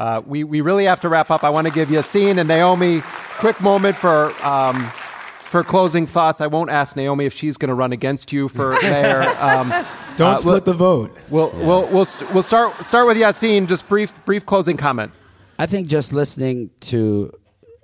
Uh, 0.01 0.19
we, 0.25 0.43
we 0.43 0.61
really 0.61 0.85
have 0.85 0.99
to 0.99 1.07
wrap 1.07 1.29
up. 1.29 1.43
I 1.43 1.51
want 1.51 1.67
to 1.67 1.71
give 1.71 1.89
Yassin 1.89 2.39
and 2.39 2.47
Naomi 2.47 3.01
quick 3.37 3.61
moment 3.61 3.95
for 3.95 4.31
um, 4.43 4.81
for 5.41 5.63
closing 5.63 6.07
thoughts. 6.07 6.41
I 6.41 6.47
won't 6.47 6.71
ask 6.71 6.95
Naomi 6.95 7.25
if 7.25 7.33
she's 7.33 7.55
going 7.55 7.69
to 7.69 7.75
run 7.75 7.91
against 7.91 8.31
you 8.31 8.47
for 8.47 8.71
mayor. 8.81 9.21
Um, 9.37 9.69
Don't 10.17 10.33
uh, 10.33 10.37
split 10.37 10.53
we'll, 10.53 10.61
the 10.61 10.73
vote. 10.73 11.17
We'll 11.29 11.53
yeah. 11.55 11.67
we'll 11.67 11.87
we'll, 11.89 12.05
st- 12.05 12.33
we'll 12.33 12.41
start 12.41 12.83
start 12.83 13.05
with 13.05 13.15
Yassin. 13.15 13.67
Just 13.67 13.87
brief 13.87 14.11
brief 14.25 14.43
closing 14.43 14.75
comment. 14.75 15.11
I 15.59 15.67
think 15.67 15.87
just 15.87 16.13
listening 16.13 16.71
to 16.79 17.31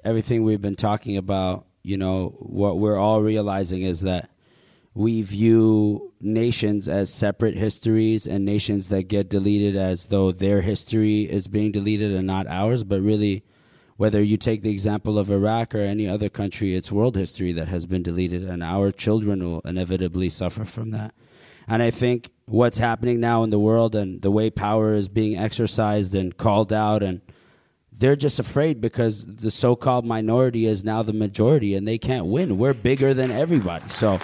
everything 0.04 0.42
we've 0.42 0.60
been 0.62 0.76
talking 0.76 1.18
about, 1.18 1.68
you 1.84 1.98
know, 1.98 2.30
what 2.40 2.80
we're 2.80 2.98
all 2.98 3.22
realizing 3.22 3.84
is 3.84 4.02
that 4.02 4.28
we 4.98 5.22
view 5.22 6.12
nations 6.20 6.90
as 6.90 7.14
separate 7.14 7.56
histories 7.56 8.26
and 8.26 8.44
nations 8.44 8.90
that 8.90 9.04
get 9.04 9.30
deleted 9.30 9.76
as 9.76 10.08
though 10.08 10.32
their 10.32 10.62
history 10.62 11.22
is 11.22 11.48
being 11.48 11.72
deleted 11.72 12.12
and 12.12 12.26
not 12.26 12.48
ours. 12.48 12.84
But 12.84 13.02
really, 13.02 13.44
whether 13.98 14.24
you 14.24 14.38
take 14.38 14.64
the 14.64 14.72
example 14.72 15.20
of 15.20 15.30
Iraq 15.30 15.76
or 15.76 15.82
any 15.82 16.10
other 16.10 16.30
country, 16.30 16.76
it's 16.76 16.92
world 16.92 17.16
history 17.16 17.54
that 17.54 17.68
has 17.68 17.86
been 17.86 18.02
deleted, 18.02 18.44
and 18.44 18.64
our 18.64 18.92
children 18.92 19.44
will 19.44 19.62
inevitably 19.66 20.32
suffer 20.32 20.66
from 20.66 20.90
that. 20.90 21.14
And 21.68 21.84
I 21.84 21.92
think 21.92 22.32
what's 22.46 22.80
happening 22.80 23.20
now 23.20 23.44
in 23.44 23.52
the 23.52 23.60
world 23.60 23.94
and 23.94 24.24
the 24.24 24.32
way 24.32 24.50
power 24.50 24.96
is 24.96 25.08
being 25.10 25.38
exercised 25.38 26.16
and 26.16 26.36
called 26.36 26.74
out 26.74 27.04
and 27.04 27.22
they're 27.92 28.16
just 28.16 28.40
afraid 28.40 28.80
because 28.80 29.26
the 29.26 29.50
so-called 29.50 30.06
minority 30.06 30.66
is 30.68 30.84
now 30.84 31.02
the 31.02 31.14
majority 31.14 31.74
and 31.74 31.88
they 31.88 31.98
can't 31.98 32.28
win. 32.28 32.58
We're 32.58 32.76
bigger 32.76 33.14
than 33.14 33.32
everybody. 33.32 33.90
So 33.90 34.20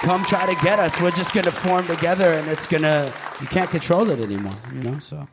come 0.00 0.24
try 0.24 0.46
to 0.52 0.60
get 0.62 0.78
us. 0.78 0.98
We're 1.00 1.10
just 1.10 1.34
going 1.34 1.44
to 1.44 1.52
form 1.52 1.86
together, 1.86 2.32
and 2.32 2.48
it's 2.48 2.66
going 2.66 2.82
to, 2.82 3.12
you 3.40 3.46
can't 3.46 3.70
control 3.70 4.10
it 4.10 4.20
anymore, 4.20 4.56
you 4.74 4.82
know? 4.82 4.98
So, 4.98 5.28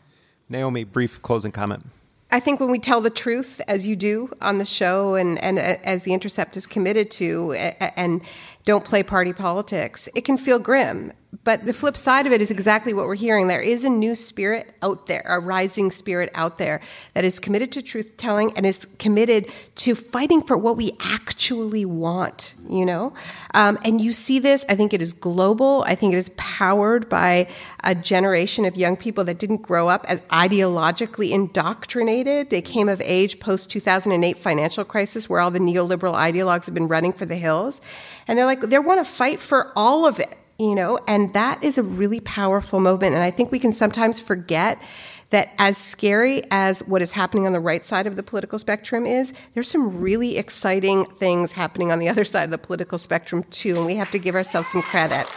Naomi, 0.49 0.83
brief 0.83 1.21
closing 1.21 1.51
comment. 1.51 1.85
I 2.29 2.41
think 2.41 2.59
when 2.59 2.69
we 2.69 2.79
tell 2.79 2.99
the 2.99 3.09
truth, 3.09 3.61
as 3.69 3.87
you 3.87 3.95
do 3.95 4.29
on 4.41 4.57
the 4.57 4.65
show, 4.65 5.15
and, 5.15 5.39
and 5.39 5.57
uh, 5.57 5.77
as 5.83 6.03
The 6.03 6.13
Intercept 6.13 6.57
is 6.57 6.67
committed 6.67 7.09
to, 7.11 7.53
and 7.53 8.21
don't 8.65 8.83
play 8.83 9.01
party 9.01 9.31
politics, 9.31 10.09
it 10.13 10.25
can 10.25 10.37
feel 10.37 10.59
grim. 10.59 11.13
But 11.43 11.65
the 11.65 11.73
flip 11.73 11.97
side 11.97 12.25
of 12.25 12.31
it 12.31 12.41
is 12.41 12.51
exactly 12.51 12.93
what 12.93 13.05
we're 13.05 13.15
hearing. 13.15 13.47
There 13.47 13.61
is 13.61 13.83
a 13.83 13.89
new 13.89 14.15
spirit 14.15 14.73
out 14.81 15.07
there, 15.07 15.23
a 15.25 15.39
rising 15.39 15.91
spirit 15.91 16.31
out 16.33 16.57
there 16.57 16.79
that 17.15 17.25
is 17.25 17.37
committed 17.37 17.73
to 17.73 17.81
truth 17.81 18.15
telling 18.15 18.55
and 18.55 18.65
is 18.65 18.87
committed 18.97 19.51
to 19.75 19.93
fighting 19.93 20.41
for 20.41 20.57
what 20.57 20.77
we 20.77 20.93
actually 21.01 21.83
want, 21.83 22.55
you 22.69 22.85
know? 22.85 23.13
Um, 23.53 23.77
and 23.83 23.99
you 23.99 24.13
see 24.13 24.39
this, 24.39 24.63
I 24.69 24.75
think 24.75 24.93
it 24.93 25.01
is 25.01 25.11
global. 25.11 25.83
I 25.85 25.95
think 25.95 26.13
it 26.13 26.17
is 26.17 26.29
powered 26.37 27.09
by 27.09 27.49
a 27.83 27.93
generation 27.93 28.63
of 28.63 28.77
young 28.77 28.95
people 28.95 29.25
that 29.25 29.37
didn't 29.37 29.63
grow 29.63 29.89
up 29.89 30.05
as 30.07 30.21
ideologically 30.31 31.31
indoctrinated. 31.31 32.49
They 32.49 32.61
came 32.61 32.87
of 32.87 33.01
age 33.01 33.41
post 33.41 33.69
2008 33.69 34.37
financial 34.37 34.85
crisis 34.85 35.27
where 35.27 35.41
all 35.41 35.51
the 35.51 35.59
neoliberal 35.59 36.13
ideologues 36.13 36.65
have 36.65 36.73
been 36.73 36.87
running 36.87 37.11
for 37.11 37.25
the 37.25 37.35
hills. 37.35 37.81
And 38.29 38.37
they're 38.37 38.45
like, 38.45 38.61
they 38.61 38.79
want 38.79 39.05
to 39.05 39.11
fight 39.11 39.41
for 39.41 39.73
all 39.75 40.05
of 40.05 40.19
it 40.19 40.36
you 40.59 40.73
know, 40.73 40.99
and 41.07 41.33
that 41.33 41.63
is 41.63 41.77
a 41.77 41.83
really 41.83 42.19
powerful 42.19 42.79
moment. 42.79 43.13
And 43.13 43.23
I 43.23 43.31
think 43.31 43.51
we 43.51 43.59
can 43.59 43.71
sometimes 43.71 44.19
forget 44.19 44.81
that 45.29 45.49
as 45.59 45.77
scary 45.77 46.41
as 46.51 46.79
what 46.87 47.01
is 47.01 47.11
happening 47.11 47.45
on 47.45 47.53
the 47.53 47.59
right 47.59 47.83
side 47.83 48.07
of 48.07 48.15
the 48.15 48.23
political 48.23 48.57
spectrum 48.57 49.05
is, 49.05 49.33
there's 49.53 49.69
some 49.69 50.01
really 50.01 50.37
exciting 50.37 51.05
things 51.19 51.51
happening 51.51 51.91
on 51.91 51.99
the 51.99 52.07
other 52.07 52.23
side 52.23 52.45
of 52.45 52.51
the 52.51 52.57
political 52.57 52.97
spectrum 52.97 53.43
too, 53.51 53.75
and 53.75 53.85
we 53.85 53.95
have 53.95 54.09
to 54.11 54.19
give 54.19 54.35
ourselves 54.35 54.69
some 54.69 54.81
credit. 54.81 55.27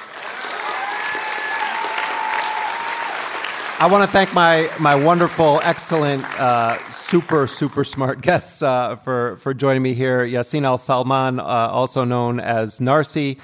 I 3.82 3.88
want 3.90 4.04
to 4.04 4.12
thank 4.12 4.34
my 4.34 4.70
my 4.78 4.94
wonderful, 4.94 5.60
excellent, 5.64 6.22
uh, 6.38 6.78
super 6.90 7.46
super 7.46 7.82
smart 7.82 8.20
guests 8.20 8.62
uh, 8.62 8.96
for 8.96 9.36
for 9.36 9.54
joining 9.54 9.82
me 9.82 9.94
here. 9.94 10.20
Yassin 10.20 10.64
Al 10.64 10.76
Salman, 10.76 11.40
uh, 11.40 11.42
also 11.42 12.04
known 12.04 12.40
as 12.40 12.78
Narcy. 12.78 13.38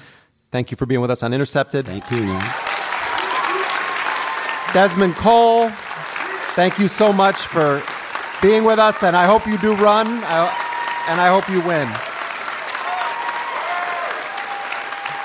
Thank 0.51 0.71
you 0.71 0.77
for 0.77 0.85
being 0.85 1.01
with 1.01 1.11
us 1.11 1.23
on 1.23 1.33
Intercepted. 1.33 1.85
Thank 1.85 2.09
you. 2.09 2.23
Man. 2.23 2.53
Desmond 4.73 5.15
Cole, 5.15 5.69
thank 6.55 6.77
you 6.77 6.87
so 6.87 7.11
much 7.11 7.35
for 7.35 7.81
being 8.41 8.63
with 8.63 8.79
us, 8.79 9.03
and 9.03 9.15
I 9.15 9.25
hope 9.25 9.47
you 9.47 9.57
do 9.57 9.75
run, 9.75 10.07
and 10.07 11.21
I 11.21 11.29
hope 11.29 11.49
you 11.49 11.61
win. 11.61 11.87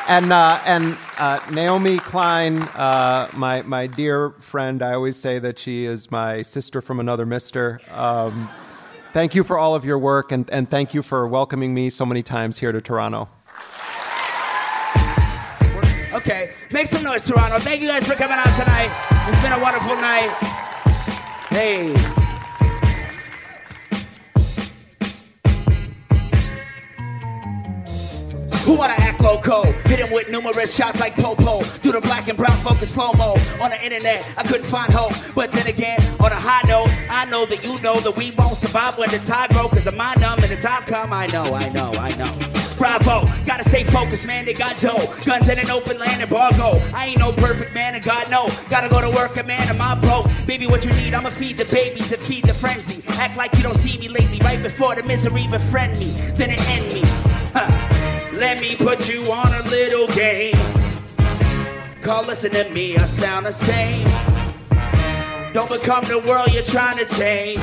And 0.09 0.32
uh, 0.32 0.61
and 0.65 0.97
uh, 1.19 1.40
Naomi 1.53 1.99
Klein, 1.99 2.59
uh, 2.59 3.28
my 3.35 3.62
my 3.62 3.86
dear 3.86 4.31
friend, 4.40 4.82
I 4.82 4.94
always 4.94 5.16
say 5.16 5.39
that 5.39 5.59
she 5.59 5.85
is 5.85 6.11
my 6.11 6.43
sister 6.43 6.81
from 6.81 6.99
another 6.99 7.27
mister. 7.27 7.81
Um, 7.90 8.49
thank 9.12 9.35
you 9.35 9.44
for 9.44 9.59
all 9.59 9.74
of 9.74 9.85
your 9.85 9.99
work, 9.99 10.32
and, 10.32 10.49
and 10.51 10.69
thank 10.69 10.94
you 10.94 11.03
for 11.03 11.27
welcoming 11.28 11.74
me 11.74 11.90
so 11.90 12.05
many 12.05 12.23
times 12.23 12.59
here 12.59 12.73
to 12.73 12.81
Toronto. 12.81 13.28
Okay, 16.23 16.53
make 16.70 16.86
some 16.86 17.03
noise, 17.03 17.24
Toronto. 17.24 17.59
Thank 17.59 17.82
you 17.82 17.89
guys 17.89 18.07
for 18.07 18.15
coming 18.15 18.39
out 18.39 18.47
tonight. 18.57 18.93
It's 19.28 19.43
been 19.43 19.51
a 19.51 19.59
wonderful 19.61 19.97
night. 19.97 20.31
Hey. 21.51 21.89
Who 28.62 28.74
wanna 28.74 28.94
act 28.99 29.20
loco? 29.20 29.65
Hit 29.65 29.99
him 29.99 30.12
with 30.12 30.31
numerous 30.31 30.73
shots 30.73 31.01
like 31.01 31.16
Popo. 31.16 31.65
Do 31.82 31.90
the 31.90 32.01
black 32.01 32.28
and 32.28 32.39
brown 32.39 32.57
focus 32.59 32.94
slow 32.94 33.12
mo. 33.15 33.35
On 33.61 33.70
the 33.70 33.85
internet, 33.85 34.24
I 34.36 34.44
couldn't 34.44 34.69
find 34.69 34.93
hope. 34.93 35.15
But 35.35 35.51
then 35.51 35.66
again, 35.66 35.99
on 36.20 36.31
a 36.31 36.36
high 36.36 36.62
note, 36.69 36.90
I 37.11 37.24
know 37.24 37.47
that 37.47 37.65
you 37.65 37.81
know 37.82 37.99
that 37.99 38.16
we 38.16 38.31
won't 38.31 38.59
survive 38.59 38.97
when 38.97 39.11
the 39.11 39.19
tide 39.19 39.51
grows. 39.51 39.70
Cause 39.70 39.85
the 39.86 39.90
mind 39.90 40.20
numb 40.20 40.39
and 40.39 40.49
the 40.49 40.57
time 40.62 40.85
come. 40.85 41.12
I 41.12 41.27
know, 41.27 41.43
I 41.43 41.69
know, 41.70 41.90
I 41.94 42.15
know. 42.15 42.72
Bravo, 42.82 43.30
gotta 43.44 43.62
stay 43.62 43.84
focused, 43.84 44.26
man. 44.26 44.44
They 44.44 44.54
got 44.54 44.76
dough. 44.80 45.14
Guns 45.24 45.48
in 45.48 45.56
an 45.56 45.70
open 45.70 46.00
land 46.00 46.20
embargo. 46.20 46.82
I 46.92 47.06
ain't 47.06 47.20
no 47.20 47.30
perfect 47.30 47.72
man, 47.72 47.94
and 47.94 48.02
God 48.02 48.28
no. 48.28 48.48
Gotta 48.68 48.88
go 48.88 49.00
to 49.00 49.09
work, 49.14 49.36
a 49.36 49.44
man, 49.44 49.68
and 49.68 49.78
my 49.78 49.94
broke. 49.94 50.26
Baby, 50.46 50.66
what 50.66 50.84
you 50.84 50.90
need? 50.94 51.14
I'ma 51.14 51.30
feed 51.30 51.59
the 51.59 51.64
babies 51.66 52.10
and 52.10 52.20
feed 52.20 52.42
the 52.42 52.52
frenzy. 52.52 53.00
Act 53.10 53.36
like 53.36 53.54
you 53.54 53.62
don't 53.62 53.76
see 53.76 53.96
me 53.98 54.09
lately. 54.09 54.40
Right 54.40 54.60
before 54.60 54.96
the 54.96 55.04
misery 55.04 55.46
befriend 55.46 55.96
me, 56.00 56.10
then 56.36 56.50
it 56.50 56.60
end 56.70 56.92
me. 56.92 57.02
Huh. 57.54 57.70
Let 58.32 58.60
me 58.60 58.74
put 58.74 59.09
you 59.09 59.30
on 59.30 59.54
a 59.54 59.62
little 59.68 60.09
game. 60.09 60.56
Call, 62.02 62.24
listen 62.24 62.50
to 62.50 62.68
me, 62.70 62.96
I 62.96 63.04
sound 63.04 63.46
the 63.46 63.52
same. 63.52 64.09
Don't 65.52 65.70
become 65.70 66.04
the 66.06 66.18
world 66.18 66.52
you're 66.52 66.64
trying 66.64 66.98
to 66.98 67.06
change. 67.14 67.60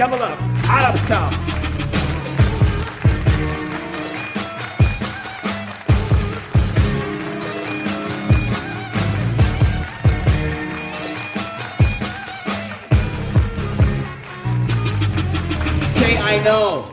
Double 0.00 0.22
up, 0.22 0.40
of 0.94 1.00
style. 1.00 1.30
Say 15.92 16.16
I 16.16 16.42
know. 16.42 16.90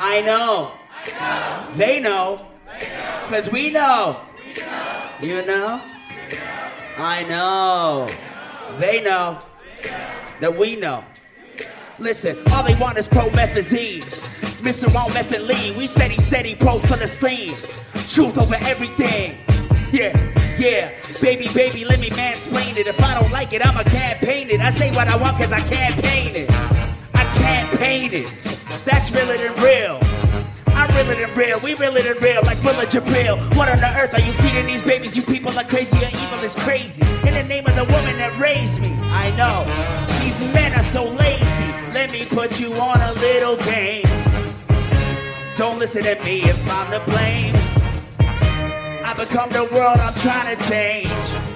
I 0.00 0.22
know. 0.22 0.72
They 1.76 2.00
know. 2.00 2.44
Because 3.28 3.48
we 3.52 3.70
know. 3.70 4.18
You 5.22 5.46
know? 5.46 5.80
I 6.96 7.22
know. 7.28 8.08
They 8.80 9.00
know. 9.02 9.38
That 10.40 10.58
we 10.58 10.74
know. 10.74 11.04
Listen, 12.02 12.36
all 12.50 12.64
they 12.64 12.74
want 12.74 12.98
is 12.98 13.06
promethazine. 13.06 14.02
Mr. 14.60 14.92
Won't 14.92 15.14
method 15.14 15.42
lean. 15.42 15.76
We 15.76 15.86
steady, 15.86 16.18
steady, 16.18 16.56
pro 16.56 16.80
Philistine. 16.80 17.54
Truth 18.08 18.38
over 18.38 18.56
everything. 18.56 19.38
Yeah, 19.92 20.10
yeah. 20.58 20.90
Baby, 21.20 21.46
baby, 21.54 21.84
let 21.84 22.00
me 22.00 22.10
mansplain 22.10 22.76
it. 22.76 22.88
If 22.88 23.00
I 23.00 23.20
don't 23.20 23.30
like 23.30 23.52
it, 23.52 23.64
I'ma 23.64 23.84
campaign 23.84 24.50
it. 24.50 24.60
I 24.60 24.70
say 24.70 24.90
what 24.90 25.06
I 25.06 25.14
want 25.14 25.36
cause 25.36 25.52
I 25.52 25.60
campaign 25.60 26.34
it. 26.34 26.50
I 27.14 27.22
campaign 27.36 28.10
it. 28.12 28.26
That's 28.84 29.12
realer 29.12 29.38
than 29.38 29.54
real. 29.62 30.00
I'm 30.74 30.90
realer 30.96 31.14
than 31.24 31.32
real. 31.36 31.60
We 31.60 31.74
realer 31.74 32.02
than 32.02 32.18
real. 32.20 32.42
Like 32.42 32.60
Willa 32.64 32.84
Jabril. 32.86 33.38
What 33.56 33.68
on 33.68 33.78
the 33.78 33.96
earth 33.96 34.12
are 34.14 34.20
you 34.20 34.32
feeding 34.32 34.66
these 34.66 34.84
babies? 34.84 35.14
You 35.14 35.22
people 35.22 35.56
are 35.56 35.64
crazy. 35.64 35.96
Your 35.98 36.08
evil 36.08 36.40
is 36.42 36.54
crazy. 36.56 37.02
In 37.28 37.34
the 37.34 37.44
name 37.44 37.64
of 37.64 37.76
the 37.76 37.84
woman 37.84 38.18
that 38.18 38.36
raised 38.40 38.80
me. 38.80 38.92
I 39.02 39.30
know. 39.36 39.62
These 40.20 40.40
men 40.52 40.72
are 40.74 40.84
so 40.90 41.04
lazy. 41.04 41.61
Let 41.94 42.10
me 42.10 42.24
put 42.24 42.58
you 42.58 42.72
on 42.74 42.98
a 42.98 43.12
little 43.20 43.56
game. 43.58 44.04
Don't 45.58 45.78
listen 45.78 46.02
to 46.04 46.14
me 46.24 46.42
if 46.42 46.70
I'm 46.70 46.90
to 46.90 47.04
blame. 47.04 47.54
I 49.04 49.14
become 49.18 49.50
the 49.50 49.64
world 49.74 49.98
I'm 49.98 50.14
trying 50.14 50.56
to 50.56 50.68
change. 50.70 51.51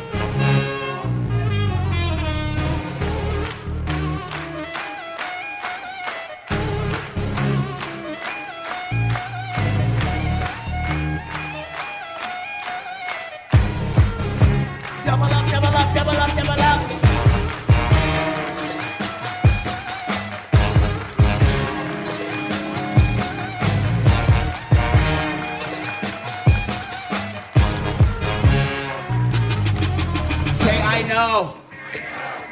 Know. 31.26 31.56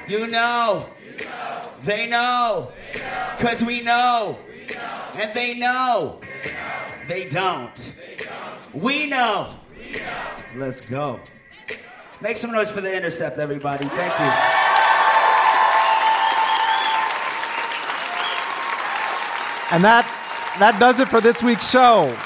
You 0.08 0.26
know. 0.26 0.86
They 1.84 2.06
know. 2.06 2.72
Cause 3.38 3.62
we 3.62 3.80
know. 3.80 4.38
And 5.14 5.34
they 5.34 5.54
know. 5.54 6.20
They 7.08 7.28
don't. 7.28 7.92
We 8.72 9.06
know. 9.06 9.50
Let's 10.56 10.80
go. 10.80 11.20
Make 12.20 12.36
some 12.36 12.52
noise 12.52 12.70
for 12.70 12.80
the 12.80 12.94
intercept, 12.94 13.38
everybody. 13.38 13.86
Thank 13.88 14.18
you. 14.18 14.30
And 19.72 19.82
that 19.82 20.06
that 20.58 20.78
does 20.78 21.00
it 21.00 21.08
for 21.08 21.20
this 21.20 21.42
week's 21.42 21.68
show. 21.68 22.16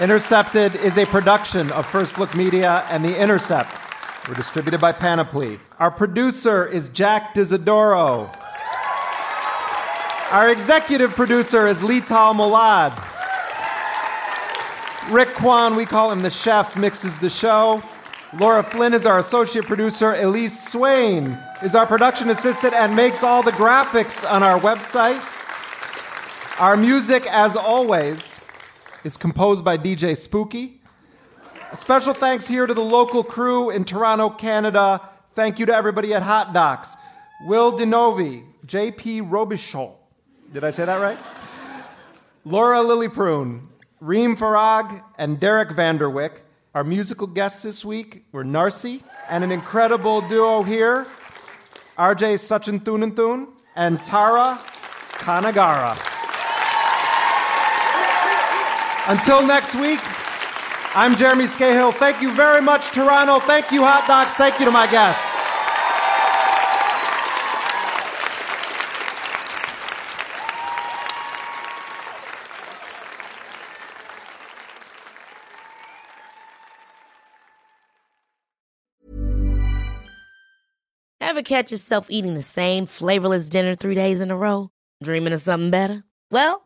Intercepted 0.00 0.74
is 0.76 0.98
a 0.98 1.06
production 1.06 1.72
of 1.72 1.86
First 1.86 2.18
Look 2.18 2.34
Media 2.34 2.84
and 2.90 3.04
The 3.04 3.18
Intercept. 3.18 3.85
We're 4.28 4.34
distributed 4.34 4.80
by 4.80 4.90
Panoply. 4.90 5.60
Our 5.78 5.92
producer 5.92 6.66
is 6.66 6.88
Jack 6.88 7.32
D'Isidoro. 7.34 8.28
Our 10.32 10.50
executive 10.50 11.12
producer 11.12 11.68
is 11.68 11.80
Lital 11.80 12.34
Molad. 12.34 12.92
Rick 15.12 15.28
Kwan, 15.34 15.76
we 15.76 15.86
call 15.86 16.10
him 16.10 16.22
the 16.22 16.30
chef, 16.30 16.76
mixes 16.76 17.18
the 17.18 17.30
show. 17.30 17.80
Laura 18.36 18.64
Flynn 18.64 18.94
is 18.94 19.06
our 19.06 19.20
associate 19.20 19.64
producer. 19.66 20.14
Elise 20.14 20.70
Swain 20.72 21.38
is 21.62 21.76
our 21.76 21.86
production 21.86 22.28
assistant 22.30 22.74
and 22.74 22.96
makes 22.96 23.22
all 23.22 23.44
the 23.44 23.52
graphics 23.52 24.28
on 24.28 24.42
our 24.42 24.58
website. 24.58 25.24
Our 26.60 26.76
music, 26.76 27.28
as 27.30 27.54
always, 27.54 28.40
is 29.04 29.16
composed 29.16 29.64
by 29.64 29.78
DJ 29.78 30.16
Spooky. 30.16 30.80
Special 31.76 32.14
thanks 32.14 32.48
here 32.48 32.66
to 32.66 32.72
the 32.72 32.82
local 32.82 33.22
crew 33.22 33.68
in 33.68 33.84
Toronto, 33.84 34.30
Canada. 34.30 34.98
Thank 35.32 35.58
you 35.58 35.66
to 35.66 35.74
everybody 35.74 36.14
at 36.14 36.22
Hot 36.22 36.54
Docs. 36.54 36.96
Will 37.44 37.78
Denovi, 37.78 38.44
JP 38.66 39.28
Robichon. 39.28 39.94
Did 40.54 40.64
I 40.64 40.70
say 40.70 40.86
that 40.86 40.96
right? 40.96 41.18
Laura 42.46 42.78
Lillyprune, 42.78 43.60
Reem 44.00 44.38
Farag, 44.38 45.02
and 45.18 45.38
Derek 45.38 45.68
Vanderwick. 45.68 46.40
Our 46.74 46.82
musical 46.82 47.26
guests 47.26 47.62
this 47.62 47.84
week 47.84 48.24
were 48.32 48.44
Narcy 48.44 49.02
and 49.28 49.44
an 49.44 49.52
incredible 49.52 50.22
duo 50.22 50.62
here, 50.62 51.06
RJ 51.98 52.38
Sachinthunanthun 52.38 53.48
and 53.76 54.02
Tara 54.02 54.58
Kanagara. 55.12 55.92
Until 59.08 59.46
next 59.46 59.74
week, 59.74 60.00
I'm 60.98 61.14
Jeremy 61.14 61.44
Scahill. 61.44 61.92
Thank 61.92 62.22
you 62.22 62.32
very 62.34 62.62
much, 62.62 62.86
Toronto. 62.92 63.38
Thank 63.38 63.70
you, 63.70 63.82
Hot 63.84 64.08
Docs. 64.08 64.32
Thank 64.32 64.58
you 64.58 64.64
to 64.64 64.70
my 64.70 64.90
guests. 64.90 65.22
Ever 81.20 81.42
catch 81.42 81.70
yourself 81.70 82.06
eating 82.08 82.32
the 82.32 82.40
same 82.40 82.86
flavorless 82.86 83.50
dinner 83.50 83.74
three 83.74 83.94
days 83.94 84.22
in 84.22 84.30
a 84.30 84.36
row? 84.36 84.70
Dreaming 85.02 85.34
of 85.34 85.42
something 85.42 85.70
better? 85.70 86.04
Well, 86.30 86.65